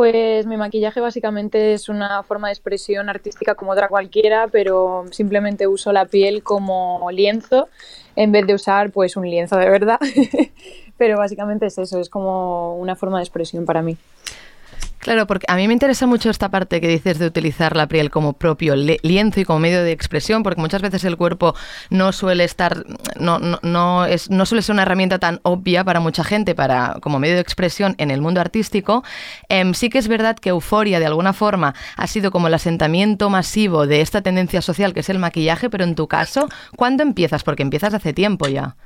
Pues 0.00 0.46
mi 0.46 0.56
maquillaje 0.56 0.98
básicamente 0.98 1.74
es 1.74 1.90
una 1.90 2.22
forma 2.22 2.48
de 2.48 2.54
expresión 2.54 3.10
artística 3.10 3.54
como 3.54 3.72
otra 3.72 3.88
cualquiera, 3.88 4.48
pero 4.50 5.04
simplemente 5.10 5.66
uso 5.66 5.92
la 5.92 6.06
piel 6.06 6.42
como 6.42 7.06
lienzo 7.10 7.68
en 8.16 8.32
vez 8.32 8.46
de 8.46 8.54
usar 8.54 8.92
pues 8.92 9.18
un 9.18 9.28
lienzo 9.28 9.58
de 9.58 9.68
verdad. 9.68 10.00
pero 10.96 11.18
básicamente 11.18 11.66
es 11.66 11.76
eso, 11.76 12.00
es 12.00 12.08
como 12.08 12.78
una 12.78 12.96
forma 12.96 13.18
de 13.18 13.24
expresión 13.24 13.66
para 13.66 13.82
mí. 13.82 13.98
Claro, 15.00 15.26
porque 15.26 15.46
a 15.48 15.56
mí 15.56 15.66
me 15.66 15.72
interesa 15.72 16.06
mucho 16.06 16.28
esta 16.28 16.50
parte 16.50 16.78
que 16.78 16.86
dices 16.86 17.18
de 17.18 17.26
utilizar 17.26 17.74
la 17.74 17.88
piel 17.88 18.10
como 18.10 18.34
propio 18.34 18.76
lienzo 18.76 19.40
y 19.40 19.46
como 19.46 19.58
medio 19.58 19.82
de 19.82 19.92
expresión, 19.92 20.42
porque 20.42 20.60
muchas 20.60 20.82
veces 20.82 21.04
el 21.04 21.16
cuerpo 21.16 21.54
no 21.88 22.12
suele 22.12 22.44
estar, 22.44 22.84
no, 23.18 23.38
no, 23.38 23.58
no, 23.62 24.04
es, 24.04 24.28
no 24.28 24.44
suele 24.44 24.60
ser 24.60 24.74
una 24.74 24.82
herramienta 24.82 25.18
tan 25.18 25.40
obvia 25.42 25.84
para 25.84 26.00
mucha 26.00 26.22
gente 26.22 26.54
para, 26.54 26.98
como 27.00 27.18
medio 27.18 27.36
de 27.36 27.40
expresión 27.40 27.94
en 27.96 28.10
el 28.10 28.20
mundo 28.20 28.42
artístico. 28.42 29.02
Em, 29.48 29.72
sí 29.72 29.88
que 29.88 29.96
es 29.96 30.06
verdad 30.06 30.36
que 30.36 30.50
Euforia, 30.50 31.00
de 31.00 31.06
alguna 31.06 31.32
forma, 31.32 31.74
ha 31.96 32.06
sido 32.06 32.30
como 32.30 32.48
el 32.48 32.54
asentamiento 32.54 33.30
masivo 33.30 33.86
de 33.86 34.02
esta 34.02 34.20
tendencia 34.20 34.60
social 34.60 34.92
que 34.92 35.00
es 35.00 35.08
el 35.08 35.18
maquillaje, 35.18 35.70
pero 35.70 35.84
en 35.84 35.94
tu 35.94 36.08
caso, 36.08 36.46
¿cuándo 36.76 37.02
empiezas? 37.02 37.42
Porque 37.42 37.62
empiezas 37.62 37.94
hace 37.94 38.12
tiempo 38.12 38.48
ya. 38.48 38.76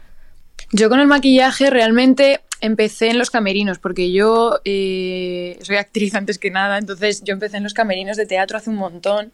Yo 0.71 0.89
con 0.89 1.01
el 1.01 1.09
maquillaje 1.09 1.71
realmente 1.71 2.41
empecé 2.65 3.11
en 3.11 3.19
los 3.19 3.31
camerinos, 3.31 3.79
porque 3.79 4.11
yo 4.11 4.61
eh, 4.65 5.59
soy 5.62 5.77
actriz 5.77 6.15
antes 6.15 6.39
que 6.39 6.51
nada, 6.51 6.79
entonces 6.79 7.23
yo 7.23 7.35
empecé 7.35 7.59
en 7.59 7.62
los 7.62 7.75
camerinos 7.75 8.17
de 8.17 8.27
teatro 8.27 8.57
hace 8.57 8.71
un 8.71 8.77
montón, 8.77 9.33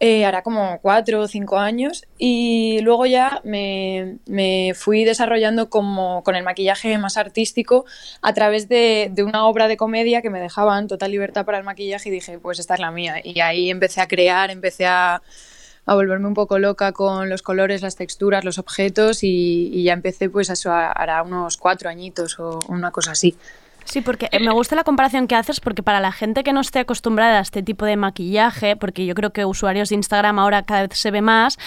eh, 0.00 0.24
hará 0.24 0.42
como 0.42 0.80
cuatro 0.80 1.20
o 1.20 1.28
cinco 1.28 1.58
años, 1.58 2.06
y 2.18 2.80
luego 2.80 3.06
ya 3.06 3.42
me, 3.44 4.72
fui 4.74 5.04
desarrollando 5.04 5.68
como 5.68 6.22
con 6.24 6.36
el 6.36 6.42
maquillaje 6.42 6.96
más 6.98 7.16
artístico 7.16 7.84
a 8.22 8.32
través 8.32 8.68
de, 8.68 9.10
de, 9.12 9.22
una 9.22 9.46
obra 9.46 9.68
de 9.68 9.76
comedia 9.76 10.22
que 10.22 10.30
me 10.30 10.40
dejaban 10.40 10.88
total 10.88 11.10
libertad 11.10 11.44
para 11.44 11.58
el 11.58 11.64
maquillaje 11.64 12.08
y 12.08 12.12
dije, 12.12 12.38
pues 12.38 12.58
esta 12.58 12.74
es 12.74 12.80
la 12.80 12.90
mía. 12.90 13.16
Y 13.22 13.40
ahí 13.40 13.70
empecé 13.70 14.00
a 14.00 14.08
crear, 14.08 14.50
empecé 14.50 14.86
a 14.86 15.22
a 15.86 15.94
volverme 15.94 16.26
un 16.26 16.34
poco 16.34 16.58
loca 16.58 16.92
con 16.92 17.28
los 17.28 17.42
colores, 17.42 17.82
las 17.82 17.96
texturas, 17.96 18.44
los 18.44 18.58
objetos 18.58 19.22
y, 19.22 19.82
ya 19.82 19.92
empecé 19.92 20.30
pues 20.30 20.50
eso 20.50 20.72
hará 20.72 21.22
unos 21.22 21.56
cuatro 21.56 21.90
añitos 21.90 22.38
o 22.38 22.60
una 22.68 22.90
cosa 22.90 23.12
así. 23.12 23.36
Sí, 23.84 24.00
porque 24.00 24.28
me 24.40 24.50
gusta 24.50 24.76
la 24.76 24.84
comparación 24.84 25.26
que 25.26 25.34
haces 25.34 25.60
porque 25.60 25.82
para 25.82 26.00
la 26.00 26.10
gente 26.10 26.42
que 26.42 26.52
no 26.52 26.60
esté 26.60 26.80
acostumbrada 26.80 27.38
a 27.38 27.42
este 27.42 27.62
tipo 27.62 27.84
de 27.84 27.96
maquillaje, 27.96 28.76
porque 28.76 29.04
yo 29.06 29.14
creo 29.14 29.32
que 29.32 29.44
usuarios 29.44 29.90
de 29.90 29.96
Instagram 29.96 30.38
ahora 30.38 30.62
cada 30.62 30.86
vez 30.86 30.98
se 30.98 31.10
ve 31.10 31.20
más, 31.20 31.58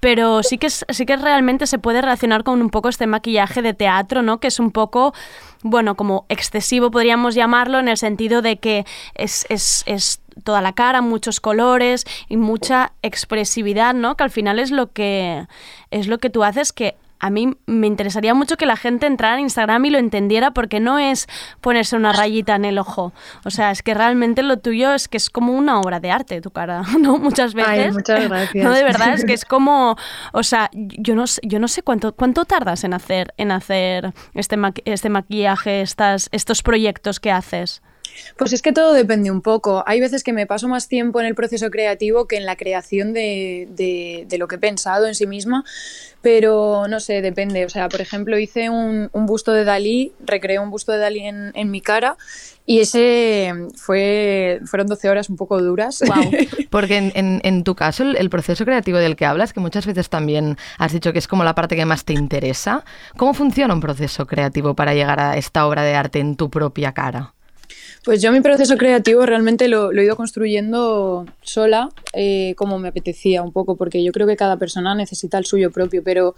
pero 0.00 0.42
sí 0.42 0.58
que 0.58 0.68
sí 0.70 1.06
que 1.06 1.16
realmente 1.16 1.66
se 1.66 1.78
puede 1.78 2.02
relacionar 2.02 2.44
con 2.44 2.60
un 2.60 2.70
poco 2.70 2.88
este 2.88 3.06
maquillaje 3.06 3.62
de 3.62 3.74
teatro, 3.74 4.22
¿no? 4.22 4.38
Que 4.38 4.48
es 4.48 4.60
un 4.60 4.70
poco 4.70 5.14
bueno, 5.62 5.96
como 5.96 6.26
excesivo 6.28 6.90
podríamos 6.90 7.34
llamarlo 7.34 7.78
en 7.78 7.88
el 7.88 7.96
sentido 7.96 8.42
de 8.42 8.58
que 8.58 8.84
es, 9.14 9.46
es, 9.48 9.84
es 9.86 10.20
toda 10.44 10.60
la 10.60 10.72
cara, 10.72 11.00
muchos 11.02 11.40
colores 11.40 12.04
y 12.28 12.36
mucha 12.36 12.92
expresividad, 13.02 13.94
¿no? 13.94 14.16
Que 14.16 14.24
al 14.24 14.30
final 14.30 14.58
es 14.58 14.70
lo 14.70 14.92
que 14.92 15.46
es 15.90 16.06
lo 16.06 16.18
que 16.18 16.30
tú 16.30 16.44
haces 16.44 16.72
que 16.72 16.96
a 17.22 17.30
mí 17.30 17.56
me 17.66 17.86
interesaría 17.86 18.34
mucho 18.34 18.56
que 18.56 18.66
la 18.66 18.76
gente 18.76 19.06
entrara 19.06 19.36
en 19.36 19.42
Instagram 19.42 19.84
y 19.84 19.90
lo 19.90 19.98
entendiera 19.98 20.50
porque 20.50 20.80
no 20.80 20.98
es 20.98 21.28
ponerse 21.60 21.94
una 21.94 22.12
rayita 22.12 22.56
en 22.56 22.64
el 22.64 22.78
ojo. 22.78 23.12
O 23.44 23.50
sea, 23.50 23.70
es 23.70 23.84
que 23.84 23.94
realmente 23.94 24.42
lo 24.42 24.58
tuyo 24.58 24.92
es 24.92 25.06
que 25.06 25.18
es 25.18 25.30
como 25.30 25.52
una 25.52 25.78
obra 25.78 26.00
de 26.00 26.10
arte 26.10 26.40
tu 26.40 26.50
cara, 26.50 26.82
¿no? 26.98 27.18
Muchas 27.18 27.54
veces. 27.54 27.70
Ay, 27.70 27.92
muchas 27.92 28.28
gracias. 28.28 28.64
No, 28.64 28.72
de 28.72 28.82
verdad, 28.82 29.14
es 29.14 29.24
que 29.24 29.34
es 29.34 29.44
como, 29.52 29.96
o 30.32 30.42
sea, 30.42 30.68
yo 30.72 31.14
no, 31.14 31.24
yo 31.44 31.60
no 31.60 31.68
sé 31.68 31.84
cuánto, 31.84 32.12
cuánto 32.12 32.44
tardas 32.44 32.82
en 32.82 32.92
hacer, 32.92 33.32
en 33.36 33.52
hacer 33.52 34.12
este, 34.34 34.56
este 34.84 35.08
maquillaje, 35.08 35.80
estas, 35.80 36.28
estos 36.32 36.64
proyectos 36.64 37.20
que 37.20 37.30
haces. 37.30 37.82
Pues 38.36 38.52
es 38.52 38.62
que 38.62 38.72
todo 38.72 38.92
depende 38.92 39.30
un 39.30 39.42
poco. 39.42 39.84
Hay 39.86 40.00
veces 40.00 40.22
que 40.22 40.32
me 40.32 40.46
paso 40.46 40.68
más 40.68 40.88
tiempo 40.88 41.20
en 41.20 41.26
el 41.26 41.34
proceso 41.34 41.70
creativo 41.70 42.26
que 42.26 42.36
en 42.36 42.46
la 42.46 42.56
creación 42.56 43.12
de, 43.12 43.68
de, 43.70 44.38
lo 44.38 44.48
que 44.48 44.56
he 44.56 44.58
pensado 44.58 45.06
en 45.06 45.14
sí 45.14 45.26
misma, 45.26 45.64
pero 46.20 46.86
no 46.88 47.00
sé, 47.00 47.22
depende. 47.22 47.64
O 47.64 47.68
sea, 47.68 47.88
por 47.88 48.00
ejemplo, 48.00 48.38
hice 48.38 48.70
un, 48.70 49.10
un 49.12 49.26
busto 49.26 49.52
de 49.52 49.64
Dalí, 49.64 50.12
recreé 50.24 50.58
un 50.58 50.70
busto 50.70 50.92
de 50.92 50.98
Dalí 50.98 51.20
en, 51.20 51.52
en 51.54 51.70
mi 51.70 51.80
cara 51.80 52.16
y 52.64 52.80
ese 52.80 53.52
fue, 53.74 54.60
fueron 54.66 54.86
12 54.86 55.08
horas 55.08 55.28
un 55.28 55.36
poco 55.36 55.60
duras. 55.60 56.02
Porque 56.70 56.96
en, 56.96 57.40
en, 57.42 57.64
tu 57.64 57.74
caso, 57.74 58.04
el, 58.04 58.16
el, 58.16 58.30
proceso 58.30 58.64
creativo 58.64 58.98
del 58.98 59.16
que 59.16 59.26
hablas, 59.26 59.52
que 59.52 59.60
muchas 59.60 59.84
veces 59.84 60.08
también 60.08 60.56
has 60.78 60.92
dicho 60.92 61.12
que 61.12 61.18
es 61.18 61.26
como 61.26 61.42
la 61.42 61.54
parte 61.54 61.74
que 61.74 61.84
más 61.84 62.04
te 62.04 62.12
interesa, 62.12 62.84
¿cómo 63.16 63.34
funciona 63.34 63.74
un 63.74 63.80
proceso 63.80 64.26
creativo 64.26 64.74
para 64.74 64.94
llegar 64.94 65.18
a 65.18 65.36
esta 65.36 65.66
obra 65.66 65.82
de 65.82 65.94
arte 65.94 66.20
en 66.20 66.36
tu 66.36 66.50
propia 66.50 66.92
cara? 66.92 67.34
Pues 68.04 68.20
yo 68.20 68.32
mi 68.32 68.40
proceso 68.40 68.76
creativo 68.76 69.24
realmente 69.26 69.68
lo, 69.68 69.92
he 69.92 70.04
ido 70.04 70.16
construyendo 70.16 71.24
sola, 71.40 71.88
eh, 72.12 72.54
como 72.56 72.80
me 72.80 72.88
apetecía 72.88 73.42
un 73.42 73.52
poco, 73.52 73.76
porque 73.76 74.02
yo 74.02 74.10
creo 74.10 74.26
que 74.26 74.36
cada 74.36 74.56
persona 74.56 74.96
necesita 74.96 75.38
el 75.38 75.46
suyo 75.46 75.70
propio, 75.70 76.02
pero 76.02 76.34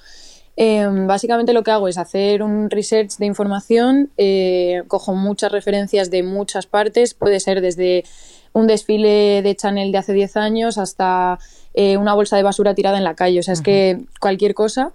em, 0.56 1.06
básicamente 1.06 1.54
lo 1.54 1.62
que 1.62 1.70
hago 1.70 1.88
es 1.88 1.96
hacer 1.96 2.42
un 2.42 2.68
research 2.68 3.16
de 3.16 3.24
información, 3.24 4.10
eh, 4.18 4.82
cojo 4.88 5.14
muchas 5.14 5.52
referencias 5.52 6.10
de 6.10 6.22
muchas 6.22 6.66
partes, 6.66 7.14
puede 7.14 7.40
ser 7.40 7.62
desde 7.62 8.04
un 8.52 8.66
desfile 8.66 9.40
de 9.40 9.56
Chanel 9.56 9.90
de 9.90 9.98
hace 9.98 10.12
10 10.12 10.36
años 10.36 10.76
hasta 10.76 11.38
eh, 11.72 11.96
una 11.96 12.12
bolsa 12.12 12.36
de 12.36 12.42
basura 12.42 12.74
tirada 12.74 12.98
en 12.98 13.04
la 13.04 13.14
calle, 13.14 13.40
o 13.40 13.42
sea, 13.42 13.54
es 13.54 13.62
que 13.62 14.04
cualquier 14.20 14.52
cosa. 14.52 14.92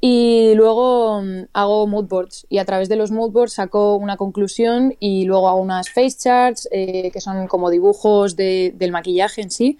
Y 0.00 0.54
luego 0.54 1.22
mm, 1.22 1.48
hago 1.52 1.86
mood 1.86 2.06
boards 2.06 2.46
y 2.48 2.58
a 2.58 2.64
través 2.64 2.88
de 2.88 2.96
los 2.96 3.10
mood 3.10 3.32
boards 3.32 3.54
saco 3.54 3.96
una 3.96 4.16
conclusión 4.16 4.94
y 4.98 5.24
luego 5.24 5.48
hago 5.48 5.60
unas 5.60 5.90
face 5.90 6.16
charts 6.18 6.68
eh, 6.72 7.10
que 7.12 7.20
son 7.20 7.46
como 7.48 7.70
dibujos 7.70 8.34
de, 8.36 8.72
del 8.76 8.92
maquillaje 8.92 9.42
en 9.42 9.50
sí 9.50 9.78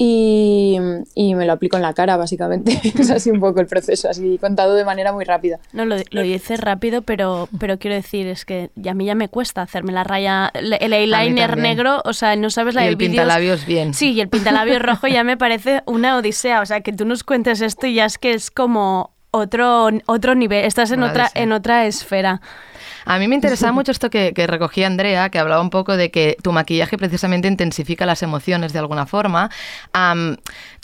y, 0.00 0.78
y, 1.16 1.34
me 1.34 1.44
lo 1.44 1.54
aplico 1.54 1.76
en 1.76 1.82
la 1.82 1.92
cara 1.92 2.16
básicamente. 2.16 2.80
es 2.98 3.10
así 3.10 3.30
un 3.30 3.40
poco 3.40 3.60
el 3.60 3.66
proceso, 3.66 4.08
así 4.08 4.38
contado 4.38 4.76
de 4.76 4.84
manera 4.84 5.12
muy 5.12 5.24
rápida. 5.24 5.58
No, 5.72 5.84
lo, 5.84 5.96
lo 6.10 6.22
dices 6.22 6.60
rápido, 6.60 7.02
pero, 7.02 7.48
pero 7.58 7.80
quiero 7.80 7.96
decir, 7.96 8.28
es 8.28 8.44
que 8.44 8.70
a 8.88 8.94
mí 8.94 9.06
ya 9.06 9.16
me 9.16 9.28
cuesta 9.28 9.60
hacerme 9.60 9.92
la 9.92 10.04
raya, 10.04 10.52
el 10.54 10.92
eyeliner 10.92 11.56
negro, 11.58 12.00
o 12.04 12.12
sea, 12.12 12.36
no 12.36 12.48
sabes 12.48 12.76
la 12.76 12.84
y 12.84 12.88
el 12.88 12.96
pintalabios 12.96 13.66
bien. 13.66 13.92
Sí, 13.92 14.12
y 14.12 14.20
el 14.20 14.28
pintalabios 14.28 14.80
rojo 14.80 15.08
ya 15.08 15.24
me 15.24 15.36
parece 15.36 15.82
una 15.84 16.16
odisea, 16.16 16.60
o 16.60 16.66
sea, 16.66 16.80
que 16.80 16.92
tú 16.92 17.04
nos 17.04 17.24
cuentes 17.24 17.60
esto 17.60 17.88
y 17.88 17.94
ya 17.94 18.04
es 18.04 18.18
que 18.18 18.34
es 18.34 18.52
como 18.52 19.17
otro, 19.30 19.88
otro 20.06 20.34
nivel, 20.34 20.64
estás 20.64 20.90
en, 20.90 21.02
otra, 21.02 21.30
en 21.34 21.52
otra 21.52 21.86
esfera. 21.86 22.40
A 23.04 23.18
mí 23.18 23.26
me 23.26 23.34
interesaba 23.34 23.72
mucho 23.72 23.90
esto 23.90 24.10
que, 24.10 24.32
recogía 24.46 24.86
Andrea, 24.86 25.30
que 25.30 25.38
hablaba 25.38 25.62
un 25.62 25.70
poco 25.70 25.96
de 25.96 26.10
que 26.10 26.36
tu 26.42 26.52
maquillaje 26.52 26.98
precisamente 26.98 27.48
intensifica 27.48 28.04
las 28.04 28.22
emociones 28.22 28.74
de 28.74 28.80
alguna 28.80 29.06
forma. 29.06 29.50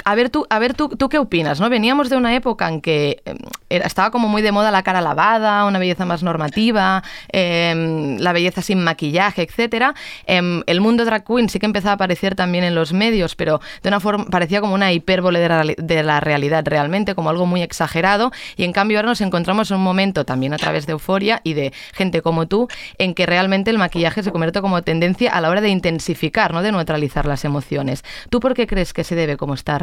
A 0.04 0.14
ver, 0.14 0.30
tú, 0.30 0.46
a 0.50 0.58
ver 0.58 0.74
tú, 0.74 0.88
tú 0.90 1.08
qué 1.08 1.18
opinas, 1.18 1.60
¿no? 1.60 1.70
Veníamos 1.70 2.10
de 2.10 2.16
una 2.16 2.34
época 2.34 2.68
en 2.68 2.80
que 2.82 3.22
em, 3.24 3.38
estaba 3.70 4.10
como 4.10 4.28
muy 4.28 4.42
de 4.42 4.52
moda 4.52 4.70
la 4.70 4.82
cara 4.82 5.00
lavada, 5.00 5.64
una 5.64 5.78
belleza 5.78 6.04
más 6.04 6.22
normativa, 6.22 7.02
em, 7.32 8.18
la 8.18 8.32
belleza 8.32 8.60
sin 8.60 8.84
maquillaje, 8.84 9.42
etcétera. 9.42 9.94
Em, 10.26 10.62
el 10.66 10.80
mundo 10.80 11.04
drag 11.04 11.24
queen 11.24 11.48
sí 11.48 11.58
que 11.58 11.66
empezaba 11.66 11.92
a 11.92 11.94
aparecer 11.94 12.34
también 12.34 12.64
en 12.64 12.74
los 12.74 12.92
medios, 12.92 13.34
pero 13.34 13.60
de 13.82 13.88
una 13.88 13.98
forma 13.98 14.26
parecía 14.26 14.60
como 14.60 14.74
una 14.74 14.92
hipérbole 14.92 15.40
de 15.40 16.02
la, 16.02 16.20
realidad 16.20 16.64
realmente, 16.66 17.14
como 17.14 17.30
algo 17.30 17.46
muy 17.46 17.62
exagerado. 17.62 18.30
Y 18.56 18.64
en 18.64 18.72
cambio 18.72 18.98
ahora 18.98 19.08
nos 19.08 19.20
encontramos 19.20 19.70
en 19.70 19.78
un 19.78 19.82
momento 19.82 20.24
también 20.24 20.52
a 20.52 20.58
través 20.58 20.86
de 20.86 20.92
euforia 20.92 21.40
y 21.44 21.54
de 21.54 21.72
gente 21.92 22.20
como 22.20 22.46
tú, 22.46 22.68
en 22.98 23.14
que 23.14 23.26
realmente 23.26 23.70
el 23.70 23.78
maquillaje 23.78 24.22
se 24.22 24.30
convierte 24.30 24.60
como 24.60 24.82
tendencia 24.82 25.32
a 25.32 25.40
la 25.40 25.48
hora 25.48 25.60
de 25.60 25.70
intensificar, 25.70 26.52
¿no? 26.52 26.62
de 26.62 26.72
neutralizar 26.72 27.26
las 27.26 27.44
emociones. 27.44 28.04
¿Tú 28.28 28.40
por 28.40 28.54
qué 28.54 28.66
crees 28.66 28.92
que 28.92 29.04
se 29.04 29.14
debe 29.14 29.36
como 29.36 29.54
esta 29.54 29.78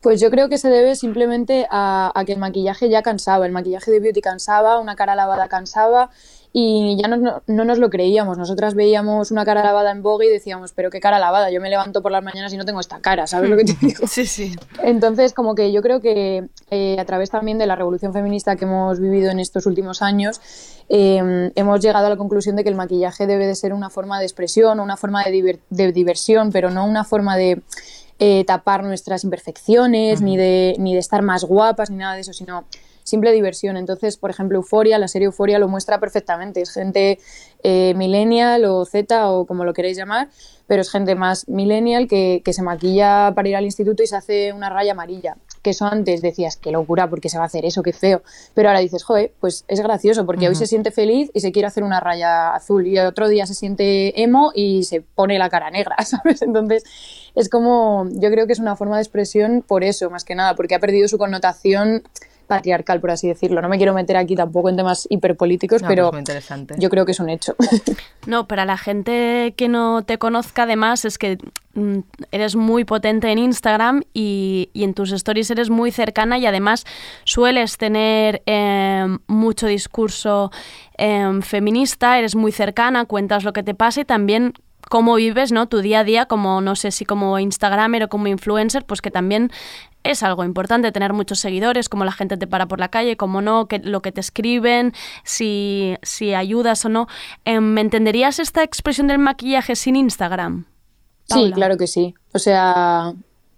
Pues 0.00 0.20
yo 0.20 0.30
creo 0.30 0.48
que 0.48 0.58
se 0.58 0.68
debe 0.68 0.94
simplemente 0.96 1.66
a, 1.70 2.12
a, 2.14 2.24
que 2.24 2.32
el 2.32 2.38
maquillaje 2.38 2.88
ya 2.88 3.02
cansaba, 3.02 3.44
el 3.44 3.52
maquillaje 3.52 3.90
de 3.90 4.00
beauty 4.00 4.20
cansaba, 4.20 4.78
una 4.78 4.96
cara 4.96 5.14
lavada 5.14 5.48
cansaba 5.48 6.10
y 6.52 6.96
ya 7.00 7.06
no, 7.06 7.42
no, 7.46 7.64
nos 7.64 7.78
lo 7.78 7.90
creíamos. 7.90 8.36
Nosotras 8.36 8.74
veíamos 8.74 9.30
una 9.30 9.44
cara 9.44 9.62
lavada 9.62 9.92
en 9.92 10.02
Vogue 10.02 10.26
y 10.26 10.30
decíamos, 10.30 10.72
pero 10.72 10.90
qué 10.90 10.98
cara 10.98 11.18
lavada, 11.18 11.50
yo 11.50 11.60
me 11.60 11.70
levanto 11.70 12.02
por 12.02 12.10
las 12.10 12.24
mañanas 12.24 12.52
y 12.52 12.56
no 12.56 12.64
tengo 12.64 12.80
esta 12.80 13.00
cara, 13.00 13.26
¿sabes 13.26 13.50
lo 13.50 13.56
que 13.56 13.64
te 13.64 13.76
digo? 13.80 14.06
Sí, 14.10 14.26
sí. 14.26 14.56
Entonces, 14.82 15.32
como 15.32 15.54
que 15.54 15.70
yo 15.70 15.82
creo 15.82 16.00
que 16.00 16.48
eh, 16.70 16.96
a 16.98 17.04
través 17.04 17.30
también 17.30 17.58
de 17.58 17.66
la 17.66 17.76
revolución 17.76 18.12
feminista 18.12 18.56
que 18.56 18.64
hemos 18.64 18.98
vivido 18.98 19.30
en 19.30 19.38
estos 19.38 19.66
últimos 19.66 20.02
años, 20.02 20.40
eh, 20.88 21.52
hemos 21.54 21.80
llegado 21.80 22.06
a 22.06 22.10
la 22.10 22.16
conclusión 22.16 22.56
de 22.56 22.64
que 22.64 22.70
el 22.70 22.74
maquillaje 22.74 23.26
debe 23.26 23.46
de 23.46 23.54
ser 23.54 23.72
una 23.72 23.88
forma 23.88 24.18
de 24.18 24.24
expresión, 24.24 24.80
una 24.80 24.96
forma 24.96 25.22
de, 25.22 25.60
de 25.70 25.92
diversión, 25.92 26.50
pero 26.50 26.70
no 26.70 26.84
una 26.84 27.04
forma 27.04 27.36
de... 27.36 27.62
Eh, 28.22 28.44
tapar 28.44 28.84
nuestras 28.84 29.24
imperfecciones, 29.24 30.20
ni, 30.20 30.36
de, 30.36 30.76
ni 30.78 30.92
de 30.92 31.00
estar 31.00 31.22
más 31.22 31.42
guapas, 31.42 31.88
ni 31.88 31.96
nada 31.96 32.14
de 32.16 32.20
eso, 32.20 32.34
sino 32.34 32.66
simple 33.02 33.32
diversión. 33.32 33.78
Entonces, 33.78 34.18
por 34.18 34.28
ejemplo, 34.28 34.58
Euforia, 34.58 34.98
la 34.98 35.08
serie 35.08 35.24
Euforia 35.24 35.58
lo 35.58 35.68
muestra 35.68 35.98
perfectamente. 35.98 36.60
Es 36.60 36.70
gente 36.70 37.18
eh, 37.62 37.94
millennial 37.96 38.66
o 38.66 38.84
Z 38.84 39.30
o 39.30 39.46
como 39.46 39.64
lo 39.64 39.72
queréis 39.72 39.96
llamar, 39.96 40.28
pero 40.66 40.82
es 40.82 40.90
gente 40.90 41.14
más 41.14 41.48
millennial 41.48 42.08
que, 42.08 42.42
que, 42.44 42.52
se 42.52 42.62
maquilla 42.62 43.32
para 43.34 43.48
ir 43.48 43.56
al 43.56 43.64
instituto 43.64 44.02
y 44.02 44.06
se 44.06 44.16
hace 44.16 44.52
una 44.52 44.68
raya 44.68 44.92
amarilla. 44.92 45.38
Que 45.62 45.70
eso 45.70 45.86
antes 45.86 46.20
decías, 46.20 46.56
qué 46.56 46.70
locura, 46.72 47.08
porque 47.08 47.28
se 47.30 47.38
va 47.38 47.44
a 47.44 47.46
hacer 47.46 47.64
eso, 47.64 47.82
qué 47.82 47.92
feo. 47.92 48.22
Pero 48.54 48.68
ahora 48.68 48.80
dices, 48.80 49.02
joder, 49.02 49.32
pues 49.40 49.64
es 49.66 49.80
gracioso, 49.80 50.24
porque 50.26 50.48
hoy 50.48 50.54
se 50.54 50.66
siente 50.66 50.90
feliz 50.90 51.30
y 51.34 51.40
se 51.40 51.52
quiere 51.52 51.68
hacer 51.68 51.84
una 51.84 52.00
raya 52.00 52.54
azul, 52.54 52.86
y 52.86 52.98
otro 52.98 53.28
día 53.28 53.46
se 53.46 53.54
siente 53.54 54.22
emo 54.22 54.52
y 54.54 54.84
se 54.84 55.00
pone 55.00 55.38
la 55.38 55.48
cara 55.48 55.70
negra, 55.70 55.96
¿sabes? 56.04 56.42
Entonces, 56.42 56.84
es 57.34 57.48
como, 57.48 58.06
yo 58.10 58.30
creo 58.30 58.46
que 58.46 58.52
es 58.52 58.58
una 58.58 58.76
forma 58.76 58.96
de 58.96 59.02
expresión 59.02 59.64
por 59.66 59.84
eso, 59.84 60.10
más 60.10 60.24
que 60.24 60.34
nada, 60.34 60.54
porque 60.54 60.74
ha 60.74 60.80
perdido 60.80 61.08
su 61.08 61.18
connotación 61.18 62.02
patriarcal, 62.50 63.00
por 63.00 63.12
así 63.12 63.28
decirlo. 63.28 63.62
No 63.62 63.68
me 63.68 63.76
quiero 63.76 63.94
meter 63.94 64.16
aquí 64.16 64.34
tampoco 64.34 64.68
en 64.68 64.76
temas 64.76 65.06
hiperpolíticos, 65.08 65.82
pero 65.86 66.10
yo 66.78 66.90
creo 66.90 67.06
que 67.06 67.12
es 67.12 67.20
un 67.20 67.30
hecho. 67.30 67.54
No, 68.26 68.46
para 68.46 68.66
la 68.66 68.76
gente 68.76 69.54
que 69.56 69.68
no 69.68 70.02
te 70.02 70.18
conozca, 70.18 70.64
además, 70.64 71.06
es 71.06 71.16
que 71.16 71.38
mm, 71.72 72.00
eres 72.32 72.54
muy 72.54 72.84
potente 72.84 73.32
en 73.32 73.38
Instagram 73.38 74.02
y, 74.12 74.68
en 74.74 74.92
tus 74.92 75.12
stories 75.12 75.50
eres 75.50 75.70
muy 75.70 75.90
cercana 75.90 76.36
y 76.38 76.44
además 76.44 76.84
sueles 77.24 77.78
tener 77.78 78.42
em, 78.44 79.20
mucho 79.26 79.68
discurso 79.68 80.50
em, 80.98 81.40
feminista, 81.40 82.18
eres 82.18 82.36
muy 82.36 82.52
cercana, 82.52 83.06
cuentas 83.06 83.42
lo 83.42 83.54
que 83.54 83.62
te 83.62 83.74
pasa 83.74 84.02
y 84.02 84.04
también 84.04 84.52
cómo 84.88 85.14
vives, 85.16 85.52
¿no? 85.52 85.68
Tu 85.68 85.80
día 85.80 86.00
a 86.00 86.04
día, 86.04 86.26
como 86.26 86.60
no 86.60 86.76
sé 86.76 86.90
si 86.90 87.04
como 87.04 87.38
Instagramer 87.38 88.04
o 88.04 88.08
como 88.08 88.26
influencer, 88.28 88.84
pues 88.84 89.00
que 89.00 89.10
también 89.10 89.50
es 90.02 90.22
algo 90.22 90.44
importante 90.44 90.92
tener 90.92 91.12
muchos 91.12 91.40
seguidores, 91.40 91.88
como 91.88 92.04
la 92.04 92.12
gente 92.12 92.36
te 92.36 92.46
para 92.46 92.66
por 92.66 92.80
la 92.80 92.88
calle, 92.88 93.16
como 93.16 93.42
no, 93.42 93.66
que 93.66 93.78
lo 93.80 94.00
que 94.00 94.12
te 94.12 94.20
escriben, 94.20 94.92
si, 95.24 95.96
si 96.02 96.34
ayudas 96.34 96.84
o 96.84 96.88
no. 96.88 97.06
Em, 97.44 97.62
¿Me 97.62 97.80
entenderías 97.80 98.38
esta 98.38 98.62
expresión 98.62 99.08
del 99.08 99.18
maquillaje 99.18 99.76
sin 99.76 99.96
Instagram? 99.96 100.66
Sí, 101.28 101.52
claro 101.52 101.76
que 101.76 101.86
sí. 101.86 102.14
O 102.32 102.38
sea, 102.38 103.12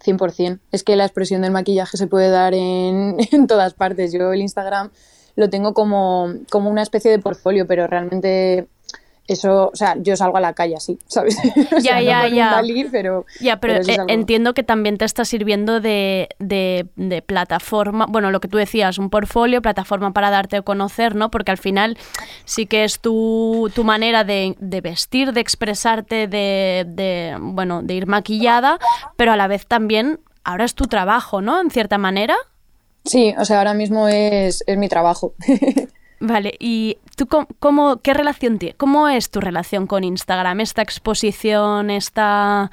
100%. 0.04 0.58
Es 0.72 0.82
que 0.82 0.96
la 0.96 1.04
expresión 1.04 1.42
del 1.42 1.52
maquillaje 1.52 1.96
se 1.96 2.06
puede 2.06 2.28
dar 2.30 2.54
en, 2.54 3.16
en 3.32 3.46
todas 3.46 3.74
partes. 3.74 4.12
Yo 4.12 4.32
el 4.32 4.40
Instagram 4.40 4.90
lo 5.36 5.48
tengo 5.48 5.72
como, 5.74 6.32
como 6.50 6.70
una 6.70 6.82
especie 6.82 7.10
de 7.10 7.18
portfolio, 7.18 7.66
pero 7.66 7.86
realmente 7.86 8.66
eso, 9.32 9.70
o 9.72 9.76
sea, 9.76 9.96
yo 9.98 10.16
salgo 10.16 10.36
a 10.36 10.40
la 10.40 10.52
calle 10.52 10.76
así, 10.76 10.98
¿sabes? 11.06 11.36
Ya, 11.82 12.00
ya, 12.00 12.28
ya. 12.28 12.62
pero, 12.90 13.26
ya, 13.40 13.58
pero, 13.58 13.74
eh, 13.74 13.96
entiendo 14.08 14.54
que 14.54 14.62
también 14.62 14.98
te 14.98 15.04
está 15.04 15.24
sirviendo 15.24 15.80
de, 15.80 16.28
de, 16.38 17.22
plataforma, 17.26 18.06
bueno, 18.08 18.30
lo 18.30 18.40
que 18.40 18.48
tú 18.48 18.58
decías, 18.58 18.98
un 18.98 19.10
portfolio, 19.10 19.62
plataforma 19.62 20.12
para 20.12 20.30
darte 20.30 20.56
a 20.56 20.62
conocer, 20.62 21.14
¿no? 21.14 21.30
Porque 21.30 21.50
al 21.50 21.58
final 21.58 21.98
sí 22.44 22.66
que 22.66 22.84
es 22.84 23.00
tu, 23.00 23.70
tu 23.74 23.84
manera 23.84 24.24
de, 24.24 24.56
de, 24.60 24.80
vestir, 24.80 25.32
de 25.32 25.40
expresarte, 25.40 26.28
de, 26.28 26.84
de, 26.86 27.36
bueno, 27.40 27.82
de 27.82 27.94
ir 27.94 28.06
maquillada, 28.06 28.78
pero 29.16 29.32
a 29.32 29.36
la 29.36 29.48
vez 29.48 29.66
también 29.66 30.20
ahora 30.44 30.64
es 30.64 30.74
tu 30.74 30.86
trabajo, 30.86 31.40
¿no? 31.40 31.60
En 31.60 31.70
cierta 31.70 31.98
manera. 31.98 32.36
Sí, 33.04 33.34
o 33.38 33.44
sea, 33.44 33.58
ahora 33.58 33.74
mismo 33.74 34.08
es, 34.08 34.62
es 34.66 34.78
mi 34.78 34.88
trabajo. 34.88 35.34
Vale, 36.24 36.54
¿y 36.60 36.98
tú 37.16 37.26
cómo, 37.58 37.96
qué 37.96 38.14
relación 38.14 38.60
tienes? 38.60 38.76
¿Cómo 38.76 39.08
es 39.08 39.28
tu 39.28 39.40
relación 39.40 39.88
con 39.88 40.04
Instagram? 40.04 40.60
Esta 40.60 40.80
exposición, 40.80 41.90
esta 41.90 42.70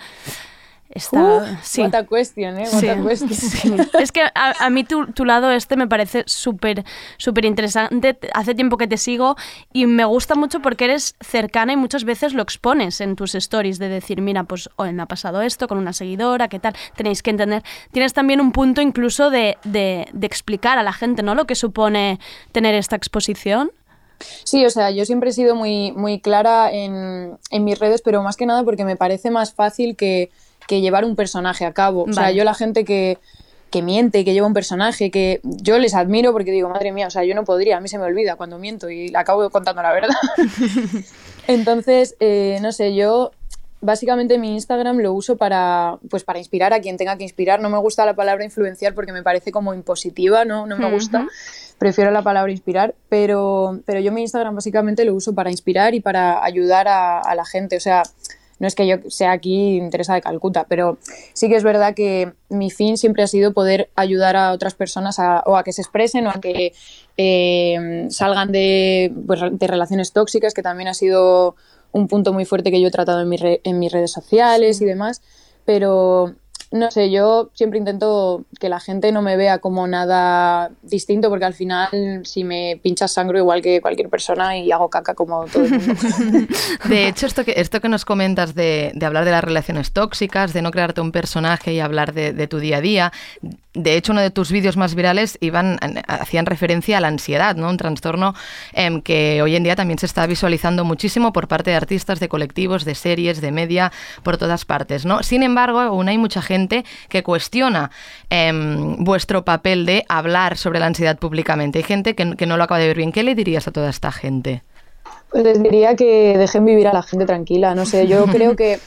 Está, 0.90 1.60
sí. 1.62 1.82
What 1.82 2.08
question, 2.08 2.58
¿eh? 2.58 2.64
Es 4.00 4.12
que 4.12 4.22
a, 4.34 4.70
mí 4.72 4.84
tu, 4.84 5.06
tu, 5.08 5.24
lado 5.24 5.52
este 5.52 5.76
me 5.76 5.88
parece 5.88 6.24
súper 6.26 6.84
súper 7.18 7.46
interesante. 7.46 8.18
Hace 8.34 8.56
tiempo 8.56 8.78
que 8.78 8.88
te 8.88 8.98
sigo 8.98 9.36
y 9.72 9.86
me 9.86 10.04
gusta 10.06 10.34
mucho 10.34 10.62
porque 10.62 10.86
eres 10.86 11.16
cercana 11.22 11.74
y 11.74 11.76
muchas 11.76 12.06
veces 12.06 12.34
lo 12.34 12.42
expones 12.42 13.02
en 13.02 13.16
tus 13.16 13.36
stories 13.36 13.78
de 13.78 13.88
decir, 13.88 14.22
mira, 14.22 14.46
pues 14.46 14.70
hoy 14.78 14.92
me 14.92 15.04
ha 15.04 15.06
pasado 15.06 15.44
esto 15.44 15.68
con 15.68 15.78
una 15.78 15.94
seguidora, 15.94 16.48
¿qué 16.48 16.60
tal? 16.60 16.74
Tenéis 16.96 17.22
que 17.22 17.30
entender. 17.30 17.62
Tienes 17.92 18.14
también 18.14 18.42
un 18.42 18.52
punto 18.52 18.82
incluso 18.82 19.30
de, 19.30 19.58
de, 19.64 20.08
de 20.12 20.28
explicar 20.28 20.80
a 20.80 20.84
la 20.84 20.94
gente, 20.94 21.22
¿no? 21.22 21.36
Lo 21.36 21.46
que 21.46 21.54
supone 21.54 22.20
tener 22.52 22.74
esta 22.74 22.96
exposición. 22.96 23.72
Sí, 24.44 24.66
o 24.66 24.70
sea, 24.72 24.90
yo 24.90 25.06
siempre 25.06 25.30
he 25.30 25.34
sido 25.34 25.56
muy, 25.56 25.92
muy 25.92 26.20
clara 26.20 26.72
en, 26.72 27.38
en 27.52 27.64
mis 27.64 27.78
redes, 27.78 28.02
pero 28.02 28.24
más 28.24 28.38
que 28.38 28.48
nada 28.48 28.64
porque 28.64 28.86
me 28.86 28.96
parece 28.96 29.30
más 29.30 29.54
fácil 29.54 29.96
que, 29.96 30.30
que 30.70 30.82
llevar 30.82 31.04
un 31.04 31.16
personaje 31.16 31.66
a 31.66 31.74
cabo. 31.74 32.06
O 32.08 32.14
sea, 32.14 32.30
yo 32.30 32.44
la 32.44 32.54
gente 32.54 32.86
que, 32.86 33.18
que 33.72 33.82
miente, 33.82 34.24
que 34.24 34.34
lleva 34.34 34.46
un 34.46 34.54
personaje, 34.54 35.10
que 35.10 35.42
yo 35.44 35.80
les 35.80 35.96
admiro 35.96 36.32
porque 36.32 36.52
digo, 36.52 36.70
madre 36.70 36.92
mía, 36.92 37.08
o 37.08 37.10
sea, 37.10 37.24
yo 37.24 37.34
no 37.34 37.44
podría, 37.44 37.78
a 37.78 37.82
mí 37.82 37.90
se 37.90 37.98
me 37.98 38.04
olvida 38.04 38.36
cuando 38.36 38.60
miento 38.60 38.88
y 38.88 39.12
acabo 39.16 39.50
contando 39.50 39.82
la 39.82 39.92
verdad. 39.92 40.16
Entonces, 41.48 42.16
eh, 42.20 42.60
no 42.62 42.72
sé, 42.72 42.94
yo 42.94 43.32
básicamente 43.82 44.38
mi 44.38 44.54
Instagram 44.54 45.00
lo 45.00 45.12
uso 45.12 45.38
para, 45.38 45.98
pues 46.08 46.24
para 46.24 46.38
inspirar 46.38 46.72
a 46.72 46.82
quien 46.82 46.98
tenga 46.98 47.18
que 47.18 47.24
inspirar. 47.24 47.60
No 47.60 47.72
me 47.72 47.80
gusta 47.80 48.06
la 48.06 48.14
palabra 48.14 48.46
influenciar 48.46 48.94
porque 48.94 49.12
me 49.12 49.24
parece 49.24 49.52
como 49.52 49.74
impositiva, 49.74 50.46
no, 50.46 50.68
no 50.68 50.78
me 50.78 50.92
gusta. 50.92 51.26
Prefiero 51.80 52.12
la 52.12 52.22
palabra 52.22 52.52
inspirar, 52.52 52.94
pero, 53.10 53.80
pero 53.88 54.00
yo 54.02 54.12
mi 54.12 54.22
Instagram 54.22 54.54
básicamente 54.54 55.04
lo 55.04 55.16
uso 55.16 55.34
para 55.34 55.50
inspirar 55.50 55.96
y 55.96 56.00
para 56.00 56.44
ayudar 56.44 56.88
a, 56.88 57.22
a 57.22 57.34
la 57.34 57.46
gente. 57.46 57.76
O 57.76 57.80
sea, 57.80 58.04
no 58.60 58.68
es 58.68 58.76
que 58.76 58.88
yo 58.88 58.98
sea 59.08 59.32
aquí 59.32 59.82
Teresa 59.90 60.14
de 60.14 60.22
Calcuta, 60.22 60.66
pero 60.68 60.98
sí 61.34 61.50
que 61.50 61.56
es 61.56 61.64
verdad 61.64 61.96
que 61.96 62.34
mi 62.50 62.70
fin 62.70 62.98
siempre 62.98 63.24
ha 63.24 63.28
sido 63.28 63.54
poder 63.54 63.90
ayudar 63.96 64.36
a 64.36 64.52
otras 64.52 64.76
personas 64.76 65.18
o 65.46 65.58
a 65.58 65.64
que 65.64 65.74
se 65.74 65.82
expresen 65.82 66.28
o 66.28 66.30
a 66.30 66.42
que 66.42 66.74
eh, 67.18 68.08
salgan 68.10 68.52
de, 68.52 69.14
pues, 69.26 69.42
de 69.52 69.68
relaciones 69.68 70.12
tóxicas, 70.12 70.54
que 70.54 70.62
también 70.62 70.90
ha 70.90 70.94
sido 70.94 71.56
un 71.92 72.08
punto 72.08 72.34
muy 72.34 72.46
fuerte 72.46 72.72
que 72.72 72.82
yo 72.82 72.90
he 72.90 72.92
tratado 72.92 73.22
en, 73.22 73.60
en 73.64 73.80
mis 73.80 73.92
redes 73.92 74.12
sociales 74.12 74.82
y 74.82 74.86
demás. 74.86 75.22
Pero 75.66 76.36
no 76.72 76.92
sé, 76.92 77.10
yo 77.10 77.50
siempre 77.54 77.80
intento 77.80 78.46
que 78.60 78.70
la 78.70 78.80
gente 78.80 79.12
no 79.12 79.24
me 79.24 79.36
vea 79.38 79.58
como 79.58 79.88
nada 79.88 80.72
distinto, 80.84 81.30
porque 81.30 81.46
al 81.46 81.56
final, 81.56 82.22
si 82.26 82.44
me 82.44 82.80
pinchas 82.84 83.12
sangre 83.12 83.40
igual 83.40 83.62
que 83.62 83.82
cualquier 83.82 84.10
persona 84.10 84.56
y 84.56 84.72
hago 84.72 84.90
caca 84.90 85.16
como 85.16 85.46
todo 85.46 85.64
el 85.64 85.72
mundo. 85.72 85.94
De 86.88 87.08
hecho, 87.08 87.26
esto 87.26 87.44
que, 87.44 87.54
esto 87.58 87.82
que 87.82 87.90
nos 87.90 88.06
comentas 88.06 88.54
de, 88.54 88.92
de 88.94 89.06
hablar 89.06 89.26
de 89.26 89.32
las 89.32 89.44
relaciones 89.44 89.92
tóxicas, 89.94 90.54
de 90.54 90.62
no 90.62 90.70
crearte 90.70 91.02
un 91.02 91.12
personaje 91.12 91.74
y 91.74 91.80
hablar 91.80 92.14
de, 92.14 92.34
de 92.34 92.48
tu 92.48 92.60
día 92.60 92.78
a 92.78 92.82
día, 92.82 93.14
de 93.84 93.96
hecho, 93.96 94.12
uno 94.12 94.22
de 94.22 94.32
tus 94.32 94.52
vídeos 94.52 94.78
más 94.78 94.96
virales 94.96 95.38
iban, 95.42 95.78
hacían 96.08 96.46
referencia 96.46 96.98
a 96.98 97.02
la 97.02 97.08
ansiedad, 97.08 97.56
¿no? 97.56 97.70
un 97.70 97.78
trastorno 97.78 98.36
em, 98.74 99.02
que 99.02 99.42
hoy 99.42 99.56
en 99.56 99.64
día 99.64 99.76
también 99.76 100.00
se 100.00 100.06
está 100.06 100.28
visualizando 100.28 100.84
muchísimo 100.84 101.34
por 101.34 101.48
parte 101.48 101.72
de 101.72 101.78
artistas, 101.78 102.20
de 102.20 102.28
colectivos, 102.30 102.86
de 102.86 102.96
series, 102.96 103.42
de 103.42 103.52
media, 103.52 103.92
por 104.24 104.38
todas 104.38 104.66
partes. 104.66 105.06
¿no? 105.06 105.24
Sin 105.24 105.44
embargo, 105.44 105.80
aún 105.80 106.10
hay 106.10 106.18
mucha 106.18 106.42
gente 106.42 106.84
que 107.08 107.24
cuestiona 107.24 107.92
em, 108.30 109.04
vuestro 109.04 109.46
papel 109.46 109.86
de 109.86 110.06
hablar 110.10 110.58
sobre 110.58 110.80
la 110.80 110.88
ansiedad 110.88 111.18
públicamente. 111.18 111.80
Hay 111.80 111.84
gente 111.84 112.16
que, 112.16 112.36
que 112.36 112.46
no 112.46 112.58
lo 112.58 112.64
acaba 112.64 112.80
de 112.80 112.88
ver 112.88 112.98
bien. 112.98 113.12
¿Qué 113.12 113.24
le 113.24 113.36
dirías 113.36 113.68
a 113.68 113.72
toda 113.72 113.90
esta 113.90 114.12
gente? 114.12 114.64
Pues 115.30 115.44
les 115.44 115.62
diría 115.62 115.96
que 115.96 116.38
dejen 116.38 116.66
vivir 116.66 116.88
a 116.88 116.94
la 116.94 117.04
gente 117.04 117.26
tranquila. 117.26 117.76
No 117.76 117.86
sé, 117.86 118.08
yo 118.08 118.26
creo 118.32 118.56
que 118.56 118.80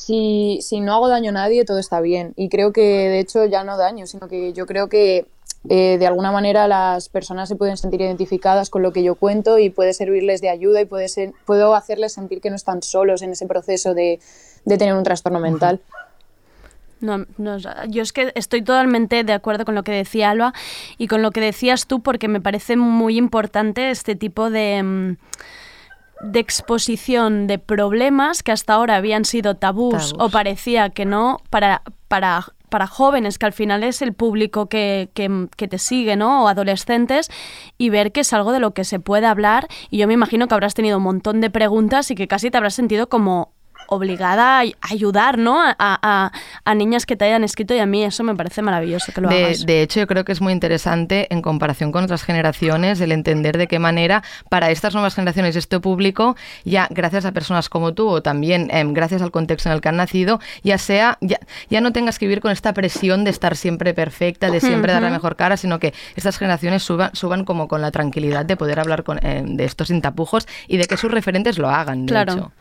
si, 0.00 0.60
si 0.62 0.80
no 0.80 0.94
hago 0.94 1.08
daño 1.08 1.28
a 1.28 1.32
nadie, 1.32 1.66
todo 1.66 1.78
está 1.78 2.00
bien. 2.00 2.32
Y 2.36 2.48
creo 2.48 2.72
que, 2.72 2.80
de 2.80 3.20
hecho, 3.20 3.44
ya 3.44 3.64
no 3.64 3.76
daño, 3.76 4.06
sino 4.06 4.28
que 4.28 4.54
yo 4.54 4.64
creo 4.64 4.88
que 4.88 5.26
eh, 5.68 5.98
de 5.98 6.06
alguna 6.06 6.32
manera 6.32 6.66
las 6.68 7.10
personas 7.10 7.50
se 7.50 7.56
pueden 7.56 7.76
sentir 7.76 8.00
identificadas 8.00 8.70
con 8.70 8.82
lo 8.82 8.92
que 8.94 9.02
yo 9.02 9.14
cuento 9.14 9.58
y 9.58 9.68
puede 9.68 9.92
servirles 9.92 10.40
de 10.40 10.48
ayuda 10.48 10.80
y 10.80 10.86
puede 10.86 11.08
ser, 11.08 11.32
puedo 11.44 11.74
hacerles 11.74 12.14
sentir 12.14 12.40
que 12.40 12.48
no 12.48 12.56
están 12.56 12.82
solos 12.82 13.20
en 13.20 13.32
ese 13.32 13.46
proceso 13.46 13.92
de, 13.92 14.20
de 14.64 14.78
tener 14.78 14.94
un 14.94 15.04
trastorno 15.04 15.38
mental. 15.38 15.82
No, 17.00 17.26
no, 17.36 17.58
yo 17.88 18.02
es 18.02 18.12
que 18.14 18.32
estoy 18.34 18.62
totalmente 18.62 19.22
de 19.22 19.32
acuerdo 19.34 19.66
con 19.66 19.74
lo 19.74 19.82
que 19.82 19.92
decía 19.92 20.30
Alba 20.30 20.54
y 20.96 21.08
con 21.08 21.20
lo 21.20 21.30
que 21.30 21.40
decías 21.42 21.86
tú 21.86 22.00
porque 22.00 22.28
me 22.28 22.40
parece 22.40 22.76
muy 22.76 23.18
importante 23.18 23.90
este 23.90 24.16
tipo 24.16 24.48
de... 24.48 24.82
Mm, 24.82 25.16
de 26.20 26.40
exposición 26.40 27.46
de 27.46 27.58
problemas 27.58 28.42
que 28.42 28.52
hasta 28.52 28.74
ahora 28.74 28.96
habían 28.96 29.24
sido 29.24 29.56
tabús, 29.56 30.14
o 30.18 30.28
parecía 30.28 30.90
que 30.90 31.04
no 31.04 31.38
para, 31.50 31.82
para, 32.08 32.44
para 32.68 32.86
jóvenes, 32.86 33.38
que 33.38 33.46
al 33.46 33.52
final 33.52 33.82
es 33.82 34.02
el 34.02 34.12
público 34.12 34.68
que, 34.68 35.10
que, 35.14 35.48
que, 35.56 35.68
te 35.68 35.78
sigue, 35.78 36.16
¿no? 36.16 36.44
O 36.44 36.48
adolescentes, 36.48 37.30
y 37.78 37.90
ver 37.90 38.12
que 38.12 38.20
es 38.20 38.32
algo 38.32 38.52
de 38.52 38.60
lo 38.60 38.72
que 38.72 38.84
se 38.84 39.00
puede 39.00 39.26
hablar. 39.26 39.66
Y 39.90 39.98
yo 39.98 40.06
me 40.06 40.14
imagino 40.14 40.46
que 40.46 40.54
habrás 40.54 40.74
tenido 40.74 40.98
un 40.98 41.04
montón 41.04 41.40
de 41.40 41.50
preguntas 41.50 42.10
y 42.10 42.14
que 42.14 42.28
casi 42.28 42.50
te 42.50 42.58
habrás 42.58 42.74
sentido 42.74 43.08
como 43.08 43.52
obligada 43.90 44.60
a 44.60 44.64
ayudar 44.90 45.36
¿no? 45.36 45.60
A, 45.60 45.74
a, 45.78 46.32
a, 46.64 46.74
niñas 46.74 47.06
que 47.06 47.16
te 47.16 47.24
hayan 47.24 47.44
escrito 47.44 47.74
y 47.74 47.78
a 47.78 47.86
mí 47.86 48.04
eso 48.04 48.24
me 48.24 48.34
parece 48.34 48.62
maravilloso 48.62 49.12
que 49.12 49.20
lo 49.20 49.28
de, 49.28 49.44
hagas. 49.44 49.66
De 49.66 49.82
hecho, 49.82 50.00
yo 50.00 50.06
creo 50.06 50.24
que 50.24 50.32
es 50.32 50.40
muy 50.40 50.52
interesante 50.52 51.26
en 51.30 51.42
comparación 51.42 51.92
con 51.92 52.04
otras 52.04 52.22
generaciones 52.22 53.00
el 53.00 53.12
entender 53.12 53.58
de 53.58 53.66
qué 53.66 53.78
manera 53.78 54.22
para 54.48 54.70
estas 54.70 54.94
nuevas 54.94 55.14
generaciones 55.14 55.56
este 55.56 55.80
público, 55.80 56.36
ya 56.64 56.86
gracias 56.90 57.24
a 57.24 57.32
personas 57.32 57.68
como 57.68 57.92
tú 57.92 58.08
o 58.08 58.22
también 58.22 58.70
eh, 58.72 58.84
gracias 58.88 59.22
al 59.22 59.30
contexto 59.30 59.68
en 59.68 59.74
el 59.74 59.80
que 59.80 59.88
han 59.88 59.96
nacido, 59.96 60.40
ya 60.62 60.78
sea, 60.78 61.18
ya, 61.20 61.38
ya 61.68 61.80
no 61.80 61.92
tengas 61.92 62.18
que 62.18 62.26
vivir 62.26 62.40
con 62.40 62.52
esta 62.52 62.72
presión 62.72 63.24
de 63.24 63.30
estar 63.30 63.56
siempre 63.56 63.94
perfecta, 63.94 64.50
de 64.50 64.60
siempre 64.60 64.92
uh 64.92 64.96
-huh. 64.96 65.00
dar 65.00 65.02
la 65.02 65.10
mejor 65.10 65.36
cara, 65.36 65.56
sino 65.56 65.78
que 65.78 65.92
estas 66.16 66.38
generaciones 66.38 66.82
suban, 66.82 67.10
suban 67.14 67.44
como 67.44 67.68
con 67.68 67.80
la 67.80 67.90
tranquilidad 67.90 68.44
de 68.44 68.56
poder 68.56 68.80
hablar 68.80 69.04
con, 69.04 69.18
eh, 69.24 69.42
de 69.44 69.64
estos 69.64 69.88
sin 69.88 70.00
tapujos 70.00 70.46
y 70.68 70.76
de 70.76 70.86
que 70.86 70.96
sus 70.96 71.10
referentes 71.10 71.58
lo 71.58 71.68
hagan, 71.68 72.06
de 72.06 72.10
claro. 72.10 72.32
hecho. 72.32 72.52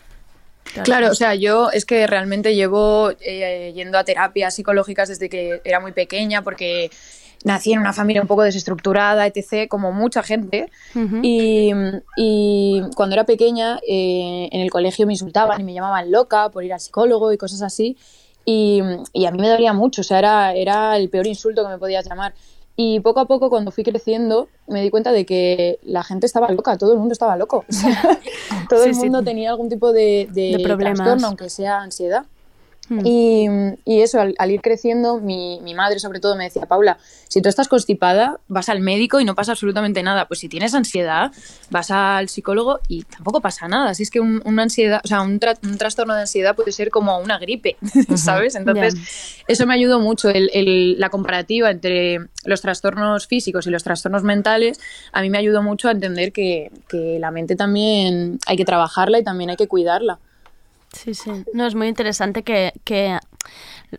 Claro. 0.73 0.85
claro. 0.85 1.11
o 1.11 1.15
sea, 1.15 1.35
yo 1.35 1.71
es 1.71 1.85
que 1.85 2.05
realmente 2.07 2.55
llevo 2.55 3.11
eh, 3.21 3.71
yendo 3.75 3.97
a 3.97 4.03
terapias 4.03 4.55
psicológicas 4.55 5.09
desde 5.09 5.29
que 5.29 5.61
era 5.63 5.79
muy 5.79 5.91
pequeña 5.91 6.43
porque 6.43 6.91
nací 7.43 7.73
en 7.73 7.79
una 7.79 7.93
familia 7.93 8.21
un 8.21 8.27
poco 8.27 8.43
desestructurada, 8.43 9.27
etc., 9.27 9.67
como 9.67 9.91
mucha 9.91 10.23
gente. 10.23 10.69
Uh 10.95 10.99
-huh. 10.99 11.19
y, 11.23 11.71
y, 12.17 12.81
cuando 12.95 13.15
era 13.15 13.25
pequeña, 13.25 13.79
eh, 13.87 14.49
en 14.51 14.61
el 14.61 14.69
colegio 14.69 15.05
me 15.05 15.13
insultaban 15.13 15.61
y 15.61 15.63
me 15.63 15.73
llamaban 15.73 16.11
loca 16.11 16.49
por 16.49 16.63
ir 16.63 16.73
al 16.73 16.79
psicólogo 16.79 17.31
y 17.31 17.37
cosas 17.37 17.61
así. 17.61 17.97
Y, 18.45 18.81
y 19.13 19.25
a 19.25 19.31
mí 19.31 19.39
me 19.39 19.49
dolía 19.49 19.73
mucho, 19.73 20.01
o 20.01 20.03
sea, 20.03 20.19
era, 20.19 20.53
era 20.53 20.97
el 20.97 21.09
peor 21.09 21.27
insulto 21.27 21.63
que 21.63 21.69
me 21.69 21.77
podías 21.77 22.07
llamar. 22.07 22.33
Y 22.81 23.01
poco 23.01 23.19
a 23.19 23.25
poco, 23.25 23.49
cuando 23.49 23.71
fui 23.71 23.83
creciendo, 23.83 24.47
me 24.65 24.81
di 24.81 24.89
cuenta 24.89 25.11
de 25.11 25.25
que 25.25 25.79
la 25.83 26.01
gente 26.01 26.25
estaba 26.25 26.49
loca, 26.49 26.77
todo 26.77 26.93
el 26.93 26.99
mundo 26.99 27.11
estaba 27.11 27.35
loco. 27.35 27.65
Todo 28.69 28.83
sí, 28.83 28.91
el 28.91 28.95
mundo 28.95 29.19
sí. 29.19 29.25
tenía 29.25 29.49
algún 29.49 29.67
tipo 29.67 29.91
de, 29.91 30.29
de, 30.31 30.55
de 30.55 30.63
problemas. 30.63 30.95
trastorno, 30.95 31.27
aunque 31.27 31.49
sea 31.49 31.81
ansiedad. 31.81 32.23
Mm. 32.89 33.01
Y, 33.05 33.47
y, 33.85 34.01
eso, 34.01 34.19
al, 34.19 34.35
al 34.37 34.51
ir 34.51 34.61
creciendo, 34.61 35.19
mi, 35.19 35.59
mi, 35.61 35.73
madre 35.73 35.99
sobre 35.99 36.19
todo 36.19 36.35
me 36.35 36.45
decía, 36.45 36.65
Paula, 36.65 36.97
si 37.27 37.41
tú 37.41 37.49
estás 37.49 37.67
constipada, 37.67 38.39
vas 38.47 38.67
al 38.69 38.79
médico 38.79 39.19
y 39.19 39.25
no 39.25 39.35
pasa 39.35 39.51
absolutamente 39.51 40.01
nada. 40.01 40.27
Pues 40.27 40.39
si 40.39 40.49
tienes 40.49 40.73
ansiedad, 40.73 41.31
vas 41.69 41.91
al 41.91 42.29
psicólogo 42.29 42.79
y 42.87 43.03
tampoco 43.03 43.41
pasa 43.41 43.67
nada. 43.67 43.91
Así 43.91 44.03
es 44.03 44.09
que 44.09 44.19
un, 44.19 44.41
una 44.45 44.63
ansiedad, 44.63 45.01
o 45.03 45.07
sea, 45.07 45.21
un, 45.21 45.39
tra 45.39 45.53
un, 45.63 45.77
trastorno 45.77 46.15
de 46.15 46.21
ansiedad 46.21 46.55
puede 46.55 46.71
ser 46.71 46.89
como 46.89 47.19
una 47.19 47.37
gripe, 47.37 47.77
uh 47.81 47.85
-huh. 47.85 48.17
¿sabes? 48.17 48.55
Entonces, 48.55 48.95
yeah. 48.95 49.03
eso 49.47 49.65
me 49.67 49.75
ayudó 49.75 49.99
mucho, 49.99 50.29
el, 50.29 50.49
el, 50.53 50.99
la 50.99 51.09
comparativa 51.09 51.69
entre 51.69 52.19
los 52.45 52.61
trastornos 52.61 53.27
físicos 53.27 53.67
y 53.67 53.69
los 53.69 53.83
trastornos 53.83 54.23
mentales, 54.23 54.79
a 55.11 55.21
mí 55.21 55.29
me 55.29 55.37
ayudó 55.37 55.61
mucho 55.61 55.89
a 55.89 55.91
entender 55.91 56.31
que, 56.31 56.71
que 56.87 57.17
la 57.19 57.31
mente 57.31 57.55
también 57.55 58.39
hay 58.47 58.57
que 58.57 58.65
trabajarla 58.65 59.19
y 59.19 59.23
también 59.23 59.51
hay 59.51 59.57
que 59.57 59.67
cuidarla. 59.67 60.19
Sí, 60.93 61.13
sí. 61.13 61.31
No, 61.53 61.65
es 61.65 61.75
muy 61.75 61.87
interesante 61.87 62.43
que, 62.43 62.73
que 62.83 63.17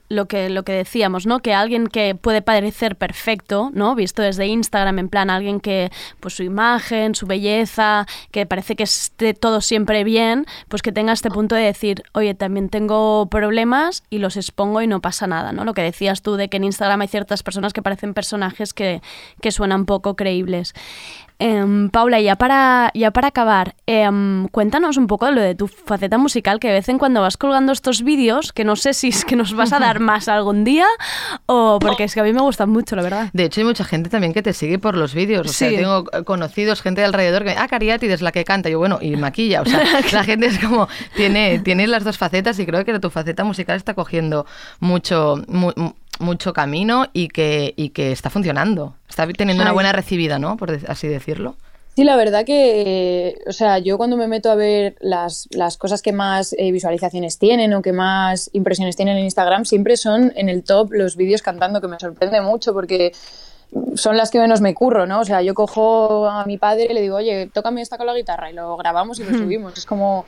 lo 0.09 0.26
que 0.26 0.51
lo 0.51 0.62
que 0.62 0.72
decíamos, 0.72 1.26
¿no? 1.26 1.41
Que 1.41 1.55
alguien 1.55 1.86
que 1.88 2.14
puede 2.14 2.43
parecer 2.43 2.97
perfecto, 2.97 3.70
¿no? 3.72 3.95
Visto 3.95 4.22
desde 4.22 4.47
Instagram, 4.47 4.99
en 4.99 5.09
plan 5.09 5.30
alguien 5.30 5.61
que 5.61 5.91
pues 6.20 6.34
su 6.34 6.43
imagen, 6.43 7.14
su 7.14 7.26
belleza, 7.26 8.07
que 8.30 8.47
parece 8.47 8.76
que 8.76 8.84
esté 8.84 9.34
todo 9.34 9.61
siempre 9.61 10.05
bien, 10.05 10.47
pues 10.68 10.82
que 10.82 10.93
tenga 10.93 11.12
este 11.12 11.30
punto 11.30 11.55
de 11.55 11.62
decir, 11.62 12.03
"Oye, 12.12 12.34
también 12.34 12.68
tengo 12.68 13.26
problemas 13.26 14.05
y 14.11 14.18
los 14.18 14.36
expongo 14.36 14.82
y 14.82 14.86
no 14.86 15.01
pasa 15.01 15.26
nada", 15.26 15.53
¿no? 15.53 15.64
Lo 15.64 15.74
que 15.74 15.82
decías 15.82 16.22
tú 16.22 16.36
de 16.36 16.49
que 16.49 16.59
en 16.59 16.64
Instagram 16.64 17.01
hay 17.01 17.09
ciertas 17.09 17.43
personas 17.43 17.72
que 17.72 17.82
parecen 17.82 18.14
personajes 18.14 18.72
que, 18.74 19.03
que 19.41 19.51
suenan 19.51 19.86
poco 19.86 20.14
creíbles. 20.16 20.74
Eh, 21.41 21.88
Paula, 21.91 22.20
ya 22.20 22.36
para, 22.36 22.91
ya 22.95 23.11
para 23.11 23.28
acabar, 23.28 23.74
eh, 23.86 24.09
cuéntanos 24.53 24.99
un 24.99 25.07
poco 25.07 25.26
de 25.26 25.32
lo 25.32 25.41
de 25.41 25.55
tu 25.55 25.68
faceta 25.68 26.18
musical, 26.18 26.61
que 26.61 26.68
de 26.68 26.74
vez 26.74 26.88
en 26.91 26.99
cuando 26.99 27.22
vas 27.22 27.38
colgando 27.38 27.72
estos 27.72 28.03
vídeos, 28.03 28.53
que 28.53 28.62
no 28.62 28.76
sé 28.76 28.93
si 28.93 29.09
es 29.09 29.24
que 29.24 29.36
nos 29.36 29.55
vas 29.55 29.72
a 29.72 29.78
dar 29.78 30.01
más 30.01 30.28
algún 30.28 30.64
día 30.64 30.86
o 31.47 31.78
porque 31.80 32.05
es 32.05 32.14
que 32.14 32.20
a 32.20 32.24
mí 32.24 32.32
me 32.34 32.43
gustan 32.43 32.68
mucho, 32.68 32.95
la 32.95 33.03
verdad. 33.03 33.30
De 33.32 33.45
hecho, 33.45 33.62
hay 33.62 33.66
mucha 33.66 33.84
gente 33.84 34.11
también 34.11 34.34
que 34.34 34.43
te 34.43 34.53
sigue 34.53 34.78
por 34.78 34.97
los 34.97 35.14
vídeos. 35.14 35.47
O 35.47 35.51
sí. 35.51 35.70
sea, 35.70 35.70
tengo 35.70 36.05
conocidos, 36.24 36.82
gente 36.82 37.01
de 37.01 37.07
alrededor 37.07 37.45
que, 37.45 37.53
ah, 37.53 37.68
Cariátides 37.68 38.16
es 38.16 38.22
la 38.22 38.32
que 38.32 38.45
canta. 38.45 38.68
Yo, 38.68 38.78
bueno, 38.78 38.99
y 39.01 39.16
maquilla. 39.16 39.62
O 39.62 39.64
sea, 39.64 39.82
la 40.12 40.24
gente 40.24 40.47
es 40.47 40.59
como, 40.59 40.88
tiene, 41.16 41.59
tiene 41.61 41.86
las 41.86 42.05
dos 42.05 42.18
facetas 42.18 42.59
y 42.59 42.66
creo 42.66 42.84
que 42.84 42.99
tu 42.99 43.09
faceta 43.09 43.45
musical 43.45 43.76
está 43.76 43.95
cogiendo 43.95 44.45
mucho, 44.80 45.43
mu 45.49 45.72
mucho 46.21 46.53
camino 46.53 47.07
y 47.12 47.29
que, 47.29 47.75
y 47.77 47.91
que 47.91 48.12
está 48.12 48.31
funcionando. 48.31 48.95
Está 49.09 49.27
teniendo 49.27 49.62
una 49.62 49.73
buena 49.73 49.93
recibida, 49.93 50.39
¿no? 50.39 50.57
Por 50.57 50.79
así 50.87 51.09
decirlo. 51.09 51.57
Sí, 51.97 52.05
la 52.05 52.16
verdad 52.16 52.45
que, 52.45 53.37
o 53.47 53.53
sea, 53.53 53.79
yo 53.79 53.99
cuando 53.99 54.16
me 54.16 54.29
meto 54.29 54.51
a 54.51 54.55
ver 54.55 54.97
las, 55.01 55.49
las 55.51 55.77
cosas 55.77 56.03
que 56.03 56.12
más 56.12 56.55
eh, 56.57 56.71
visualizaciones 56.71 57.39
tienen 57.39 57.75
o 57.75 57.83
que 57.83 57.93
más 57.93 58.49
impresiones 58.53 58.95
tienen 58.97 59.16
en 59.18 59.25
Instagram, 59.25 59.64
siempre 59.64 59.97
son 59.97 60.33
en 60.37 60.49
el 60.49 60.62
top 60.62 60.93
los 60.93 61.16
vídeos 61.16 61.43
cantando, 61.43 61.81
que 61.81 61.89
me 61.89 61.99
sorprende 61.99 62.41
mucho 62.41 62.73
porque 62.73 63.12
son 63.95 64.16
las 64.16 64.31
que 64.31 64.39
menos 64.39 64.61
me 64.61 64.73
curro, 64.73 65.07
¿no? 65.07 65.21
O 65.21 65.25
sea, 65.25 65.43
yo 65.43 65.55
cojo 65.55 66.27
a 66.29 66.45
mi 66.47 66.59
padre 66.59 66.89
y 66.91 66.95
le 66.95 67.03
digo, 67.03 67.16
oye, 67.16 67.51
tócame 67.53 67.83
esta 67.83 67.99
con 67.99 68.07
la 68.07 68.14
guitarra 68.14 68.51
y 68.51 68.55
lo 68.55 68.77
grabamos 68.77 69.18
y 69.18 69.25
lo 69.25 69.37
subimos. 69.37 69.77
Es 69.77 69.85
como 69.85 70.25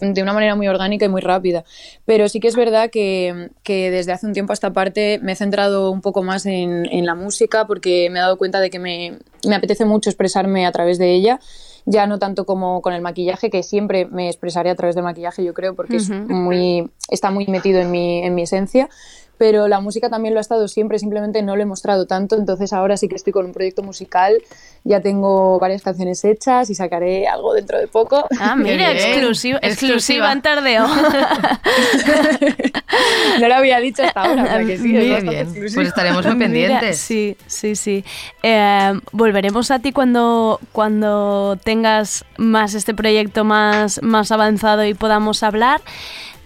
de 0.00 0.22
una 0.22 0.32
manera 0.32 0.54
muy 0.54 0.68
orgánica 0.68 1.04
y 1.04 1.08
muy 1.08 1.20
rápida. 1.20 1.64
Pero 2.04 2.28
sí 2.28 2.40
que 2.40 2.48
es 2.48 2.56
verdad 2.56 2.90
que, 2.90 3.50
que 3.62 3.90
desde 3.90 4.12
hace 4.12 4.26
un 4.26 4.32
tiempo 4.32 4.52
a 4.52 4.54
esta 4.54 4.72
parte 4.72 5.18
me 5.22 5.32
he 5.32 5.36
centrado 5.36 5.90
un 5.90 6.00
poco 6.00 6.22
más 6.22 6.46
en, 6.46 6.86
en 6.86 7.06
la 7.06 7.14
música 7.14 7.66
porque 7.66 8.08
me 8.10 8.18
he 8.18 8.22
dado 8.22 8.38
cuenta 8.38 8.60
de 8.60 8.70
que 8.70 8.78
me, 8.78 9.18
me, 9.46 9.54
apetece 9.56 9.84
mucho 9.84 10.10
expresarme 10.10 10.66
a 10.66 10.72
través 10.72 10.98
de 10.98 11.12
ella. 11.12 11.40
Ya 11.88 12.08
no 12.08 12.18
tanto 12.18 12.46
como 12.46 12.82
con 12.82 12.94
el 12.94 13.00
maquillaje, 13.00 13.48
que 13.48 13.62
siempre 13.62 14.06
me 14.06 14.28
expresaré 14.28 14.70
a 14.70 14.74
través 14.74 14.96
del 14.96 15.04
maquillaje, 15.04 15.44
yo 15.44 15.54
creo, 15.54 15.76
porque 15.76 15.96
uh 15.96 16.00
-huh. 16.00 16.22
es 16.24 16.28
muy, 16.28 16.90
está 17.08 17.30
muy 17.30 17.46
metido 17.46 17.78
en 17.78 17.92
mi, 17.92 18.24
en 18.24 18.34
mi 18.34 18.42
esencia 18.42 18.88
pero 19.38 19.68
la 19.68 19.80
música 19.80 20.08
también 20.08 20.34
lo 20.34 20.40
ha 20.40 20.40
estado 20.40 20.68
siempre, 20.68 20.98
simplemente 20.98 21.42
no 21.42 21.56
lo 21.56 21.62
he 21.62 21.66
mostrado 21.66 22.06
tanto, 22.06 22.36
entonces 22.36 22.72
ahora 22.72 22.96
sí 22.96 23.08
que 23.08 23.16
estoy 23.16 23.32
con 23.32 23.46
un 23.46 23.52
proyecto 23.52 23.82
musical, 23.82 24.34
ya 24.84 25.00
tengo 25.00 25.58
varias 25.58 25.82
canciones 25.82 26.24
hechas 26.24 26.70
y 26.70 26.74
sacaré 26.74 27.26
algo 27.26 27.54
dentro 27.54 27.78
de 27.78 27.88
poco. 27.88 28.26
Ah, 28.38 28.56
mira, 28.56 28.92
exclusiva, 28.92 29.58
exclusiva 29.62 30.32
en 30.32 30.42
tardeo. 30.42 30.86
no 33.40 33.48
lo 33.48 33.54
había 33.54 33.80
dicho 33.80 34.02
hasta 34.02 34.22
ahora, 34.22 34.44
o 34.44 34.46
sea 34.46 34.64
que 34.64 34.78
sí, 34.78 34.88
muy 34.88 35.20
bien. 35.20 35.52
Pues 35.52 35.76
estaremos 35.76 36.24
muy 36.26 36.36
pendientes. 36.36 36.80
Mira, 36.80 36.92
sí, 36.94 37.36
sí, 37.46 37.76
sí. 37.76 38.04
Eh, 38.42 38.98
volveremos 39.12 39.70
a 39.70 39.80
ti 39.80 39.92
cuando, 39.92 40.60
cuando 40.72 41.58
tengas 41.62 42.24
más 42.36 42.74
este 42.74 42.94
proyecto 42.94 43.44
más, 43.44 44.00
más 44.02 44.30
avanzado 44.30 44.84
y 44.84 44.94
podamos 44.94 45.42
hablar. 45.42 45.80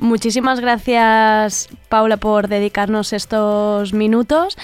Muchísimas 0.00 0.60
gracias, 0.60 1.68
Paula, 1.90 2.16
por 2.16 2.48
dedicarnos 2.48 3.12
estos 3.12 3.92
minutos. 3.92 4.56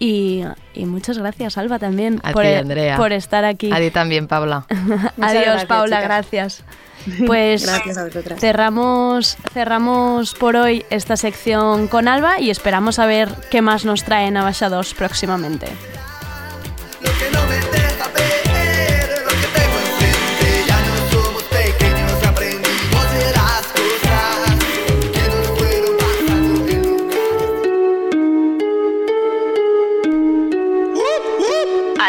Y, 0.00 0.42
y, 0.74 0.84
muchas 0.86 1.16
gracias, 1.18 1.56
Alba, 1.56 1.78
también 1.78 2.20
a 2.24 2.32
por, 2.32 2.42
ti, 2.42 2.48
Andrea. 2.48 2.96
por 2.96 3.12
estar 3.12 3.44
aquí. 3.44 3.70
A 3.72 3.76
ti 3.76 3.92
también, 3.92 4.26
Paula. 4.26 4.66
Adiós, 5.20 5.44
gracias, 5.44 5.64
Paula, 5.66 5.96
chicas. 5.96 6.04
gracias. 6.04 6.64
Pues 7.26 7.66
gracias 7.66 7.98
a 7.98 8.04
vosotras. 8.04 8.40
cerramos, 8.40 9.36
cerramos 9.52 10.34
por 10.34 10.54
hoy 10.54 10.84
esta 10.88 11.16
sección 11.16 11.88
con 11.88 12.06
Alba 12.06 12.38
y 12.38 12.50
esperamos 12.50 13.00
a 13.00 13.06
ver 13.06 13.28
qué 13.50 13.60
más 13.60 13.84
nos 13.84 14.04
traen 14.04 14.36
a 14.36 14.44
Basha 14.44 14.68
2 14.68 14.94
próximamente. 14.94 15.66
Lo 17.00 17.10
que 17.10 17.30
no 17.32 17.46
me 17.48 17.81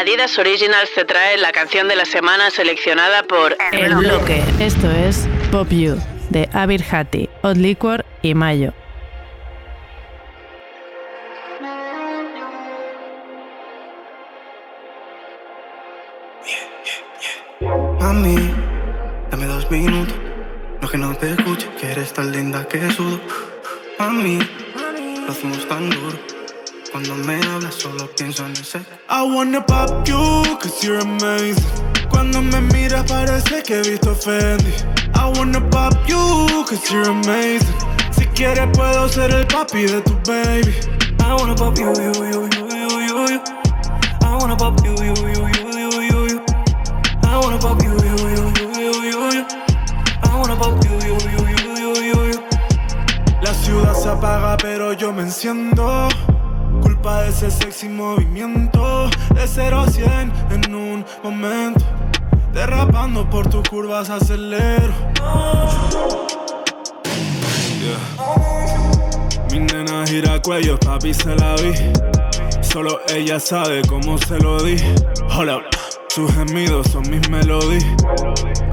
Adidas 0.04 0.38
Originals 0.38 0.90
te 0.94 1.06
trae 1.06 1.38
la 1.38 1.50
canción 1.50 1.88
de 1.88 1.96
la 1.96 2.04
semana 2.04 2.50
seleccionada 2.50 3.22
por 3.22 3.56
El 3.72 3.94
Bloque. 3.94 4.42
Esto 4.60 4.90
es 4.90 5.26
Pop 5.50 5.70
You 5.70 5.96
de 6.28 6.46
Abir 6.52 6.84
Hati, 6.90 7.30
Odd 7.40 7.56
Liquor 7.56 8.04
y 8.20 8.34
Mayo. 8.34 8.74
Mami, 17.98 18.36
dame 19.30 19.46
dos 19.46 19.70
minutos. 19.70 20.14
No 20.82 20.88
que 20.90 20.98
no 20.98 21.16
te 21.16 21.30
escuche, 21.30 21.66
que 21.80 21.92
eres 21.92 22.12
tan 22.12 22.30
linda 22.30 22.68
que 22.68 22.90
sudo. 22.90 23.18
Mami, 23.98 24.38
lo 25.24 25.32
hacemos 25.32 25.66
tan 25.66 25.88
duro. 25.88 26.33
Cuando 26.94 27.16
me 27.16 27.40
hablas 27.48 27.74
solo 27.74 28.08
pienso 28.16 28.46
en 28.46 28.52
ese. 28.52 28.78
I 29.10 29.20
wanna 29.24 29.60
pop 29.60 30.06
you, 30.06 30.44
cause 30.60 30.80
you're 30.80 31.00
amazing. 31.00 31.64
Cuando 32.08 32.40
me 32.40 32.60
miras 32.72 33.02
parece 33.10 33.64
que 33.64 33.80
he 33.80 33.82
visto 33.82 34.14
Fendi. 34.14 34.72
I 35.12 35.26
wanna 35.36 35.60
pop 35.70 35.92
you, 36.06 36.64
cause 36.64 36.88
you're 36.92 37.10
amazing. 37.10 37.74
Si 38.12 38.24
quieres 38.26 38.68
puedo 38.74 39.08
ser 39.08 39.32
el 39.32 39.44
papi 39.48 39.86
de 39.86 40.02
tu 40.02 40.12
baby. 40.24 40.72
I 41.18 41.34
wanna 41.34 41.56
pop 41.56 41.76
you, 41.76 41.92
you, 41.94 42.12
you, 42.14 42.48
you, 42.54 42.68
you, 42.70 43.00
you, 43.00 43.28
you. 43.28 43.40
I 44.22 44.36
wanna 44.38 44.54
pop 44.54 44.78
you, 44.84 44.94
you, 44.94 45.14
you, 45.16 45.48
you, 45.50 45.70
you, 45.74 46.00
you, 46.00 46.28
you. 46.28 46.40
I 47.24 47.40
wanna 47.42 47.58
pop 47.58 47.82
you, 47.82 47.90
you, 47.90 48.14
you, 48.22 48.52
you, 48.54 48.70
you, 48.78 48.92
you, 49.02 49.32
you. 49.34 49.46
I 50.22 50.38
wanna 50.38 50.54
pop 50.54 50.78
you, 50.84 50.92
you, 50.92 51.18
you, 51.18 51.42
you, 51.42 51.66
you, 51.74 52.02
you, 52.04 52.24
you. 52.30 52.40
La 53.42 53.52
ciudad 53.52 53.94
se 53.94 54.10
apaga 54.10 54.56
pero 54.58 54.92
yo 54.92 55.12
me 55.12 55.22
enciendo. 55.22 56.08
Culpa 57.04 57.22
de 57.24 57.28
ese 57.28 57.50
sexy 57.50 57.88
movimiento. 57.90 59.10
De 59.34 59.46
0 59.46 59.78
a 59.78 59.90
100 59.90 60.32
en 60.52 60.74
un 60.74 61.04
momento. 61.22 61.84
Derrapando 62.54 63.28
por 63.28 63.46
tus 63.50 63.68
curvas 63.68 64.08
acelero. 64.08 64.94
Yeah. 67.82 67.98
Mi 69.50 69.60
nena 69.60 70.06
gira 70.06 70.40
cuellos, 70.40 70.78
papi 70.78 71.12
se 71.12 71.36
la 71.36 71.56
vi. 71.56 71.74
Solo 72.62 72.98
ella 73.14 73.38
sabe 73.38 73.82
cómo 73.86 74.16
se 74.16 74.38
lo 74.38 74.62
di. 74.62 74.76
Hola, 75.36 75.60
sus 76.08 76.32
gemidos 76.32 76.86
son 76.90 77.02
mis 77.10 77.28
melodías. 77.28 77.84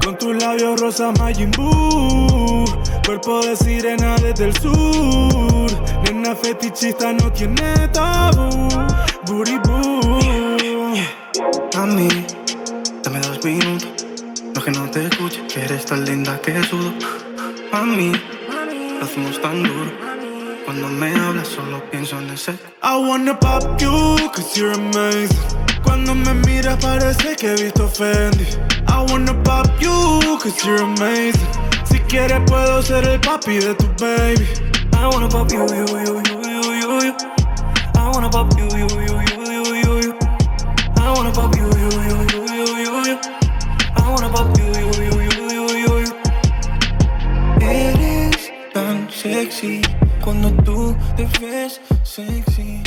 Con 0.02 0.16
tus 0.16 0.42
labios 0.42 0.80
rosas 0.80 1.18
Majin 1.18 1.50
Buu. 1.50 2.64
Cuerpo 3.04 3.40
de 3.40 3.56
sirena 3.56 4.16
desde 4.16 4.46
el 4.46 4.60
sur. 4.60 5.70
Nena 6.04 6.34
fetichista 6.36 7.12
no 7.12 7.32
tiene 7.32 7.88
tabú. 7.88 8.68
Booty 9.26 9.58
boo. 9.58 10.94
A 11.76 11.86
mí, 11.86 12.08
dame 13.02 13.20
dos 13.20 13.44
minutos. 13.44 13.88
No 14.54 14.62
que 14.62 14.70
no 14.70 14.90
te 14.90 15.06
escuche, 15.06 15.44
que 15.46 15.64
eres 15.64 15.84
tan 15.84 16.04
linda 16.04 16.40
que 16.40 16.62
sudo. 16.64 16.92
A 17.72 17.82
mí, 17.82 18.12
lo 18.98 19.04
hacemos 19.04 19.40
tan 19.40 19.62
duro. 19.62 19.90
Cuando 20.64 20.88
me 20.88 21.12
hablas 21.14 21.48
solo 21.48 21.82
pienso 21.90 22.18
en 22.18 22.30
ese. 22.30 22.52
I 22.82 22.96
wanna 22.96 23.38
pop 23.38 23.80
you, 23.80 24.16
cause 24.32 24.56
you're 24.56 24.72
amazing. 24.74 25.36
Cuando 25.82 26.14
me 26.14 26.34
miras 26.46 26.76
parece 26.76 27.34
que 27.36 27.52
he 27.52 27.62
visto 27.64 27.88
Fendi. 27.88 28.46
I 28.86 29.04
wanna 29.10 29.34
pop 29.42 29.66
you, 29.80 30.38
cause 30.38 30.54
you're 30.64 30.82
amazing. 30.82 31.61
Si 31.92 31.98
quieres 32.08 32.40
puedo 32.46 32.80
ser 32.80 33.06
el 33.06 33.20
papi 33.20 33.58
de 33.58 33.74
tu 33.74 33.86
baby. 34.00 34.46
I 34.94 35.08
wanna 35.08 35.28
pop 35.28 35.52
you, 35.52 35.58
you, 35.66 35.86
you, 35.86 36.22
you, 36.24 36.40
you, 36.80 37.02
you. 37.04 37.14
I 37.94 38.10
wanna 38.14 38.30
pop 38.30 38.50
you, 38.56 38.64
you, 38.64 38.88
you, 38.88 39.20
you, 39.28 39.44
you, 39.52 39.74
you, 39.76 40.00
you. 40.00 40.14
I 40.96 41.12
wanna 41.12 41.30
pop 41.32 41.54
you, 41.54 41.66
you, 41.66 41.90
you, 41.92 42.24
you, 42.32 42.46
you, 42.48 42.66
you, 42.80 43.04
you. 43.04 43.18
I 43.94 44.08
wanna 44.08 44.30
pop 44.30 44.56
you, 44.56 44.64
you, 44.64 44.88
you, 45.02 45.20
you, 45.20 45.36
you, 45.52 45.64
you, 45.76 45.98
you. 45.98 46.12
Eres 47.60 48.50
tan 48.72 49.06
sexy 49.10 49.82
cuando 50.24 50.50
tú 50.64 50.96
te 51.14 51.28
ves 51.40 51.78
sexy. 52.04 52.81